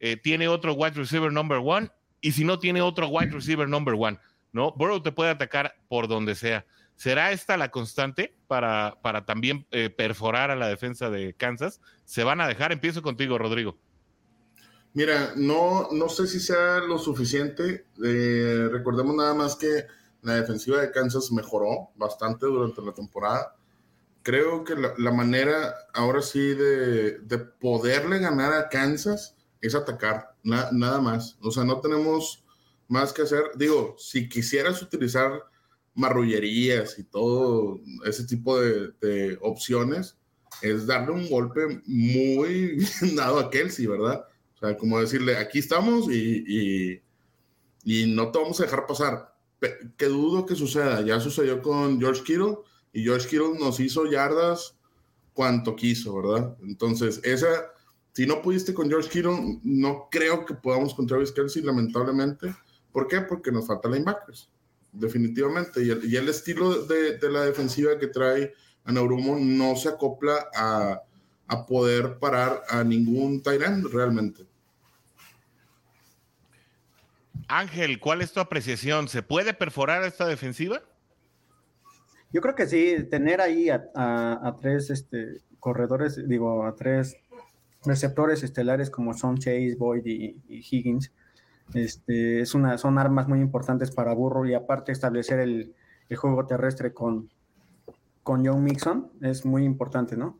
eh, 0.00 0.16
tiene 0.16 0.48
otro 0.48 0.74
wide 0.74 0.94
receiver 0.94 1.32
number 1.32 1.58
one, 1.62 1.90
y 2.20 2.32
si 2.32 2.44
no 2.44 2.58
tiene 2.58 2.82
otro 2.82 3.08
wide 3.08 3.30
receiver 3.30 3.68
number 3.68 3.94
one, 3.98 4.18
¿no? 4.52 4.72
Burrow 4.72 5.02
te 5.02 5.12
puede 5.12 5.30
atacar 5.30 5.76
por 5.88 6.08
donde 6.08 6.34
sea. 6.34 6.66
¿Será 6.96 7.30
esta 7.30 7.58
la 7.58 7.70
constante 7.70 8.34
para, 8.46 8.98
para 9.02 9.26
también 9.26 9.66
eh, 9.70 9.90
perforar 9.90 10.50
a 10.50 10.56
la 10.56 10.68
defensa 10.68 11.10
de 11.10 11.34
Kansas? 11.34 11.80
¿Se 12.04 12.24
van 12.24 12.40
a 12.40 12.48
dejar? 12.48 12.72
Empiezo 12.72 13.02
contigo, 13.02 13.36
Rodrigo. 13.36 13.78
Mira, 14.96 15.34
no, 15.36 15.90
no 15.92 16.08
sé 16.08 16.26
si 16.26 16.40
sea 16.40 16.78
lo 16.78 16.98
suficiente. 16.98 17.84
Eh, 18.02 18.66
recordemos 18.72 19.14
nada 19.14 19.34
más 19.34 19.54
que 19.54 19.84
la 20.22 20.36
defensiva 20.36 20.80
de 20.80 20.90
Kansas 20.90 21.30
mejoró 21.32 21.90
bastante 21.96 22.46
durante 22.46 22.80
la 22.80 22.94
temporada. 22.94 23.54
Creo 24.22 24.64
que 24.64 24.74
la, 24.74 25.12
manera 25.12 25.74
ahora 25.92 26.22
sí 26.22 26.40
de, 26.54 27.20
poderle 27.60 28.20
ganar 28.20 28.54
a 28.54 28.70
Kansas 28.70 29.36
es 29.60 29.74
atacar, 29.74 30.34
nada 30.42 30.98
más. 31.02 31.36
O 31.42 31.50
sea, 31.50 31.64
no 31.64 31.78
tenemos 31.82 32.42
más 32.88 33.12
que 33.12 33.20
hacer. 33.20 33.42
Digo, 33.54 33.96
si 33.98 34.30
quisieras 34.30 34.80
utilizar 34.80 35.42
marrullerías 35.94 36.98
y 36.98 37.04
todo 37.04 37.80
ese 38.06 38.24
tipo 38.24 38.58
de, 38.58 38.92
de 39.02 39.38
opciones, 39.42 40.16
es 40.62 40.86
darle 40.86 41.10
un 41.10 41.28
golpe 41.28 41.82
muy 41.84 42.78
dado 43.14 43.40
a 43.40 43.50
Kelsey, 43.50 43.86
¿verdad? 43.86 44.24
O 44.56 44.58
sea, 44.58 44.76
como 44.76 44.98
decirle, 44.98 45.36
aquí 45.36 45.58
estamos 45.58 46.10
y, 46.10 47.02
y, 47.84 48.06
no 48.14 48.30
te 48.30 48.38
vamos 48.38 48.58
a 48.60 48.64
dejar 48.64 48.86
pasar. 48.86 49.34
Que 49.96 50.06
dudo 50.06 50.46
que 50.46 50.54
suceda. 50.54 51.02
Ya 51.02 51.20
sucedió 51.20 51.60
con 51.60 52.00
George 52.00 52.22
Kittle 52.24 52.58
y 52.92 53.02
George 53.02 53.28
Kittle 53.28 53.58
nos 53.58 53.78
hizo 53.80 54.06
yardas 54.06 54.76
cuanto 55.34 55.76
quiso, 55.76 56.16
¿verdad? 56.16 56.56
Entonces, 56.62 57.20
esa, 57.22 57.66
si 58.12 58.26
no 58.26 58.40
pudiste 58.40 58.72
con 58.72 58.88
George 58.88 59.10
Kittle, 59.10 59.60
no 59.62 60.08
creo 60.10 60.46
que 60.46 60.54
podamos 60.54 60.94
con 60.94 61.06
Travis 61.06 61.32
Kelsey, 61.32 61.62
lamentablemente. 61.62 62.54
¿Por 62.92 63.06
qué? 63.06 63.20
Porque 63.20 63.52
nos 63.52 63.66
falta 63.66 63.90
linebackers, 63.90 64.50
definitivamente. 64.92 65.84
Y 65.84 65.90
el, 65.90 66.10
y 66.10 66.16
el 66.16 66.28
estilo 66.30 66.86
de, 66.86 67.18
de, 67.18 67.30
la 67.30 67.44
defensiva 67.44 67.98
que 67.98 68.06
trae 68.06 68.54
Anaurumo 68.84 69.36
no 69.38 69.76
se 69.76 69.90
acopla 69.90 70.48
a, 70.56 71.02
a 71.48 71.66
poder 71.66 72.18
parar 72.18 72.62
a 72.68 72.82
ningún 72.84 73.42
Tyrant 73.42 73.86
realmente. 73.92 74.46
Ángel, 77.48 78.00
¿cuál 78.00 78.22
es 78.22 78.32
tu 78.32 78.40
apreciación? 78.40 79.08
¿Se 79.08 79.22
puede 79.22 79.54
perforar 79.54 80.02
esta 80.04 80.26
defensiva? 80.26 80.82
Yo 82.32 82.40
creo 82.40 82.54
que 82.54 82.66
sí, 82.66 82.96
tener 83.08 83.40
ahí 83.40 83.70
a, 83.70 83.88
a, 83.94 84.56
tres 84.60 84.90
este, 84.90 85.42
corredores, 85.60 86.28
digo, 86.28 86.66
a 86.66 86.74
tres 86.74 87.16
receptores 87.84 88.42
estelares 88.42 88.90
como 88.90 89.14
son 89.14 89.38
Chase, 89.38 89.76
Boyd 89.78 90.04
y, 90.04 90.36
Higgins, 90.48 91.12
este, 91.72 92.40
es 92.40 92.54
una, 92.54 92.78
son 92.78 92.98
armas 92.98 93.28
muy 93.28 93.40
importantes 93.40 93.90
para 93.90 94.12
Burro 94.12 94.44
y 94.46 94.54
aparte 94.54 94.92
establecer 94.92 95.38
el, 95.38 95.74
el 96.08 96.16
juego 96.16 96.46
terrestre 96.46 96.92
con, 96.92 97.30
con 98.22 98.44
John 98.44 98.62
Mixon 98.62 99.12
es 99.22 99.44
muy 99.44 99.64
importante, 99.64 100.16
¿no? 100.16 100.38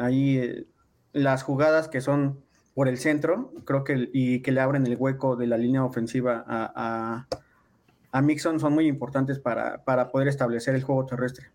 Ahí 0.00 0.38
eh, 0.38 0.66
las 1.12 1.42
jugadas 1.42 1.88
que 1.88 2.00
son 2.00 2.40
por 2.74 2.88
el 2.88 2.98
centro, 2.98 3.52
creo 3.64 3.84
que 3.84 4.08
y 4.12 4.40
que 4.40 4.52
le 4.52 4.60
abren 4.60 4.86
el 4.86 4.96
hueco 4.96 5.36
de 5.36 5.46
la 5.46 5.56
línea 5.56 5.84
ofensiva 5.84 6.44
a, 6.46 7.26
a, 8.12 8.22
Mixon 8.22 8.60
son 8.60 8.74
muy 8.74 8.86
importantes 8.86 9.38
para, 9.38 9.82
para, 9.84 10.10
poder 10.10 10.28
establecer 10.28 10.74
el 10.74 10.82
juego 10.82 11.06
terrestre. 11.06 11.46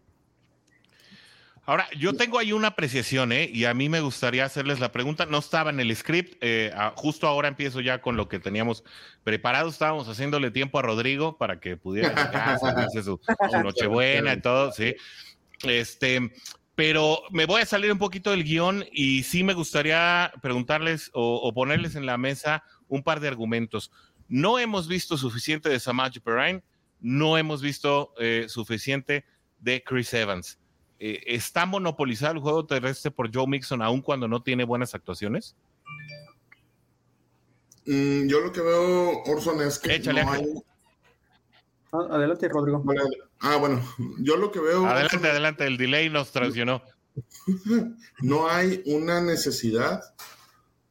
Ahora, 1.67 1.87
yo 1.97 2.13
tengo 2.13 2.37
ahí 2.37 2.53
una 2.53 2.67
apreciación, 2.69 3.31
¿eh? 3.31 3.49
Y 3.51 3.65
a 3.65 3.73
mí 3.73 3.89
me 3.89 3.99
gustaría 3.99 4.45
hacerles 4.45 4.79
la 4.79 4.91
pregunta. 4.91 5.25
No 5.25 5.39
estaba 5.39 5.71
en 5.71 5.79
el 5.79 5.95
script, 5.95 6.37
eh, 6.41 6.71
justo 6.95 7.25
ahora 7.27 7.47
empiezo 7.47 7.81
ya 7.81 8.01
con 8.01 8.17
lo 8.17 8.27
que 8.27 8.39
teníamos 8.39 8.83
preparado. 9.23 9.69
Estábamos 9.69 10.07
haciéndole 10.07 10.51
tiempo 10.51 10.77
a 10.77 10.83
Rodrigo 10.83 11.37
para 11.37 11.59
que 11.59 11.75
pudiera 11.75 12.59
su, 12.59 13.03
su 13.03 13.19
Nochebuena 13.63 14.33
y 14.33 14.41
todo, 14.41 14.71
sí. 14.71 14.95
Este, 15.63 16.31
pero 16.75 17.21
me 17.31 17.45
voy 17.45 17.61
a 17.61 17.65
salir 17.65 17.91
un 17.91 17.97
poquito 17.97 18.31
del 18.31 18.43
guion 18.43 18.85
y 18.91 19.23
sí 19.23 19.43
me 19.43 19.53
gustaría 19.53 20.31
preguntarles 20.41 21.09
o, 21.13 21.51
ponerles 21.53 21.95
en 21.95 22.05
la 22.05 22.17
mesa 22.17 22.63
un 22.89 23.01
par 23.01 23.21
de 23.21 23.29
argumentos. 23.29 23.91
No 24.27 24.59
hemos 24.59 24.87
visto 24.87 25.17
suficiente 25.17 25.69
de 25.69 25.79
Samaj 25.79 26.19
Perrine, 26.23 26.63
no 26.99 27.37
hemos 27.37 27.61
visto 27.61 28.13
eh, 28.19 28.45
suficiente 28.49 29.25
de 29.59 29.83
Chris 29.83 30.13
Evans. 30.13 30.59
Eh, 30.99 31.23
¿Está 31.27 31.65
monopolizado 31.65 32.33
el 32.33 32.39
juego 32.39 32.65
terrestre 32.65 33.11
por 33.11 33.33
Joe 33.33 33.47
Mixon 33.47 33.81
aun 33.81 34.01
cuando 34.01 34.27
no 34.27 34.41
tiene 34.41 34.65
buenas 34.65 34.93
actuaciones? 34.95 35.55
Mm, 37.85 38.27
yo 38.27 38.41
lo 38.41 38.51
que 38.51 38.61
veo, 38.61 39.23
Orson, 39.23 39.61
es 39.61 39.79
que 39.79 39.99
no 39.99 40.31
hay, 40.31 40.45
adelante, 42.01 42.47
Rodrigo. 42.49 42.83
Ah, 43.39 43.57
bueno, 43.57 43.81
yo 44.19 44.37
lo 44.37 44.51
que 44.51 44.59
veo. 44.59 44.85
Adelante, 44.85 45.29
adelante, 45.29 45.67
el 45.67 45.77
delay 45.77 46.09
nos 46.09 46.31
traicionó. 46.31 46.81
No 48.21 48.49
hay 48.49 48.83
una 48.87 49.21
necesidad 49.21 50.01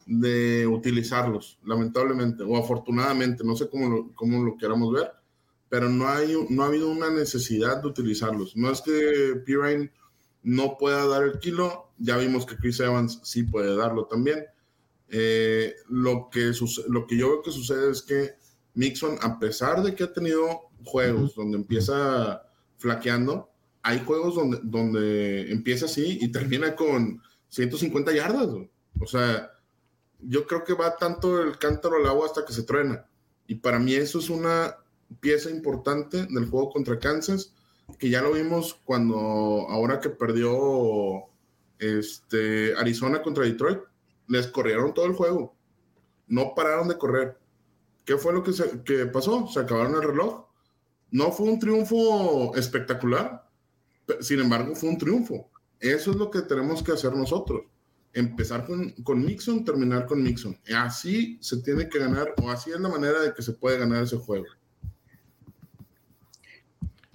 de 0.06 0.66
utilizarlos, 0.66 1.58
lamentablemente, 1.64 2.42
o 2.42 2.56
afortunadamente, 2.56 3.44
no 3.44 3.56
sé 3.56 3.68
cómo 3.68 3.88
lo, 3.88 4.14
cómo 4.14 4.42
lo 4.42 4.56
queramos 4.56 4.92
ver, 4.92 5.10
pero 5.68 5.88
no, 5.88 6.08
hay, 6.08 6.34
no 6.50 6.62
ha 6.62 6.66
habido 6.66 6.88
una 6.88 7.10
necesidad 7.10 7.82
de 7.82 7.88
utilizarlos. 7.88 8.56
No 8.56 8.70
es 8.70 8.80
que 8.80 9.42
Pirine 9.44 9.92
no 10.42 10.76
pueda 10.78 11.06
dar 11.06 11.24
el 11.24 11.38
kilo, 11.38 11.90
ya 11.98 12.16
vimos 12.16 12.46
que 12.46 12.56
Chris 12.56 12.80
Evans 12.80 13.20
sí 13.22 13.42
puede 13.44 13.74
darlo 13.76 14.06
también. 14.06 14.44
Eh, 15.08 15.74
lo, 15.88 16.28
que 16.30 16.52
lo 16.88 17.06
que 17.06 17.16
yo 17.16 17.28
veo 17.28 17.42
que 17.42 17.50
sucede 17.50 17.90
es 17.90 18.02
que 18.02 18.32
Mixon, 18.74 19.18
a 19.22 19.38
pesar 19.38 19.82
de 19.82 19.94
que 19.94 20.04
ha 20.04 20.12
tenido 20.12 20.70
juegos 20.84 21.34
donde 21.34 21.56
empieza 21.56 22.42
flaqueando, 22.76 23.50
hay 23.82 24.02
juegos 24.04 24.34
donde, 24.34 24.60
donde 24.62 25.50
empieza 25.52 25.86
así 25.86 26.18
y 26.20 26.28
termina 26.32 26.74
con 26.74 27.22
150 27.48 28.12
yardas. 28.12 28.48
O 29.00 29.06
sea, 29.06 29.50
yo 30.20 30.46
creo 30.46 30.64
que 30.64 30.74
va 30.74 30.96
tanto 30.96 31.42
el 31.42 31.58
cántaro 31.58 31.96
al 31.96 32.06
agua 32.06 32.26
hasta 32.26 32.44
que 32.44 32.52
se 32.52 32.62
truena. 32.62 33.06
Y 33.46 33.56
para 33.56 33.78
mí 33.78 33.94
eso 33.94 34.18
es 34.18 34.30
una 34.30 34.76
pieza 35.20 35.50
importante 35.50 36.26
del 36.26 36.48
juego 36.48 36.70
contra 36.70 36.98
Kansas, 36.98 37.52
que 37.98 38.08
ya 38.08 38.22
lo 38.22 38.32
vimos 38.32 38.74
cuando, 38.84 39.16
ahora 39.68 40.00
que 40.00 40.10
perdió 40.10 41.24
este, 41.78 42.74
Arizona 42.76 43.22
contra 43.22 43.44
Detroit, 43.44 43.80
les 44.28 44.46
corrieron 44.46 44.94
todo 44.94 45.06
el 45.06 45.12
juego. 45.12 45.54
No 46.26 46.54
pararon 46.54 46.88
de 46.88 46.98
correr. 46.98 47.38
¿Qué 48.04 48.16
fue 48.18 48.32
lo 48.32 48.42
que, 48.42 48.52
que 48.84 49.06
pasó? 49.06 49.46
Se 49.46 49.60
acabaron 49.60 49.94
el 49.94 50.02
reloj 50.02 50.44
no 51.14 51.30
fue 51.30 51.48
un 51.48 51.60
triunfo 51.60 52.56
espectacular, 52.56 53.48
sin 54.18 54.40
embargo 54.40 54.74
fue 54.74 54.88
un 54.88 54.98
triunfo. 54.98 55.48
Eso 55.78 56.10
es 56.10 56.16
lo 56.16 56.28
que 56.28 56.42
tenemos 56.42 56.82
que 56.82 56.90
hacer 56.90 57.14
nosotros. 57.14 57.62
Empezar 58.12 58.66
con, 58.66 58.90
con 59.04 59.24
Mixon, 59.24 59.64
terminar 59.64 60.06
con 60.06 60.20
Mixon. 60.20 60.58
Así 60.76 61.38
se 61.40 61.58
tiene 61.58 61.88
que 61.88 62.00
ganar, 62.00 62.34
o 62.42 62.50
así 62.50 62.72
es 62.72 62.80
la 62.80 62.88
manera 62.88 63.20
de 63.20 63.32
que 63.32 63.42
se 63.42 63.52
puede 63.52 63.78
ganar 63.78 64.02
ese 64.02 64.16
juego. 64.16 64.46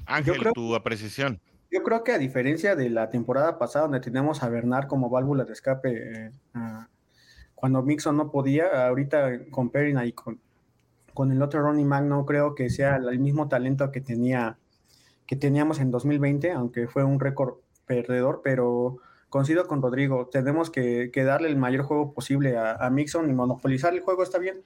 Ángel, 0.06 0.48
tu 0.54 0.74
apreciación. 0.76 1.38
Yo 1.70 1.84
creo 1.84 2.02
que 2.06 2.14
a 2.14 2.18
diferencia 2.18 2.78
de 2.78 2.90
la 2.90 3.10
temporada 3.10 3.60
pasada, 3.60 3.84
donde 3.84 4.00
teníamos 4.00 4.44
a 4.44 4.48
Bernard 4.48 4.88
como 4.88 5.10
válvula 5.10 5.44
de 5.44 5.52
escape, 5.52 5.92
eh, 5.92 6.32
cuando 7.54 7.84
Mixon 7.84 8.16
no 8.16 8.32
podía, 8.32 8.88
ahorita 8.88 9.50
con 9.52 9.70
Perrin 9.72 9.98
ahí 9.98 10.14
con, 10.14 10.40
con 11.14 11.32
el 11.32 11.42
otro 11.42 11.62
Ronnie 11.62 11.86
Mac 11.86 12.04
no 12.04 12.26
creo 12.26 12.56
que 12.56 12.70
sea 12.70 12.96
el 12.98 13.20
mismo 13.20 13.48
talento 13.48 13.92
que 13.92 14.02
tenía 14.02 14.58
que 15.26 15.36
teníamos 15.36 15.80
en 15.80 15.92
2020, 15.92 16.52
aunque 16.54 16.88
fue 16.88 17.04
un 17.04 17.20
récord 17.20 17.58
perdedor, 17.86 18.42
pero 18.44 18.98
coincido 19.30 19.68
con 19.68 19.80
Rodrigo, 19.80 20.28
tenemos 20.32 20.72
que, 20.72 21.12
darle 21.14 21.50
el 21.50 21.56
mayor 21.56 21.84
juego 21.84 22.14
posible 22.14 22.58
a, 22.58 22.90
Mixon 22.90 23.30
y 23.30 23.34
monopolizar 23.34 23.94
el 23.94 24.00
juego 24.00 24.24
está 24.24 24.40
bien, 24.40 24.64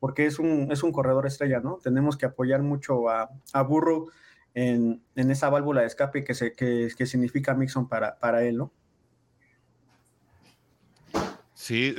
porque 0.00 0.24
es 0.24 0.38
un, 0.38 0.72
es 0.72 0.82
un 0.82 0.92
corredor 0.92 1.26
estrella, 1.26 1.60
¿no? 1.60 1.78
Tenemos 1.82 2.16
que 2.16 2.24
apoyar 2.24 2.62
mucho 2.62 3.10
a, 3.10 3.28
a 3.52 3.62
Burrow 3.62 4.08
en, 4.56 5.02
esa 5.14 5.50
válvula 5.50 5.82
de 5.82 5.86
escape 5.86 6.24
que, 6.24 6.34
se, 6.34 7.06
significa 7.06 7.54
Mixon 7.54 7.88
para, 7.88 8.42
él, 8.42 8.56
¿no? 8.56 8.72
Sí, 11.52 11.94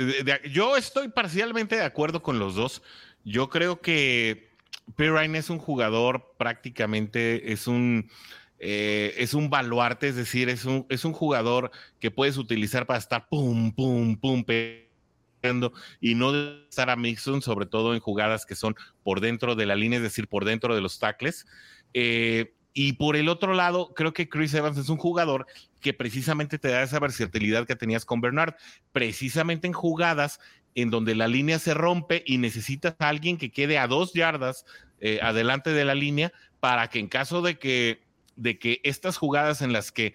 yo 0.51 0.75
estoy 0.75 1.09
parcialmente 1.09 1.75
de 1.75 1.83
acuerdo 1.83 2.23
con 2.23 2.39
los 2.39 2.55
dos. 2.55 2.81
Yo 3.27 3.49
creo 3.49 3.81
que 3.81 4.47
Pirine 4.95 5.37
es 5.37 5.49
un 5.49 5.57
jugador 5.57 6.33
prácticamente, 6.37 7.51
es 7.51 7.67
un, 7.67 8.09
eh, 8.57 9.15
es 9.17 9.33
un 9.33 9.49
baluarte, 9.49 10.07
es 10.07 10.15
decir, 10.15 10.47
es 10.47 10.63
un, 10.63 10.85
es 10.87 11.03
un 11.03 11.11
jugador 11.11 11.71
que 11.99 12.09
puedes 12.09 12.37
utilizar 12.37 12.85
para 12.85 12.99
estar 12.99 13.27
pum, 13.27 13.73
pum, 13.73 14.15
pum, 14.15 14.45
pegando 14.45 15.73
y 15.99 16.15
no 16.15 16.33
estar 16.69 16.89
a 16.89 16.95
Mixon, 16.95 17.41
sobre 17.41 17.65
todo 17.65 17.93
en 17.93 17.99
jugadas 17.99 18.45
que 18.45 18.55
son 18.55 18.77
por 19.03 19.19
dentro 19.19 19.55
de 19.55 19.65
la 19.65 19.75
línea, 19.75 19.97
es 19.97 20.03
decir, 20.03 20.29
por 20.29 20.45
dentro 20.45 20.73
de 20.73 20.79
los 20.79 20.97
tackles. 20.97 21.45
Eh, 21.93 22.53
y 22.71 22.93
por 22.93 23.17
el 23.17 23.27
otro 23.27 23.55
lado, 23.55 23.93
creo 23.93 24.13
que 24.13 24.29
Chris 24.29 24.53
Evans 24.53 24.77
es 24.77 24.87
un 24.87 24.97
jugador 24.97 25.47
que 25.81 25.93
precisamente 25.93 26.59
te 26.59 26.69
da 26.69 26.83
esa 26.83 26.99
versatilidad 26.99 27.67
que 27.67 27.75
tenías 27.75 28.05
con 28.05 28.21
Bernard, 28.21 28.53
precisamente 28.93 29.67
en 29.67 29.73
jugadas 29.73 30.39
en 30.77 30.91
donde 30.91 31.15
la 31.15 31.27
línea 31.27 31.57
se 31.57 31.73
rompe 31.73 32.21
y 32.27 32.37
necesitas 32.37 32.95
a 32.99 33.09
alguien 33.09 33.37
que 33.37 33.49
quede 33.49 33.79
a 33.79 33.87
dos 33.87 34.13
yardas 34.13 34.63
eh, 35.01 35.19
adelante 35.23 35.71
de 35.71 35.83
la 35.83 35.95
línea 35.95 36.31
para 36.59 36.87
que 36.87 36.99
en 36.99 37.07
caso 37.07 37.41
de 37.41 37.57
que, 37.57 38.03
de 38.35 38.59
que 38.59 38.79
estas 38.83 39.17
jugadas 39.17 39.63
en 39.63 39.73
las 39.73 39.91
que 39.91 40.13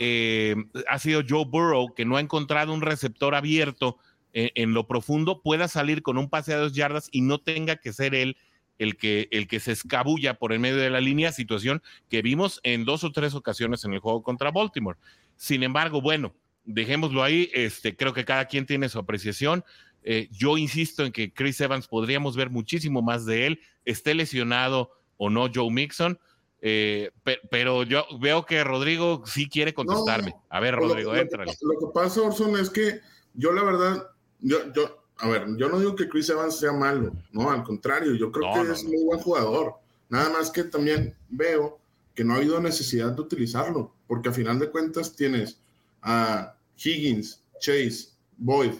eh, 0.00 0.56
ha 0.88 0.98
sido 0.98 1.22
Joe 1.26 1.44
Burrow, 1.44 1.94
que 1.94 2.04
no 2.04 2.16
ha 2.16 2.20
encontrado 2.20 2.74
un 2.74 2.82
receptor 2.82 3.36
abierto 3.36 3.98
eh, 4.32 4.50
en 4.56 4.74
lo 4.74 4.88
profundo, 4.88 5.42
pueda 5.42 5.68
salir 5.68 6.02
con 6.02 6.18
un 6.18 6.28
pase 6.28 6.54
a 6.54 6.58
dos 6.58 6.72
yardas 6.72 7.08
y 7.12 7.20
no 7.20 7.38
tenga 7.38 7.76
que 7.76 7.92
ser 7.92 8.16
él 8.16 8.36
el 8.78 8.96
que, 8.96 9.28
el 9.30 9.46
que 9.46 9.60
se 9.60 9.70
escabulla 9.70 10.34
por 10.34 10.52
el 10.52 10.58
medio 10.58 10.78
de 10.78 10.90
la 10.90 11.00
línea, 11.00 11.30
situación 11.30 11.82
que 12.08 12.20
vimos 12.20 12.58
en 12.64 12.84
dos 12.84 13.04
o 13.04 13.12
tres 13.12 13.36
ocasiones 13.36 13.84
en 13.84 13.92
el 13.92 14.00
juego 14.00 14.24
contra 14.24 14.50
Baltimore. 14.50 14.98
Sin 15.36 15.62
embargo, 15.62 16.00
bueno, 16.00 16.34
dejémoslo 16.64 17.22
ahí, 17.22 17.50
este, 17.52 17.96
creo 17.96 18.12
que 18.12 18.24
cada 18.24 18.46
quien 18.46 18.66
tiene 18.66 18.88
su 18.88 18.98
apreciación. 18.98 19.64
Eh, 20.02 20.28
yo 20.32 20.56
insisto 20.56 21.04
en 21.04 21.12
que 21.12 21.32
Chris 21.32 21.60
Evans 21.60 21.86
podríamos 21.86 22.36
ver 22.36 22.50
muchísimo 22.50 23.02
más 23.02 23.26
de 23.26 23.46
él, 23.46 23.60
esté 23.84 24.14
lesionado 24.14 24.90
o 25.16 25.30
no 25.30 25.48
Joe 25.52 25.70
Mixon. 25.70 26.18
Eh, 26.62 27.10
pero 27.50 27.84
yo 27.84 28.04
veo 28.20 28.44
que 28.44 28.62
Rodrigo 28.64 29.22
sí 29.26 29.48
quiere 29.48 29.72
contestarme. 29.72 30.34
a 30.48 30.60
ver, 30.60 30.74
Rodrigo, 30.74 31.14
entra. 31.14 31.44
Lo, 31.44 31.78
que 31.78 31.86
pasa, 31.92 32.20
Orson, 32.22 32.58
es 32.58 32.68
que 32.68 33.00
yo 33.34 33.52
la 33.52 33.62
verdad, 33.62 34.06
yo, 34.40 34.72
yo, 34.72 35.04
a 35.18 35.28
ver, 35.28 35.46
yo 35.56 35.68
no 35.68 35.78
digo 35.78 35.96
que 35.96 36.08
Chris 36.08 36.28
Evans 36.28 36.58
sea 36.58 36.72
malo, 36.72 37.12
no, 37.32 37.50
al 37.50 37.62
contrario, 37.62 38.14
yo 38.14 38.30
creo 38.30 38.52
que 38.52 38.72
es 38.72 38.84
un 38.84 38.90
muy 38.90 39.04
buen 39.04 39.20
jugador. 39.20 39.74
Nada 40.08 40.28
más 40.30 40.50
que 40.50 40.64
también 40.64 41.14
veo 41.28 41.78
que 42.14 42.24
no 42.24 42.34
ha 42.34 42.36
habido 42.36 42.60
necesidad 42.60 43.12
de 43.12 43.22
utilizarlo, 43.22 43.92
porque 44.06 44.28
a 44.28 44.32
final 44.32 44.58
de 44.58 44.70
cuentas 44.70 45.14
tienes 45.14 45.58
a 46.02 46.54
Higgins, 46.76 47.42
Chase, 47.60 48.08
Boyd, 48.36 48.72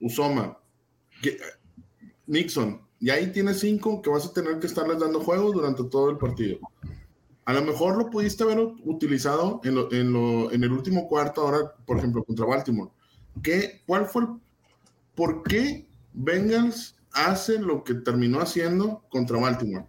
Usoma, 0.00 0.58
Nixon, 2.26 2.80
y 3.00 3.10
ahí 3.10 3.32
tienes 3.32 3.60
cinco 3.60 4.00
que 4.00 4.10
vas 4.10 4.26
a 4.26 4.32
tener 4.32 4.58
que 4.58 4.66
estarles 4.66 4.98
dando 4.98 5.20
juego 5.20 5.52
durante 5.52 5.84
todo 5.84 6.10
el 6.10 6.18
partido. 6.18 6.58
A 7.44 7.52
lo 7.52 7.62
mejor 7.62 7.98
lo 7.98 8.08
pudiste 8.08 8.44
haber 8.44 8.58
utilizado 8.84 9.60
en, 9.64 9.76
en, 9.92 10.64
el 10.64 10.72
último 10.72 11.06
cuarto, 11.06 11.42
ahora, 11.42 11.74
por 11.84 11.98
ejemplo, 11.98 12.24
contra 12.24 12.46
Baltimore. 12.46 12.90
¿Qué, 13.42 13.82
¿Cuál 13.86 14.06
fue 14.06 14.22
el, 14.22 14.28
por 15.14 15.42
qué 15.42 15.86
Bengals 16.14 16.96
hace 17.12 17.58
lo 17.58 17.84
que 17.84 17.94
terminó 17.94 18.40
haciendo 18.40 19.04
contra 19.10 19.38
Baltimore? 19.38 19.86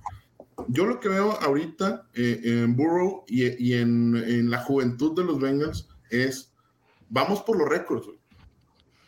Yo 0.67 0.85
lo 0.85 0.99
que 0.99 1.09
veo 1.09 1.31
ahorita 1.41 2.07
eh, 2.13 2.41
en 2.43 2.75
Burrow 2.75 3.23
y, 3.27 3.73
en, 3.73 4.49
la 4.49 4.59
juventud 4.59 5.15
de 5.15 5.23
los 5.23 5.39
Bengals 5.39 5.87
es, 6.09 6.53
vamos 7.09 7.41
por 7.43 7.57
los 7.57 7.69
récords, 7.69 8.07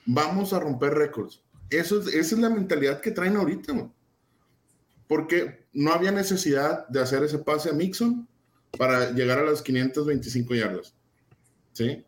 vamos 0.07 0.53
a 0.53 0.59
romper 0.59 0.95
récords. 0.95 1.43
Eso 1.69 1.99
esa 1.99 2.17
es 2.17 2.39
la 2.39 2.49
mentalidad 2.49 3.01
que 3.01 3.11
traen 3.11 3.35
ahorita, 3.35 3.91
porque 5.07 5.67
no 5.73 5.91
había 5.91 6.11
necesidad 6.11 6.87
de 6.87 7.01
hacer 7.01 7.23
ese 7.23 7.37
pase 7.39 7.69
a 7.69 7.73
Mixon 7.73 8.27
para 8.77 9.11
llegar 9.11 9.37
a 9.37 9.43
las 9.43 9.61
525 9.61 10.55
yardas. 10.55 10.95
¿Sí? 11.73 12.03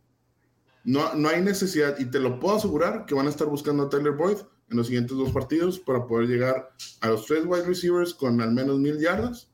No, 0.85 1.13
no 1.13 1.29
hay 1.29 1.41
necesidad, 1.41 1.99
y 1.99 2.05
te 2.05 2.19
lo 2.19 2.39
puedo 2.39 2.55
asegurar 2.55 3.05
que 3.05 3.13
van 3.13 3.27
a 3.27 3.29
estar 3.29 3.47
buscando 3.47 3.83
a 3.83 3.89
Tyler 3.89 4.13
Boyd 4.13 4.37
en 4.71 4.77
los 4.77 4.87
siguientes 4.87 5.17
dos 5.17 5.31
partidos 5.31 5.77
para 5.79 6.05
poder 6.07 6.27
llegar 6.27 6.71
a 7.01 7.09
los 7.09 7.25
tres 7.25 7.43
wide 7.45 7.65
receivers 7.65 8.13
con 8.13 8.39
al 8.39 8.53
menos 8.53 8.79
mil 8.79 8.99
yardas 8.99 9.49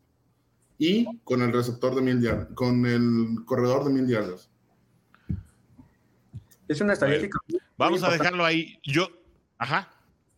y 0.77 1.19
con 1.23 1.41
el 1.41 1.51
receptor 1.51 1.95
de 1.95 2.01
mil 2.01 2.21
yardas, 2.21 2.49
con 2.53 2.85
el 2.85 3.43
corredor 3.45 3.85
de 3.85 3.91
mil 3.91 4.07
yardas. 4.07 4.49
Es 6.67 6.81
una 6.81 6.93
estadística. 6.93 7.39
Vamos 7.77 8.03
a 8.03 8.09
dejarlo 8.09 8.45
ahí. 8.45 8.79
Yo, 8.83 9.07
ajá, 9.57 9.89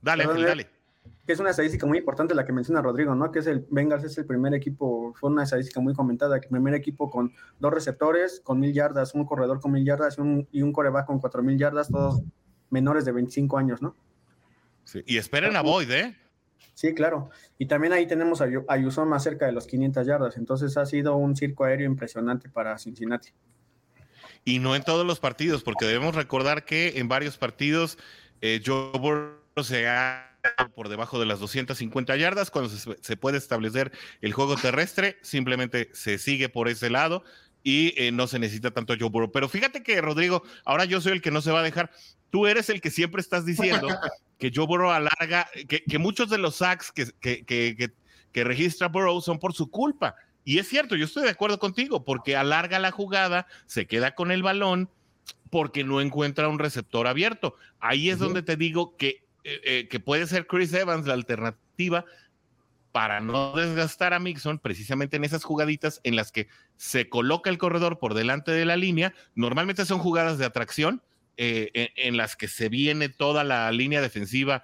dale, 0.01 0.25
dale 0.25 0.77
que 1.27 1.33
es 1.33 1.39
una 1.41 1.49
estadística 1.49 1.85
muy 1.85 1.97
importante 1.97 2.33
la 2.33 2.45
que 2.45 2.53
menciona 2.53 2.81
Rodrigo, 2.81 3.13
¿no? 3.13 3.33
Que 3.33 3.39
es 3.39 3.47
el 3.47 3.67
Bengals 3.69 4.05
es 4.05 4.17
el 4.17 4.25
primer 4.25 4.53
equipo, 4.53 5.13
fue 5.13 5.29
una 5.29 5.43
estadística 5.43 5.81
muy 5.81 5.93
comentada, 5.93 6.39
que 6.39 6.47
primer 6.47 6.73
equipo 6.73 7.09
con 7.09 7.33
dos 7.59 7.73
receptores, 7.73 8.39
con 8.39 8.61
mil 8.61 8.73
yardas, 8.73 9.13
un 9.13 9.25
corredor 9.25 9.59
con 9.59 9.73
mil 9.73 9.83
yardas 9.83 10.17
y 10.17 10.21
un, 10.21 10.47
y 10.53 10.61
un 10.61 10.71
coreback 10.71 11.05
con 11.05 11.19
cuatro 11.19 11.43
mil 11.43 11.57
yardas, 11.57 11.89
todos 11.89 12.21
menores 12.69 13.03
de 13.03 13.11
25 13.11 13.57
años, 13.57 13.81
¿no? 13.81 13.93
Sí, 14.85 15.03
y 15.05 15.17
esperen 15.17 15.57
a 15.57 15.61
Boyd, 15.61 15.91
¿eh? 15.91 16.17
Sí, 16.73 16.93
claro. 16.93 17.29
Y 17.57 17.65
también 17.65 17.91
ahí 17.91 18.07
tenemos 18.07 18.39
a, 18.41 18.45
a 18.45 19.05
más 19.05 19.23
cerca 19.23 19.47
de 19.47 19.51
los 19.51 19.67
500 19.67 20.07
yardas, 20.07 20.37
entonces 20.37 20.77
ha 20.77 20.85
sido 20.85 21.17
un 21.17 21.35
circo 21.35 21.65
aéreo 21.65 21.87
impresionante 21.87 22.47
para 22.47 22.77
Cincinnati. 22.77 23.31
Y 24.47 24.59
no 24.59 24.77
en 24.77 24.83
todos 24.83 25.05
los 25.05 25.19
partidos, 25.19 25.61
porque 25.61 25.83
debemos 25.83 26.15
recordar 26.15 26.63
que 26.63 26.93
en 26.99 27.09
varios 27.09 27.35
partidos 27.35 27.97
eh, 28.39 28.61
Joe 28.65 28.97
Burrow 28.97 29.35
se 29.61 29.89
ha 29.89 30.37
por 30.73 30.87
debajo 30.87 31.19
de 31.19 31.25
las 31.25 31.41
250 31.41 32.15
yardas. 32.15 32.49
Cuando 32.49 32.69
se, 32.69 33.17
puede 33.17 33.39
establecer 33.39 33.91
el 34.21 34.31
juego 34.31 34.55
terrestre, 34.55 35.17
simplemente 35.21 35.89
se 35.91 36.17
sigue 36.17 36.47
por 36.47 36.69
ese 36.69 36.89
lado 36.89 37.25
y 37.61 37.93
eh, 38.01 38.13
no 38.13 38.25
se 38.25 38.39
necesita 38.39 38.71
tanto 38.71 38.95
Joe 38.97 39.09
Burrow. 39.09 39.33
Pero 39.33 39.49
fíjate 39.49 39.83
que, 39.83 39.99
Rodrigo, 39.99 40.43
ahora 40.63 40.85
yo 40.85 41.01
soy 41.01 41.11
el 41.11 41.21
que 41.21 41.31
no 41.31 41.41
se 41.41 41.51
va 41.51 41.59
a 41.59 41.63
dejar. 41.63 41.91
Tú 42.29 42.47
eres 42.47 42.69
el 42.69 42.79
que 42.79 42.89
siempre 42.89 43.19
estás 43.19 43.45
diciendo 43.45 43.89
que 44.39 44.49
Joe 44.55 44.65
Burrow 44.65 44.91
alarga, 44.91 45.49
que, 45.67 45.99
muchos 45.99 46.29
de 46.29 46.37
los 46.37 46.55
sacks 46.55 46.93
que, 46.93 47.11
que, 47.19 47.91
que 48.31 48.43
registra 48.45 48.87
Burrow 48.87 49.19
son 49.19 49.39
por 49.39 49.53
su 49.53 49.69
culpa. 49.69 50.15
Y 50.47 50.59
es 50.59 50.69
cierto, 50.69 50.95
yo 50.95 51.03
estoy 51.03 51.23
de 51.23 51.31
acuerdo 51.31 51.59
contigo, 51.59 52.05
porque 52.05 52.37
alarga 52.37 52.79
la 52.79 52.91
jugada, 52.91 53.47
se 53.65 53.85
queda 53.85 54.15
con 54.15 54.31
el 54.31 54.43
balón, 54.43 54.89
porque 55.49 55.83
no 55.83 55.99
encuentra 55.99 56.47
un 56.47 56.57
receptor 56.57 57.05
abierto. 57.05 57.57
Ahí 57.81 58.09
es 58.09 58.17
donde 58.17 58.43
te 58.43 58.55
digo 58.55 58.95
que 58.95 59.25
eh, 59.43 59.59
eh, 59.65 59.87
que 59.89 59.99
puede 59.99 60.25
ser 60.25 60.47
Chris 60.47 60.71
Evans 60.71 61.05
la 61.05 61.15
alternativa 61.15 62.05
para 62.93 63.19
no 63.19 63.51
desgastar 63.57 64.13
a 64.13 64.19
Mixon 64.19 64.57
precisamente 64.57 65.17
en 65.17 65.25
esas 65.25 65.43
jugaditas 65.43 65.99
en 66.05 66.15
las 66.15 66.31
que 66.31 66.47
se 66.77 67.09
coloca 67.09 67.49
el 67.49 67.57
corredor 67.57 67.99
por 67.99 68.13
delante 68.13 68.51
de 68.51 68.63
la 68.63 68.77
línea. 68.77 69.13
Normalmente 69.35 69.83
son 69.83 69.99
jugadas 69.99 70.37
de 70.37 70.45
atracción 70.45 71.03
eh, 71.35 71.89
en, 71.97 72.15
las 72.15 72.37
que 72.37 72.47
se 72.47 72.69
viene 72.69 73.09
toda 73.09 73.43
la 73.43 73.69
línea 73.73 74.01
defensiva, 74.01 74.63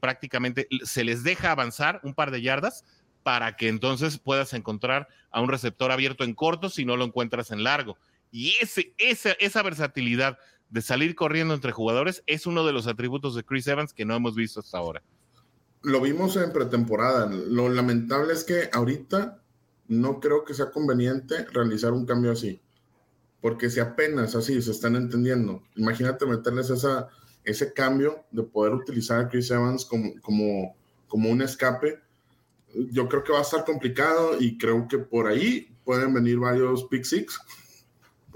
prácticamente 0.00 0.68
se 0.84 1.04
les 1.04 1.22
deja 1.22 1.50
avanzar 1.50 2.00
un 2.02 2.14
par 2.14 2.30
de 2.30 2.40
yardas 2.40 2.84
para 3.26 3.56
que 3.56 3.66
entonces 3.66 4.18
puedas 4.18 4.52
encontrar 4.52 5.08
a 5.32 5.40
un 5.40 5.48
receptor 5.48 5.90
abierto 5.90 6.22
en 6.22 6.32
corto 6.32 6.70
si 6.70 6.84
no 6.84 6.96
lo 6.96 7.04
encuentras 7.04 7.50
en 7.50 7.64
largo. 7.64 7.98
Y 8.30 8.54
ese, 8.62 8.94
esa, 8.98 9.32
esa 9.40 9.64
versatilidad 9.64 10.38
de 10.70 10.80
salir 10.80 11.16
corriendo 11.16 11.52
entre 11.52 11.72
jugadores 11.72 12.22
es 12.28 12.46
uno 12.46 12.64
de 12.64 12.72
los 12.72 12.86
atributos 12.86 13.34
de 13.34 13.42
Chris 13.42 13.66
Evans 13.66 13.92
que 13.92 14.04
no 14.04 14.14
hemos 14.14 14.36
visto 14.36 14.60
hasta 14.60 14.78
ahora. 14.78 15.02
Lo 15.82 16.00
vimos 16.00 16.36
en 16.36 16.52
pretemporada. 16.52 17.28
Lo 17.28 17.68
lamentable 17.68 18.32
es 18.32 18.44
que 18.44 18.70
ahorita 18.72 19.42
no 19.88 20.20
creo 20.20 20.44
que 20.44 20.54
sea 20.54 20.70
conveniente 20.70 21.46
realizar 21.46 21.94
un 21.94 22.06
cambio 22.06 22.30
así. 22.30 22.60
Porque 23.40 23.70
si 23.70 23.80
apenas 23.80 24.36
así 24.36 24.62
se 24.62 24.70
están 24.70 24.94
entendiendo, 24.94 25.64
imagínate 25.74 26.26
meterles 26.26 26.70
esa, 26.70 27.08
ese 27.42 27.72
cambio 27.72 28.24
de 28.30 28.44
poder 28.44 28.72
utilizar 28.72 29.18
a 29.18 29.28
Chris 29.28 29.50
Evans 29.50 29.84
como, 29.84 30.12
como, 30.20 30.76
como 31.08 31.28
un 31.28 31.42
escape. 31.42 32.05
Yo 32.90 33.08
creo 33.08 33.24
que 33.24 33.32
va 33.32 33.38
a 33.38 33.42
estar 33.42 33.64
complicado 33.64 34.36
y 34.38 34.58
creo 34.58 34.86
que 34.88 34.98
por 34.98 35.26
ahí 35.26 35.74
pueden 35.84 36.12
venir 36.12 36.38
varios 36.38 36.84
pick 36.84 37.04
six 37.04 37.40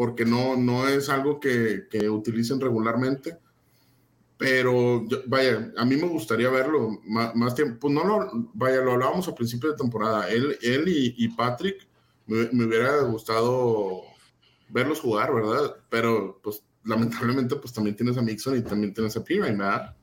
porque 0.00 0.24
no, 0.24 0.56
no 0.56 0.88
es 0.88 1.10
algo 1.10 1.38
que, 1.38 1.86
que 1.90 2.08
utilicen 2.08 2.58
regularmente. 2.58 3.36
Pero 4.38 5.04
vaya, 5.26 5.70
a 5.76 5.84
mí 5.84 5.94
me 5.96 6.08
gustaría 6.08 6.48
verlo 6.48 6.98
más, 7.04 7.54
tiempo. 7.54 7.80
Pues 7.80 7.92
no 7.92 8.04
lo, 8.04 8.30
vaya, 8.54 8.80
lo 8.80 8.92
hablábamos 8.92 9.28
al 9.28 9.34
principio 9.34 9.70
de 9.70 9.76
temporada. 9.76 10.30
Él, 10.30 10.56
él 10.62 10.84
y, 10.86 11.28
Patrick 11.28 11.86
me, 12.26 12.48
me, 12.50 12.64
hubiera 12.64 13.02
gustado 13.02 14.04
verlos 14.70 15.00
jugar, 15.00 15.34
¿verdad? 15.34 15.76
Pero 15.90 16.40
pues 16.42 16.62
lamentablemente 16.84 17.56
pues 17.56 17.74
también 17.74 17.94
tienes 17.94 18.16
a 18.16 18.22
Mixon 18.22 18.56
y 18.56 18.62
también 18.62 18.94
tienes 18.94 19.14
a 19.18 19.22
Pirine, 19.22 19.52
¿verdad? 19.52 19.94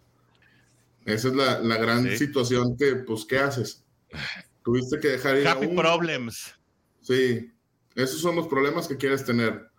Esa 1.05 1.29
es 1.29 1.33
la, 1.33 1.59
la 1.59 1.77
gran 1.77 2.07
situación 2.15 2.77
que, 2.77 2.97
pues, 2.97 3.25
¿qué 3.25 3.39
haces? 3.39 3.83
Tuviste 4.63 4.99
que 4.99 5.09
dejar 5.09 5.37
ir 5.37 5.47
Happy 5.47 5.67
problems. 5.67 6.55
Sí, 7.01 7.51
esos 7.95 8.19
son 8.19 8.35
los 8.35 8.47
problemas 8.47 8.87
que 8.87 8.97
quieres 8.97 9.23
tener 9.23 9.69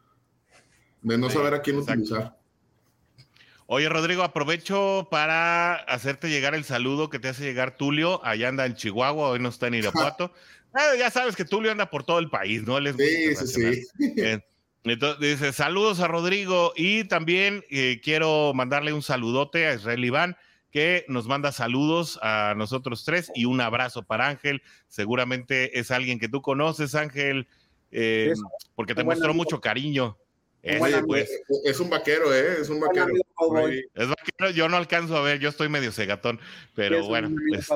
de 1.02 1.18
no 1.18 1.30
saber 1.30 1.54
a 1.54 1.62
quién 1.62 1.78
utilizar. 1.78 2.36
Oye, 3.66 3.88
Rodrigo, 3.90 4.22
aprovecho 4.22 5.08
para 5.10 5.74
hacerte 5.74 6.30
llegar 6.30 6.54
el 6.54 6.64
saludo 6.64 7.10
que 7.10 7.18
te 7.18 7.28
hace 7.28 7.44
llegar 7.44 7.76
Tulio. 7.76 8.24
Allá 8.24 8.48
anda 8.48 8.64
en 8.64 8.74
Chihuahua, 8.74 9.28
hoy 9.28 9.40
no 9.40 9.50
está 9.50 9.66
en 9.66 9.74
Irapuato. 9.74 10.32
Ah, 10.74 10.94
ya 10.98 11.10
sabes 11.10 11.34
que 11.34 11.46
Tulio 11.46 11.72
anda 11.72 11.88
por 11.88 12.04
todo 12.04 12.18
el 12.18 12.28
país, 12.28 12.62
¿no? 12.62 12.76
Él 12.76 12.88
es 12.88 12.96
sí, 12.96 13.34
sí, 13.34 13.46
sí. 13.46 14.12
Eh, 14.18 14.38
entonces, 14.84 15.18
dice, 15.18 15.52
saludos 15.54 16.00
a 16.00 16.08
Rodrigo 16.08 16.74
y 16.76 17.04
también 17.04 17.64
eh, 17.70 18.02
quiero 18.04 18.52
mandarle 18.54 18.92
un 18.92 19.02
saludote 19.02 19.66
a 19.66 19.74
Israel 19.74 20.04
Iván 20.04 20.36
que 20.70 21.04
nos 21.08 21.26
manda 21.26 21.52
saludos 21.52 22.18
a 22.22 22.54
nosotros 22.56 23.04
tres 23.04 23.30
y 23.34 23.44
un 23.44 23.60
abrazo 23.60 24.02
para 24.02 24.28
Ángel. 24.28 24.62
Seguramente 24.88 25.78
es 25.78 25.90
alguien 25.90 26.18
que 26.18 26.28
tú 26.28 26.42
conoces, 26.42 26.94
Ángel, 26.94 27.48
eh, 27.90 28.34
porque 28.74 28.94
te 28.94 29.04
mostró 29.04 29.34
mucho 29.34 29.60
cariño. 29.60 30.16
Pues. 31.06 31.30
Es 31.64 31.80
un 31.80 31.88
vaquero, 31.88 32.34
¿eh? 32.34 32.60
Es 32.60 32.68
un 32.68 32.80
vaquero. 32.80 33.06
Es 33.94 34.08
vaquero, 34.08 34.50
yo 34.50 34.68
no 34.68 34.76
alcanzo 34.76 35.16
a 35.16 35.22
ver, 35.22 35.38
yo 35.38 35.48
estoy 35.48 35.68
medio 35.68 35.92
cegatón, 35.92 36.40
pero 36.74 37.06
bueno. 37.06 37.34
Este, 37.52 37.74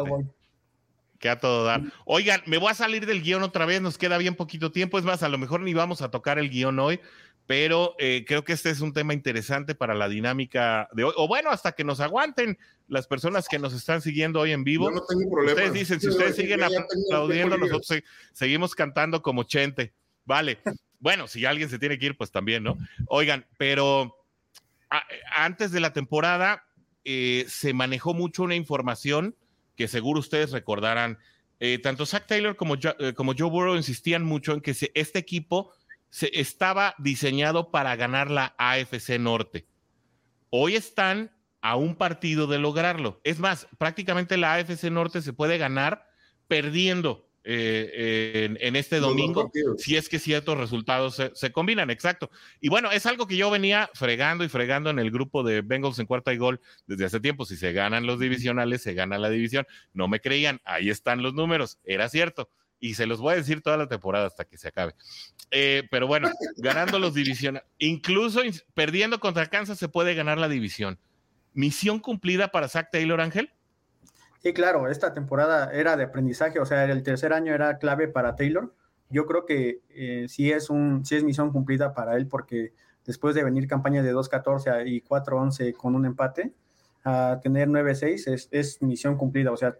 que 1.18 1.28
a 1.28 1.38
todo 1.38 1.64
dar. 1.64 1.82
Oigan, 2.04 2.42
me 2.46 2.58
voy 2.58 2.72
a 2.72 2.74
salir 2.74 3.06
del 3.06 3.22
guion 3.22 3.44
otra 3.44 3.64
vez, 3.64 3.80
nos 3.80 3.96
queda 3.96 4.18
bien 4.18 4.34
poquito 4.34 4.72
tiempo, 4.72 4.98
es 4.98 5.04
más, 5.04 5.22
a 5.22 5.28
lo 5.28 5.38
mejor 5.38 5.60
ni 5.60 5.72
vamos 5.72 6.02
a 6.02 6.10
tocar 6.10 6.38
el 6.40 6.50
guion 6.50 6.80
hoy, 6.80 7.00
pero 7.46 7.94
eh, 7.98 8.24
creo 8.26 8.44
que 8.44 8.52
este 8.52 8.70
es 8.70 8.80
un 8.80 8.92
tema 8.92 9.14
interesante 9.14 9.74
para 9.74 9.94
la 9.94 10.08
dinámica 10.08 10.88
de 10.92 11.04
hoy, 11.04 11.12
o 11.16 11.26
bueno, 11.26 11.50
hasta 11.50 11.72
que 11.72 11.84
nos 11.84 12.00
aguanten 12.00 12.58
las 12.88 13.06
personas 13.06 13.48
que 13.48 13.58
nos 13.58 13.72
están 13.74 14.00
siguiendo 14.02 14.40
hoy 14.40 14.52
en 14.52 14.64
vivo. 14.64 14.90
no 14.90 15.02
tengo 15.04 15.30
problema. 15.30 15.52
Ustedes 15.52 15.72
dicen, 15.72 16.00
si 16.00 16.08
ustedes 16.08 16.36
siguen 16.36 16.62
aplaudiendo, 16.62 17.56
nosotros 17.56 18.02
seguimos 18.32 18.74
cantando 18.74 19.22
como 19.22 19.44
Chente. 19.44 19.92
Vale. 20.24 20.58
Bueno, 21.02 21.26
si 21.26 21.44
alguien 21.44 21.68
se 21.68 21.80
tiene 21.80 21.98
que 21.98 22.06
ir, 22.06 22.16
pues 22.16 22.30
también, 22.30 22.62
¿no? 22.62 22.78
Oigan, 23.08 23.44
pero 23.58 24.24
antes 25.34 25.72
de 25.72 25.80
la 25.80 25.92
temporada 25.92 26.64
eh, 27.04 27.44
se 27.48 27.74
manejó 27.74 28.14
mucho 28.14 28.44
una 28.44 28.54
información 28.54 29.34
que 29.74 29.88
seguro 29.88 30.20
ustedes 30.20 30.52
recordarán. 30.52 31.18
eh, 31.58 31.80
tanto 31.82 32.06
Zach 32.06 32.28
Taylor 32.28 32.54
como, 32.54 32.76
como 33.16 33.34
Joe 33.36 33.50
Burrow 33.50 33.74
insistían 33.74 34.22
mucho 34.22 34.52
en 34.52 34.60
que 34.60 34.76
este 34.94 35.18
equipo 35.18 35.72
se, 36.12 36.30
estaba 36.38 36.94
diseñado 36.98 37.70
para 37.70 37.96
ganar 37.96 38.30
la 38.30 38.54
AFC 38.58 39.18
Norte. 39.18 39.66
Hoy 40.50 40.76
están 40.76 41.32
a 41.62 41.76
un 41.76 41.96
partido 41.96 42.46
de 42.46 42.58
lograrlo. 42.58 43.20
Es 43.24 43.38
más, 43.38 43.66
prácticamente 43.78 44.36
la 44.36 44.54
AFC 44.54 44.84
Norte 44.90 45.22
se 45.22 45.32
puede 45.32 45.56
ganar 45.56 46.06
perdiendo 46.48 47.26
eh, 47.44 48.54
en, 48.60 48.76
este 48.76 49.00
domingo, 49.00 49.50
si 49.78 49.96
es 49.96 50.08
que 50.10 50.18
ciertos 50.18 50.58
resultados 50.58 51.20
se, 51.32 51.50
combinan, 51.50 51.88
exacto. 51.90 52.30
Y 52.60 52.68
bueno, 52.68 52.92
es 52.92 53.06
algo 53.06 53.26
que 53.26 53.38
yo 53.38 53.50
venía 53.50 53.90
fregando 53.94 54.44
y 54.44 54.50
fregando 54.50 54.90
en 54.90 54.98
el 54.98 55.10
grupo 55.10 55.42
de 55.42 55.62
Bengals 55.62 55.98
en 55.98 56.06
cuarta 56.06 56.34
y 56.34 56.36
gol 56.36 56.60
desde 56.86 57.06
hace 57.06 57.20
tiempo. 57.20 57.46
Si 57.46 57.56
se 57.56 57.72
ganan 57.72 58.06
los 58.06 58.20
divisionales, 58.20 58.82
se 58.82 58.92
gana 58.92 59.16
la 59.18 59.30
división. 59.30 59.66
No 59.94 60.08
me 60.08 60.20
creían, 60.20 60.60
ahí 60.64 60.90
están 60.90 61.22
los 61.22 61.32
números, 61.32 61.78
era 61.84 62.10
cierto. 62.10 62.50
Y 62.82 62.94
se 62.94 63.06
los 63.06 63.20
voy 63.20 63.34
a 63.34 63.36
decir 63.36 63.62
toda 63.62 63.76
la 63.76 63.86
temporada 63.86 64.26
hasta 64.26 64.44
que 64.44 64.58
se 64.58 64.66
acabe. 64.66 64.94
Eh, 65.52 65.84
pero 65.88 66.08
bueno, 66.08 66.28
ganando 66.56 66.98
los 66.98 67.14
divisionales, 67.14 67.68
incluso 67.78 68.40
perdiendo 68.74 69.20
contra 69.20 69.46
Kansas 69.46 69.78
se 69.78 69.88
puede 69.88 70.16
ganar 70.16 70.38
la 70.38 70.48
división. 70.48 70.98
Misión 71.54 72.00
cumplida 72.00 72.48
para 72.48 72.68
Zach 72.68 72.88
Taylor, 72.90 73.20
Ángel. 73.20 73.52
Sí, 74.42 74.52
claro, 74.52 74.88
esta 74.88 75.14
temporada 75.14 75.70
era 75.72 75.96
de 75.96 76.02
aprendizaje, 76.02 76.58
o 76.58 76.66
sea, 76.66 76.84
el 76.84 77.04
tercer 77.04 77.32
año 77.32 77.54
era 77.54 77.78
clave 77.78 78.08
para 78.08 78.34
Taylor. 78.34 78.74
Yo 79.08 79.26
creo 79.26 79.46
que 79.46 79.82
eh, 79.90 80.26
sí, 80.28 80.50
es 80.50 80.68
un, 80.68 81.06
sí 81.06 81.14
es 81.14 81.22
misión 81.22 81.52
cumplida 81.52 81.94
para 81.94 82.16
él, 82.16 82.26
porque 82.26 82.72
después 83.06 83.36
de 83.36 83.44
venir 83.44 83.68
campaña 83.68 84.02
de 84.02 84.12
2-14 84.12 84.88
y 84.88 85.02
4-11 85.02 85.72
con 85.74 85.94
un 85.94 86.04
empate, 86.04 86.52
a 87.04 87.40
tener 87.42 87.68
9-6 87.68 88.32
es, 88.32 88.48
es, 88.50 88.82
misión 88.82 89.16
cumplida. 89.16 89.52
O 89.52 89.56
sea, 89.56 89.76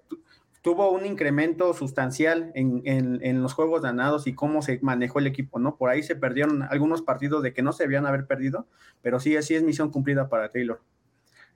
tuvo 0.62 0.90
un 0.90 1.04
incremento 1.04 1.74
sustancial 1.74 2.52
en, 2.54 2.82
en, 2.84 3.18
en, 3.22 3.42
los 3.42 3.52
juegos 3.52 3.82
ganados 3.82 4.26
y 4.26 4.34
cómo 4.34 4.62
se 4.62 4.78
manejó 4.80 5.18
el 5.18 5.26
equipo, 5.26 5.58
¿no? 5.58 5.76
Por 5.76 5.90
ahí 5.90 6.02
se 6.02 6.16
perdieron 6.16 6.62
algunos 6.62 7.02
partidos 7.02 7.42
de 7.42 7.52
que 7.52 7.62
no 7.62 7.72
se 7.72 7.84
debían 7.84 8.06
haber 8.06 8.26
perdido, 8.26 8.66
pero 9.02 9.20
sí, 9.20 9.40
sí 9.42 9.54
es 9.54 9.62
misión 9.62 9.90
cumplida 9.90 10.28
para 10.28 10.50
Taylor 10.50 10.80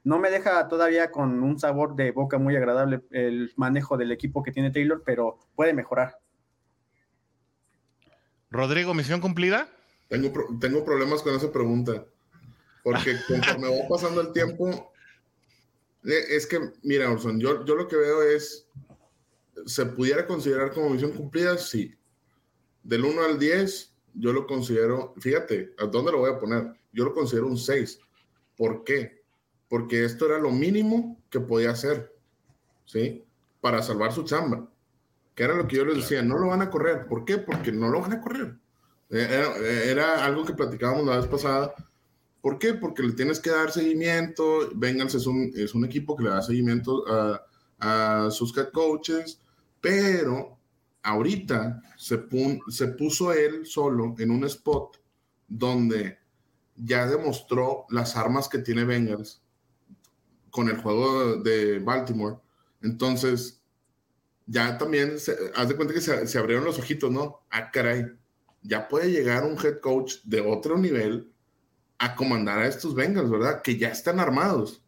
no 0.06 0.20
me 0.20 0.30
deja 0.30 0.68
todavía 0.68 1.10
con 1.10 1.42
un 1.42 1.58
sabor 1.58 1.96
de 1.96 2.12
boca 2.12 2.38
muy 2.38 2.54
agradable 2.54 3.02
el 3.10 3.52
manejo 3.56 3.96
del 3.96 4.12
equipo 4.12 4.40
que 4.44 4.52
tiene 4.52 4.70
Taylor, 4.70 5.02
pero 5.04 5.36
puede 5.56 5.74
mejorar. 5.74 6.20
Rodrigo, 8.48 8.94
misión 8.94 9.20
cumplida. 9.20 9.68
Tengo, 10.06 10.30
tengo 10.60 10.84
problemas 10.84 11.22
con 11.22 11.34
esa 11.34 11.50
pregunta, 11.50 12.04
porque 12.84 13.16
conforme 13.26 13.68
va 13.68 13.88
pasando 13.88 14.20
el 14.20 14.32
tiempo, 14.32 14.92
eh, 16.04 16.24
es 16.30 16.46
que, 16.46 16.60
mira, 16.84 17.10
Orson, 17.10 17.40
yo, 17.40 17.64
yo 17.64 17.74
lo 17.74 17.88
que 17.88 17.96
veo 17.96 18.22
es, 18.22 18.68
¿se 19.64 19.86
pudiera 19.86 20.26
considerar 20.26 20.72
como 20.72 20.90
misión 20.90 21.12
cumplida? 21.12 21.56
Sí. 21.56 21.94
Del 22.82 23.04
1 23.04 23.22
al 23.22 23.38
10, 23.38 23.94
yo 24.14 24.32
lo 24.32 24.46
considero, 24.46 25.14
fíjate, 25.18 25.74
¿a 25.78 25.86
dónde 25.86 26.12
lo 26.12 26.18
voy 26.18 26.30
a 26.30 26.38
poner? 26.38 26.72
Yo 26.92 27.04
lo 27.04 27.14
considero 27.14 27.46
un 27.46 27.58
6. 27.58 27.98
¿Por 28.56 28.84
qué? 28.84 29.16
porque 29.68 30.04
esto 30.04 30.26
era 30.26 30.38
lo 30.38 30.50
mínimo 30.50 31.20
que 31.30 31.40
podía 31.40 31.70
hacer, 31.70 32.14
¿sí? 32.84 33.24
Para 33.60 33.82
salvar 33.82 34.12
su 34.12 34.22
chamba. 34.24 34.68
Que 35.34 35.44
era 35.44 35.54
lo 35.54 35.66
que 35.66 35.76
yo 35.76 35.84
les 35.84 35.96
decía, 35.96 36.22
no 36.22 36.38
lo 36.38 36.48
van 36.48 36.62
a 36.62 36.70
correr. 36.70 37.06
¿Por 37.06 37.24
qué? 37.24 37.38
Porque 37.38 37.72
no 37.72 37.88
lo 37.88 38.00
van 38.00 38.12
a 38.14 38.20
correr. 38.20 38.56
Eh, 39.10 39.84
era, 39.90 40.24
algo 40.24 40.44
que 40.44 40.54
platicábamos 40.54 41.06
la 41.06 41.18
vez 41.18 41.26
pasada. 41.26 41.74
¿Por 42.40 42.58
qué? 42.58 42.74
Porque 42.74 43.02
le 43.02 43.12
tienes 43.12 43.40
que 43.40 43.50
dar 43.50 43.70
seguimiento. 43.70 44.70
Vengan, 44.74 45.08
es 45.08 45.26
un, 45.26 45.52
es 45.54 45.74
un 45.74 45.84
equipo 45.84 46.16
que 46.16 46.24
le 46.24 46.30
da 46.30 46.42
seguimiento 46.42 47.04
a, 47.06 47.44
a 47.78 48.30
sus 48.30 48.56
head 48.56 48.70
coaches, 48.70 49.40
pero 49.86 50.58
ahorita 51.04 51.80
se, 51.96 52.18
puso 52.18 53.32
él 53.32 53.64
solo 53.64 54.16
en 54.18 54.32
un 54.32 54.42
spot 54.42 55.00
donde 55.46 56.18
ya 56.74 57.06
demostró 57.06 57.86
las 57.90 58.16
armas 58.16 58.48
que 58.48 58.58
tiene 58.58 58.82
Bengals 58.82 59.40
con 60.50 60.68
el 60.68 60.78
juego 60.78 61.36
de 61.36 61.78
Baltimore. 61.78 62.38
Entonces, 62.82 63.62
ya 64.46 64.76
también, 64.76 65.14
haz 65.54 65.68
de 65.68 65.76
cuenta 65.76 65.94
que 65.94 66.00
se, 66.00 66.36
abrieron 66.36 66.64
los 66.64 66.80
ojitos, 66.80 67.12
¿no? 67.12 67.42
Ah, 67.48 67.70
caray, 67.70 68.06
ya 68.62 68.88
puede 68.88 69.12
llegar 69.12 69.44
un 69.44 69.56
head 69.64 69.78
coach 69.78 70.16
de 70.24 70.40
otro 70.40 70.76
nivel 70.78 71.32
a 71.98 72.16
comandar 72.16 72.58
a 72.58 72.66
estos 72.66 72.96
Bengals, 72.96 73.30
¿verdad? 73.30 73.62
Que 73.62 73.78
ya 73.78 73.90
están 73.90 74.18
armados. 74.18 74.82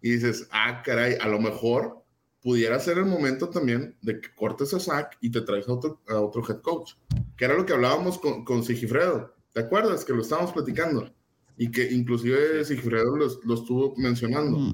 Y 0.00 0.12
dices, 0.12 0.48
ah, 0.50 0.80
caray, 0.82 1.18
a 1.20 1.28
lo 1.28 1.38
mejor 1.40 2.03
pudiera 2.44 2.78
ser 2.78 2.98
el 2.98 3.06
momento 3.06 3.48
también 3.48 3.96
de 4.02 4.20
que 4.20 4.32
cortes 4.36 4.72
a 4.72 4.78
Zach 4.78 5.16
y 5.20 5.32
te 5.32 5.40
traes 5.40 5.66
a 5.66 5.72
otro, 5.72 6.00
a 6.06 6.20
otro 6.20 6.44
head 6.48 6.60
coach. 6.60 6.92
Que 7.36 7.46
era 7.46 7.56
lo 7.56 7.66
que 7.66 7.72
hablábamos 7.72 8.18
con, 8.18 8.44
con 8.44 8.62
Sigifredo. 8.62 9.34
¿Te 9.52 9.60
acuerdas 9.60 10.04
que 10.04 10.12
lo 10.12 10.22
estábamos 10.22 10.52
platicando? 10.52 11.12
y 11.56 11.70
que 11.70 11.90
inclusive 11.92 12.64
Sigfredo 12.64 13.16
lo, 13.16 13.54
estuvo 13.54 13.94
mencionando. 13.96 14.72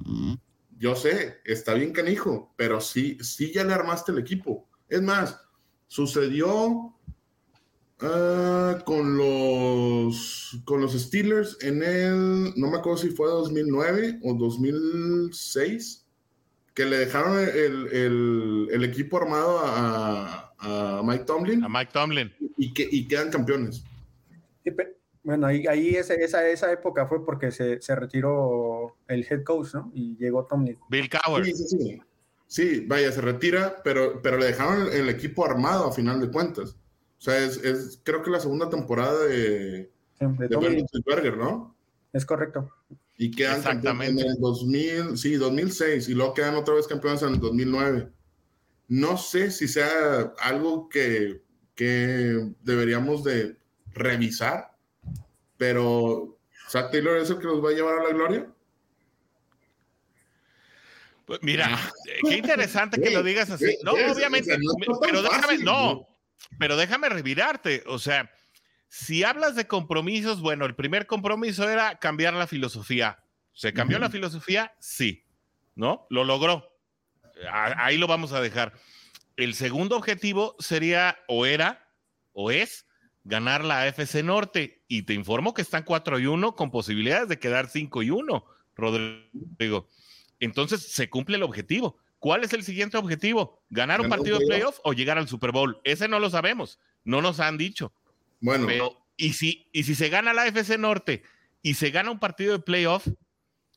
Yo 0.78 0.96
sé, 0.96 1.38
está 1.44 1.74
bien 1.74 1.92
canijo, 1.92 2.54
pero 2.56 2.80
sí, 2.80 3.18
sí 3.20 3.52
ya 3.52 3.64
le 3.64 3.74
armaste 3.74 4.12
el 4.12 4.18
equipo. 4.18 4.66
Es 4.88 5.02
más, 5.02 5.38
sucedió 5.86 6.94
ah, 8.00 8.82
con, 8.86 9.18
los, 9.18 10.58
con 10.64 10.80
los 10.80 10.92
Steelers 10.92 11.58
en 11.60 11.82
el, 11.82 12.54
no 12.56 12.70
me 12.70 12.78
acuerdo 12.78 12.98
si 12.98 13.10
fue 13.10 13.28
2009 13.28 14.20
o 14.22 14.34
2006, 14.34 16.06
que 16.74 16.84
le 16.84 16.98
dejaron 16.98 17.38
el, 17.38 18.68
el, 18.70 18.84
equipo 18.84 19.18
armado 19.18 19.60
a, 19.62 20.52
a, 20.58 21.02
Mike 21.04 21.24
Tomlin. 21.24 21.64
A 21.64 21.68
Mike 21.68 21.90
Tomlin. 21.92 22.32
Y, 22.56 22.72
que, 22.72 22.88
y 22.90 23.06
quedan 23.06 23.30
campeones. 23.30 23.84
Bueno, 25.22 25.46
ahí, 25.46 25.66
ahí 25.66 25.96
esa, 25.96 26.14
esa, 26.14 26.72
época 26.72 27.06
fue 27.06 27.24
porque 27.24 27.50
se, 27.50 27.80
se, 27.82 27.94
retiró 27.94 28.96
el 29.08 29.26
head 29.28 29.44
coach, 29.44 29.74
¿no? 29.74 29.90
Y 29.94 30.16
llegó 30.16 30.46
Tomlin. 30.46 30.78
Bill 30.88 31.10
Cowher. 31.10 31.44
Sí, 31.44 31.54
sí, 31.54 31.78
sí. 31.78 32.02
sí, 32.46 32.84
vaya, 32.86 33.12
se 33.12 33.20
retira, 33.20 33.76
pero, 33.84 34.22
pero 34.22 34.38
le 34.38 34.46
dejaron 34.46 34.88
el, 34.92 35.08
equipo 35.08 35.44
armado 35.44 35.88
a 35.88 35.92
final 35.92 36.20
de 36.20 36.30
cuentas. 36.30 36.76
O 37.18 37.22
sea, 37.22 37.36
es, 37.38 37.58
es 37.58 38.00
creo 38.02 38.22
que 38.22 38.30
la 38.30 38.40
segunda 38.40 38.70
temporada 38.70 39.26
de, 39.26 39.90
de, 40.20 40.86
Berger, 41.04 41.36
¿no? 41.36 41.76
Es 42.12 42.24
correcto. 42.24 42.70
Y 43.22 43.30
quedan 43.30 43.58
Exactamente. 43.58 44.22
en 44.22 44.30
el 44.30 44.40
2000, 44.40 45.18
sí, 45.18 45.34
2006, 45.34 46.08
y 46.08 46.14
luego 46.14 46.32
quedan 46.32 46.54
otra 46.54 46.72
vez 46.72 46.86
campeones 46.86 47.20
en 47.20 47.34
el 47.34 47.38
2009. 47.38 48.08
No 48.88 49.18
sé 49.18 49.50
si 49.50 49.68
sea 49.68 50.32
algo 50.38 50.88
que, 50.88 51.42
que 51.74 52.50
deberíamos 52.62 53.22
de 53.22 53.58
revisar, 53.92 54.74
pero, 55.58 56.38
¿Zach 56.70 56.90
Taylor 56.90 57.18
es 57.18 57.28
el 57.28 57.38
que 57.38 57.46
nos 57.46 57.62
va 57.62 57.68
a 57.68 57.72
llevar 57.74 57.98
a 57.98 58.04
la 58.04 58.14
gloria? 58.14 58.46
Pues 61.26 61.42
mira, 61.42 61.68
ah. 61.74 61.92
qué 62.26 62.38
interesante 62.38 63.02
que 63.02 63.10
lo 63.10 63.22
digas 63.22 63.50
así. 63.50 63.76
No, 63.84 63.92
obviamente, 63.92 64.56
pero 65.02 65.20
déjame, 65.20 65.58
no, 65.58 66.08
pero 66.58 66.74
déjame 66.74 67.10
revirarte. 67.10 67.84
O 67.86 67.98
sea, 67.98 68.32
si 68.90 69.22
hablas 69.22 69.54
de 69.54 69.68
compromisos, 69.68 70.40
bueno, 70.40 70.66
el 70.66 70.74
primer 70.74 71.06
compromiso 71.06 71.70
era 71.70 72.00
cambiar 72.00 72.34
la 72.34 72.48
filosofía. 72.48 73.22
¿Se 73.52 73.72
cambió 73.72 74.00
la 74.00 74.10
filosofía? 74.10 74.74
Sí, 74.80 75.24
¿no? 75.76 76.08
Lo 76.10 76.24
logró. 76.24 76.76
Ahí 77.52 77.98
lo 77.98 78.08
vamos 78.08 78.32
a 78.32 78.40
dejar. 78.40 78.72
El 79.36 79.54
segundo 79.54 79.96
objetivo 79.96 80.56
sería, 80.58 81.16
o 81.28 81.46
era, 81.46 81.88
o 82.32 82.50
es, 82.50 82.84
ganar 83.22 83.64
la 83.64 83.82
AFC 83.82 84.24
Norte. 84.24 84.82
Y 84.88 85.02
te 85.02 85.14
informo 85.14 85.54
que 85.54 85.62
están 85.62 85.84
4 85.84 86.18
y 86.18 86.26
1 86.26 86.56
con 86.56 86.72
posibilidades 86.72 87.28
de 87.28 87.38
quedar 87.38 87.68
5 87.68 88.02
y 88.02 88.10
1, 88.10 88.44
Rodrigo. 88.74 89.88
Entonces 90.40 90.82
se 90.90 91.08
cumple 91.08 91.36
el 91.36 91.44
objetivo. 91.44 91.96
¿Cuál 92.18 92.42
es 92.42 92.52
el 92.54 92.64
siguiente 92.64 92.96
objetivo? 92.96 93.62
¿Ganar 93.70 94.00
un 94.00 94.08
partido 94.08 94.36
de 94.36 94.46
playoff 94.46 94.80
o 94.82 94.92
llegar 94.94 95.16
al 95.16 95.28
Super 95.28 95.52
Bowl? 95.52 95.80
Ese 95.84 96.08
no 96.08 96.18
lo 96.18 96.28
sabemos. 96.28 96.80
No 97.04 97.22
nos 97.22 97.38
han 97.38 97.56
dicho. 97.56 97.92
Bueno. 98.40 98.68
y, 99.16 99.32
si, 99.34 99.68
y 99.72 99.84
si 99.84 99.94
se 99.94 100.08
gana 100.08 100.32
la 100.32 100.42
AFC 100.42 100.78
Norte 100.78 101.22
y 101.62 101.74
se 101.74 101.90
gana 101.90 102.10
un 102.10 102.18
partido 102.18 102.52
de 102.52 102.58
playoff, 102.60 103.06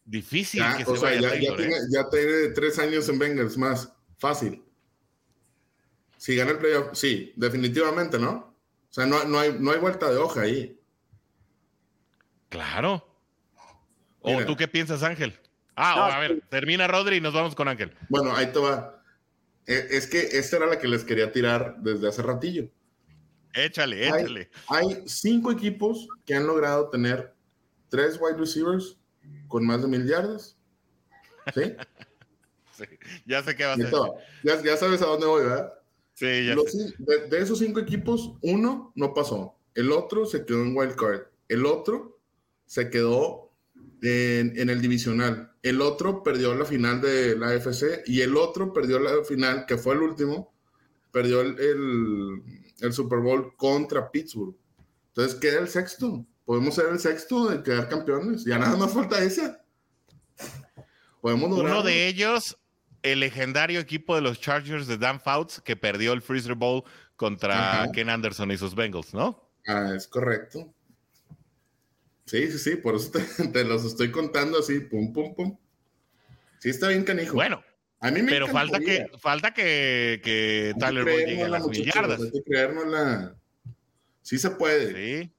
difícil 0.06 0.64
que 0.78 0.86
se 0.86 0.98
vaya 0.98 1.22
ya, 1.22 1.36
ya, 1.36 1.56
tiene, 1.56 1.76
¿eh? 1.76 1.80
ya 1.92 2.10
tiene 2.10 2.48
tres 2.50 2.80
años 2.80 3.08
en 3.10 3.20
Bengals 3.20 3.58
más. 3.58 3.92
Fácil. 4.18 4.64
Si 6.18 6.36
gana 6.36 6.52
el 6.52 6.58
playoff, 6.58 6.90
sí, 6.94 7.34
definitivamente, 7.36 8.18
¿no? 8.18 8.56
O 8.90 8.94
sea, 8.94 9.06
no, 9.06 9.18
hay, 9.40 9.58
no 9.60 9.72
hay 9.72 9.80
vuelta 9.80 10.10
de 10.10 10.18
hoja 10.18 10.42
ahí. 10.42 10.80
Claro. 12.50 13.06
¿O 14.22 14.46
tú 14.46 14.56
qué 14.56 14.68
piensas, 14.68 15.04
Ángel? 15.04 15.38
Ah, 15.76 16.16
a 16.16 16.20
ver, 16.20 16.42
termina 16.50 16.88
Rodri 16.88 17.18
y 17.18 17.22
nos 17.22 17.34
vamos 17.34 17.56
con 17.56 17.68
Ángel. 17.68 17.94
Bueno, 18.10 18.36
ahí 18.36 18.48
te 18.48 18.60
va. 18.60 19.02
E, 19.66 19.88
es 19.92 20.08
que 20.08 20.20
esta 20.38 20.58
era 20.58 20.68
la 20.68 20.78
que 20.78 20.88
les 20.88 21.04
quería 21.04 21.32
tirar 21.32 21.78
desde 21.80 22.08
hace 22.08 22.22
ratillo. 22.22 22.70
Échale, 23.54 24.08
échale. 24.08 24.50
Hay, 24.68 25.04
cinco 25.06 25.52
equipos 25.52 26.08
que 26.26 26.34
han 26.36 26.48
logrado 26.48 26.90
tener 26.90 27.34
tres 27.90 28.20
wide 28.20 28.38
receivers 28.38 28.98
con 29.48 29.66
más 29.66 29.82
de 29.82 29.88
mil 29.88 30.08
yardas. 30.08 30.58
¿Sí? 31.54 31.76
ya 33.26 33.44
sé 33.44 33.56
qué 33.56 33.66
va 33.66 33.74
a 33.74 33.78
ser. 33.78 33.92
Ya, 34.44 34.62
ya, 34.64 34.78
sabes 34.78 35.02
a 35.02 35.06
dónde 35.06 35.28
voy, 35.28 35.44
¿verdad? 35.44 35.74
Sí, 36.16 36.46
ya 36.48 36.56
Los 36.56 36.72
sé. 36.72 36.94
de, 36.98 37.28
de 37.28 37.40
esos 37.40 37.60
cinco 37.60 37.80
equipos, 37.80 38.34
uno 38.42 38.92
no 38.96 39.14
pasó. 39.14 39.56
El 39.76 39.92
otro 39.92 40.26
se 40.26 40.46
quedó 40.46 40.62
en 40.64 40.76
wild 40.76 40.96
card. 40.96 41.22
El 41.48 41.66
otro 41.66 42.20
se 42.66 42.90
quedó 42.90 43.52
en, 44.02 44.58
en 44.60 44.70
el 44.70 44.82
divisional. 44.82 45.52
El 45.62 45.82
otro 45.82 46.24
perdió 46.24 46.54
la 46.56 46.66
final 46.66 47.02
de 47.02 47.36
la 47.38 47.50
AFC 47.50 48.04
y 48.08 48.22
el 48.22 48.36
otro 48.36 48.74
perdió 48.74 49.00
la 49.00 49.24
final, 49.24 49.66
que 49.66 49.78
fue 49.78 49.96
el 49.96 50.02
último, 50.02 50.54
perdió 51.12 51.42
el, 51.42 51.60
el- 51.60 52.63
el 52.82 52.94
Super 52.94 53.20
Bowl 53.20 53.56
contra 53.56 54.10
Pittsburgh. 54.12 54.56
Entonces 55.10 55.40
queda 55.40 55.60
el 55.60 55.68
sexto. 55.68 56.26
Podemos 56.46 56.76
ser 56.76 56.88
el 56.90 57.00
sexto 57.00 57.50
de 57.50 57.64
quedar 57.64 57.88
campeones. 57.88 58.44
Ya 58.44 58.58
nada 58.58 58.76
más 58.76 58.94
falta 58.94 59.20
ese. 59.24 59.56
Podemos 61.22 61.48
Uno 61.48 61.58
lograrlo. 61.58 61.84
de 61.84 62.08
ellos, 62.08 62.58
el 63.02 63.22
legendario 63.22 63.80
equipo 63.80 64.16
de 64.16 64.22
los 64.22 64.42
Chargers 64.42 64.88
de 64.88 64.98
Dan 64.98 65.22
Fouts, 65.22 65.62
que 65.62 65.76
perdió 65.76 66.12
el 66.14 66.22
Freezer 66.22 66.56
Bowl 66.56 66.84
contra 67.16 67.84
Ajá. 67.84 67.92
Ken 67.92 68.10
Anderson 68.10 68.52
y 68.52 68.58
sus 68.58 68.76
Bengals, 68.76 69.14
¿no? 69.14 69.50
Ah, 69.68 69.94
es 69.96 70.08
correcto. 70.08 70.74
Sí, 72.26 72.52
sí, 72.52 72.58
sí, 72.58 72.76
por 72.76 72.96
eso 72.96 73.12
te, 73.12 73.22
te 73.48 73.64
los 73.64 73.86
estoy 73.86 74.12
contando 74.12 74.60
así, 74.60 74.80
pum, 74.82 75.14
pum, 75.14 75.34
pum. 75.36 75.58
Sí, 76.60 76.70
está 76.70 76.90
bien 76.90 77.04
canijo. 77.04 77.36
Bueno, 77.36 77.64
a 78.04 78.12
mí 78.12 78.22
me 78.22 78.32
pero 78.32 78.48
falta 78.48 78.80
que, 78.80 79.08
falta 79.18 79.54
que, 79.54 80.20
que 80.24 80.74
Tyler 80.78 81.06
Boyd 81.06 81.26
llegue 81.26 81.44
a 81.44 81.48
las 81.48 81.66
mil 81.66 81.86
yardas. 81.86 82.22
Hay 82.22 82.32
que 82.32 82.44
creérnosla. 82.44 83.36
Sí 84.22 84.38
se 84.38 84.52
puede. 84.52 85.22
Sí. 85.22 85.32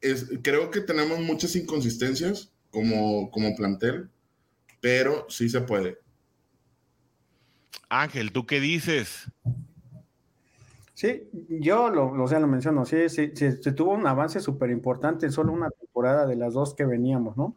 Es- 0.00 0.26
creo 0.42 0.70
que 0.72 0.80
tenemos 0.80 1.20
muchas 1.20 1.54
inconsistencias 1.54 2.52
como, 2.70 3.30
como 3.30 3.54
plantel, 3.54 4.10
pero 4.80 5.26
sí 5.28 5.48
se 5.48 5.60
puede. 5.60 5.98
Ángel, 7.88 8.32
¿tú 8.32 8.46
qué 8.46 8.58
dices? 8.58 9.30
Sí, 10.94 11.28
yo 11.48 11.88
lo, 11.88 12.14
lo, 12.14 12.24
o 12.24 12.28
sea, 12.28 12.40
lo 12.40 12.48
menciono, 12.48 12.84
sí, 12.84 13.08
sí, 13.08 13.30
sí, 13.34 13.52
se 13.60 13.72
tuvo 13.72 13.92
un 13.92 14.06
avance 14.06 14.40
súper 14.40 14.70
importante 14.70 15.26
en 15.26 15.32
solo 15.32 15.52
una 15.52 15.70
temporada 15.70 16.26
de 16.26 16.36
las 16.36 16.54
dos 16.54 16.74
que 16.74 16.84
veníamos, 16.84 17.36
¿no? 17.36 17.54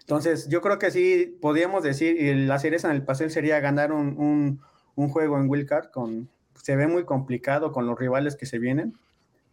Entonces, 0.00 0.48
yo 0.48 0.60
creo 0.60 0.78
que 0.78 0.90
sí, 0.90 1.38
podríamos 1.40 1.82
decir, 1.82 2.20
y 2.20 2.46
la 2.46 2.58
cereza 2.58 2.88
en 2.88 2.96
el 2.96 3.04
pastel 3.04 3.30
sería 3.30 3.60
ganar 3.60 3.92
un, 3.92 4.60
un, 4.96 5.08
juego 5.08 5.38
en 5.38 5.48
Wildcard, 5.48 5.90
con, 5.90 6.30
se 6.54 6.76
ve 6.76 6.86
muy 6.86 7.04
complicado 7.04 7.72
con 7.72 7.86
los 7.86 7.98
rivales 7.98 8.36
que 8.36 8.46
se 8.46 8.58
vienen, 8.58 8.94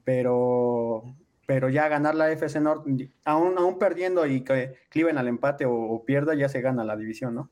pero, 0.03 1.03
pero 1.45 1.69
ya 1.69 1.87
ganar 1.87 2.15
la 2.15 2.31
FC 2.31 2.59
aún, 2.59 3.57
aún 3.57 3.79
perdiendo 3.79 4.25
y 4.25 4.43
que 4.43 4.75
Cleveland 4.89 5.19
al 5.19 5.27
empate 5.27 5.65
o, 5.65 5.73
o 5.73 6.05
pierda, 6.05 6.33
ya 6.35 6.49
se 6.49 6.61
gana 6.61 6.83
la 6.83 6.95
división, 6.97 7.35
¿no? 7.35 7.49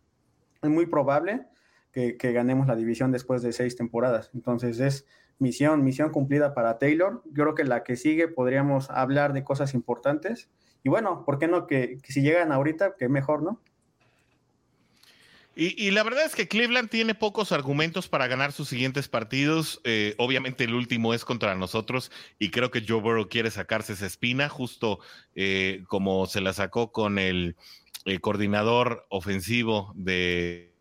Es 0.62 0.70
muy 0.70 0.86
probable 0.86 1.48
que, 1.92 2.18
que, 2.18 2.34
ganemos 2.34 2.68
la 2.68 2.76
división 2.76 3.12
después 3.12 3.42
de 3.42 3.54
seis 3.54 3.76
temporadas. 3.76 4.30
Entonces 4.34 4.80
es 4.80 5.06
misión, 5.40 5.84
misión 5.84 6.12
cumplida 6.12 6.54
para 6.54 6.78
Taylor. 6.78 7.22
Yo 7.26 7.44
creo 7.44 7.56
que 7.56 7.64
la 7.64 7.84
que 7.84 7.96
sigue 7.96 8.28
podríamos 8.28 8.90
hablar 8.90 9.34
de 9.34 9.44
cosas 9.44 9.74
importantes. 9.74 10.50
Y 10.84 10.90
bueno, 10.90 11.24
¿por 11.26 11.40
qué 11.40 11.48
no? 11.48 11.68
Que, 11.68 11.98
que 12.02 12.14
si 12.14 12.22
llegan 12.22 12.52
ahorita, 12.52 12.96
que 12.98 13.10
mejor, 13.10 13.44
¿no? 13.44 13.62
Y, 15.56 15.76
y, 15.76 15.92
la 15.92 16.04
verdad 16.04 16.26
es 16.26 16.36
que 16.36 16.48
Cleveland 16.48 16.90
tiene 16.90 17.16
pocos 17.16 17.52
argumentos 17.52 18.08
para 18.08 18.28
ganar 18.28 18.54
sus 18.54 18.70
siguientes 18.70 19.10
partidos. 19.10 19.82
Eh, 19.84 20.16
obviamente 20.18 20.64
el 20.64 20.74
último 20.74 21.14
es 21.14 21.26
contra 21.26 21.54
nosotros 21.54 22.12
y 22.38 22.50
creo 22.50 22.72
que 22.72 22.86
Joe 22.88 23.02
Burrow 23.02 23.28
quiere 23.28 23.52
sacarse 23.52 23.92
esa 23.92 24.06
espina, 24.06 24.48
justo 24.48 25.00
eh, 25.36 25.84
como 25.88 26.28
se 26.28 26.40
la 26.40 26.54
sacó 26.54 26.94
con 26.94 27.20
el, 27.20 27.58
el 28.06 28.22
coordinador 28.22 29.06
ofensivo 29.10 29.92
de, 29.96 30.72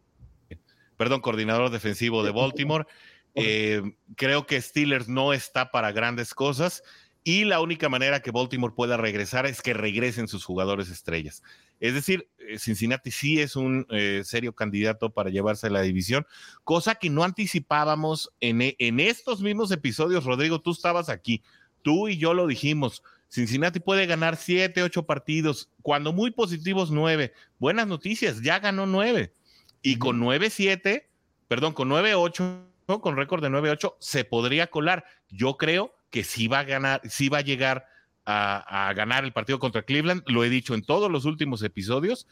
perdón, 0.96 1.22
coordinador 1.22 1.70
defensivo 1.70 2.22
de 2.22 2.30
Baltimore. 2.30 2.86
Eh, 3.34 3.82
creo 4.16 4.46
que 4.46 4.60
Steelers 4.60 5.08
no 5.08 5.32
está 5.32 5.70
para 5.70 5.92
grandes 5.92 6.34
cosas 6.34 6.82
y 7.28 7.44
la 7.44 7.60
única 7.60 7.90
manera 7.90 8.20
que 8.22 8.30
Baltimore 8.30 8.72
pueda 8.74 8.96
regresar 8.96 9.44
es 9.44 9.60
que 9.60 9.74
regresen 9.74 10.28
sus 10.28 10.46
jugadores 10.46 10.88
estrellas. 10.88 11.42
Es 11.78 11.92
decir, 11.92 12.30
eh, 12.38 12.58
Cincinnati 12.58 13.10
sí 13.10 13.38
es 13.38 13.54
un 13.54 13.86
eh, 13.90 14.22
serio 14.24 14.54
candidato 14.54 15.10
para 15.10 15.28
llevarse 15.28 15.68
la 15.68 15.82
división, 15.82 16.26
cosa 16.64 16.94
que 16.94 17.10
no 17.10 17.24
anticipábamos 17.24 18.32
en, 18.40 18.74
en 18.78 18.98
estos 18.98 19.42
mismos 19.42 19.70
episodios. 19.72 20.24
Rodrigo, 20.24 20.62
tú 20.62 20.70
estabas 20.70 21.10
aquí, 21.10 21.42
tú 21.82 22.08
y 22.08 22.16
yo 22.16 22.32
lo 22.32 22.46
dijimos. 22.46 23.02
Cincinnati 23.28 23.78
puede 23.78 24.06
ganar 24.06 24.36
siete, 24.36 24.82
ocho 24.82 25.02
partidos, 25.02 25.68
cuando 25.82 26.14
muy 26.14 26.30
positivos 26.30 26.90
nueve. 26.90 27.34
Buenas 27.58 27.86
noticias, 27.88 28.40
ya 28.40 28.58
ganó 28.58 28.86
nueve. 28.86 29.34
Y 29.82 29.98
con 29.98 30.18
9-7, 30.18 31.04
perdón, 31.46 31.74
con 31.74 31.90
9-8, 31.90 32.62
¿no? 32.88 33.00
con 33.02 33.18
récord 33.18 33.42
de 33.42 33.50
9-8, 33.50 33.96
se 34.00 34.24
podría 34.24 34.68
colar. 34.68 35.04
Yo 35.28 35.58
creo 35.58 35.97
que 36.10 36.24
sí 36.24 36.48
va 36.48 36.60
a 36.60 36.64
ganar, 36.64 37.00
sí 37.08 37.28
va 37.28 37.38
a 37.38 37.42
llegar 37.42 37.86
a, 38.24 38.88
a, 38.88 38.92
ganar 38.94 39.24
el 39.24 39.32
partido 39.32 39.58
contra 39.58 39.82
Cleveland. 39.82 40.22
Lo 40.26 40.44
he 40.44 40.50
dicho 40.50 40.74
en 40.74 40.82
todos 40.82 41.10
los 41.10 41.24
últimos 41.24 41.62
episodios. 41.62 42.26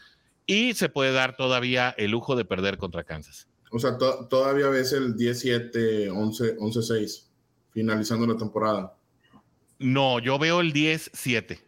Y 0.47 0.75
se 0.75 0.89
puede 0.89 1.13
dar 1.13 1.37
todavía 1.37 1.95
el 1.99 2.13
lujo 2.13 2.37
de 2.37 2.45
perder 2.45 2.79
contra 2.79 3.03
Kansas. 3.03 3.49
O 3.71 3.79
sea, 3.79 3.99
to 3.99 4.27
todavía 4.29 4.69
ves 4.69 4.93
el 4.93 5.17
17, 5.17 6.09
11, 6.11 6.57
11-6, 6.57 7.25
finalizando 7.73 8.27
la 8.27 8.37
temporada. 8.37 8.95
No, 9.79 10.21
yo 10.21 10.39
veo 10.39 10.61
el 10.61 10.73
10-7. 10.73 11.59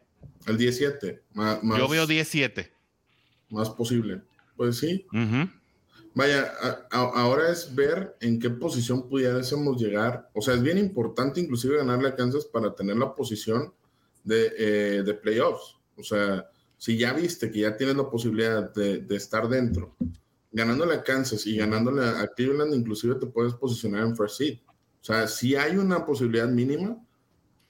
El 0.46 0.56
17. 0.56 1.22
Más, 1.34 1.62
más, 1.62 1.78
yo 1.78 1.88
veo 1.88 2.06
10-7. 2.06 2.70
Más 3.50 3.68
posible. 3.70 4.22
Pues 4.56 4.78
sí. 4.78 5.04
Uh 5.12 5.16
-huh. 5.16 5.57
Vaya, 6.18 6.52
a, 6.60 6.88
a, 6.90 7.22
ahora 7.22 7.52
es 7.52 7.72
ver 7.72 8.16
en 8.18 8.40
qué 8.40 8.50
posición 8.50 9.08
pudiésemos 9.08 9.80
llegar. 9.80 10.28
O 10.34 10.42
sea, 10.42 10.54
es 10.54 10.62
bien 10.64 10.76
importante 10.76 11.38
inclusive 11.40 11.76
ganarle 11.76 12.08
a 12.08 12.16
Kansas 12.16 12.44
para 12.44 12.74
tener 12.74 12.96
la 12.96 13.14
posición 13.14 13.72
de, 14.24 14.52
eh, 14.58 15.02
de 15.04 15.14
playoffs. 15.14 15.78
O 15.96 16.02
sea, 16.02 16.50
si 16.76 16.98
ya 16.98 17.12
viste 17.12 17.52
que 17.52 17.60
ya 17.60 17.76
tienes 17.76 17.94
la 17.94 18.10
posibilidad 18.10 18.74
de, 18.74 18.98
de, 18.98 19.14
estar 19.14 19.48
dentro, 19.48 19.94
ganándole 20.50 20.96
a 20.96 21.04
Kansas 21.04 21.46
y 21.46 21.56
ganándole 21.56 22.04
a 22.04 22.26
Cleveland, 22.34 22.74
inclusive 22.74 23.14
te 23.14 23.26
puedes 23.28 23.54
posicionar 23.54 24.02
en 24.02 24.16
first 24.16 24.38
seed. 24.38 24.58
O 25.00 25.04
sea, 25.04 25.28
sí 25.28 25.54
hay 25.54 25.76
una 25.76 26.04
posibilidad 26.04 26.48
mínima, 26.48 27.00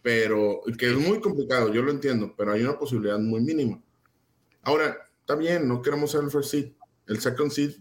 pero 0.01 0.63
que 0.79 0.87
es 0.87 0.97
muy 0.97 1.21
complicado, 1.21 1.71
yo 1.71 1.83
lo 1.83 1.91
entiendo, 1.91 2.33
pero 2.35 2.53
hay 2.53 2.63
una 2.63 2.79
posibilidad 2.79 3.19
muy 3.19 3.43
mínima. 3.43 3.79
Ahora, 4.63 4.97
está 5.21 5.35
bien, 5.35 5.69
no 5.69 5.83
queremos 5.83 6.13
ser 6.13 6.25
el 6.25 6.31
first 6.31 6.51
seed. 6.51 6.73
El 7.07 7.21
second 7.21 7.51
seed 7.51 7.73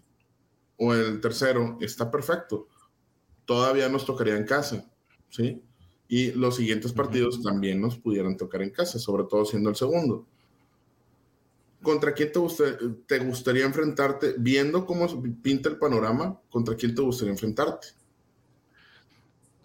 o 0.77 0.93
el 0.93 1.19
tercero 1.21 1.77
está 1.81 2.09
perfecto. 2.09 2.67
Todavía 3.45 3.89
nos 3.89 4.05
tocaría 4.05 4.35
en 4.35 4.45
casa, 4.45 4.89
¿sí? 5.29 5.61
Y 6.07 6.31
los 6.31 6.55
siguientes 6.55 6.93
partidos 6.93 7.37
uh 7.37 7.41
-huh. 7.41 7.43
también 7.43 7.81
nos 7.81 7.97
pudieran 7.97 8.37
tocar 8.37 8.61
en 8.61 8.69
casa, 8.69 8.99
sobre 8.99 9.23
todo 9.25 9.45
siendo 9.45 9.69
el 9.69 9.75
segundo. 9.75 10.25
¿Contra 11.81 12.13
quién 12.13 12.31
te, 12.31 12.39
te 13.05 13.19
gustaría 13.19 13.65
enfrentarte? 13.65 14.35
Viendo 14.37 14.85
cómo 14.85 15.07
pinta 15.41 15.69
el 15.69 15.77
panorama, 15.77 16.39
¿contra 16.49 16.75
quién 16.75 16.95
te 16.95 17.01
gustaría 17.01 17.33
enfrentarte? 17.33 17.87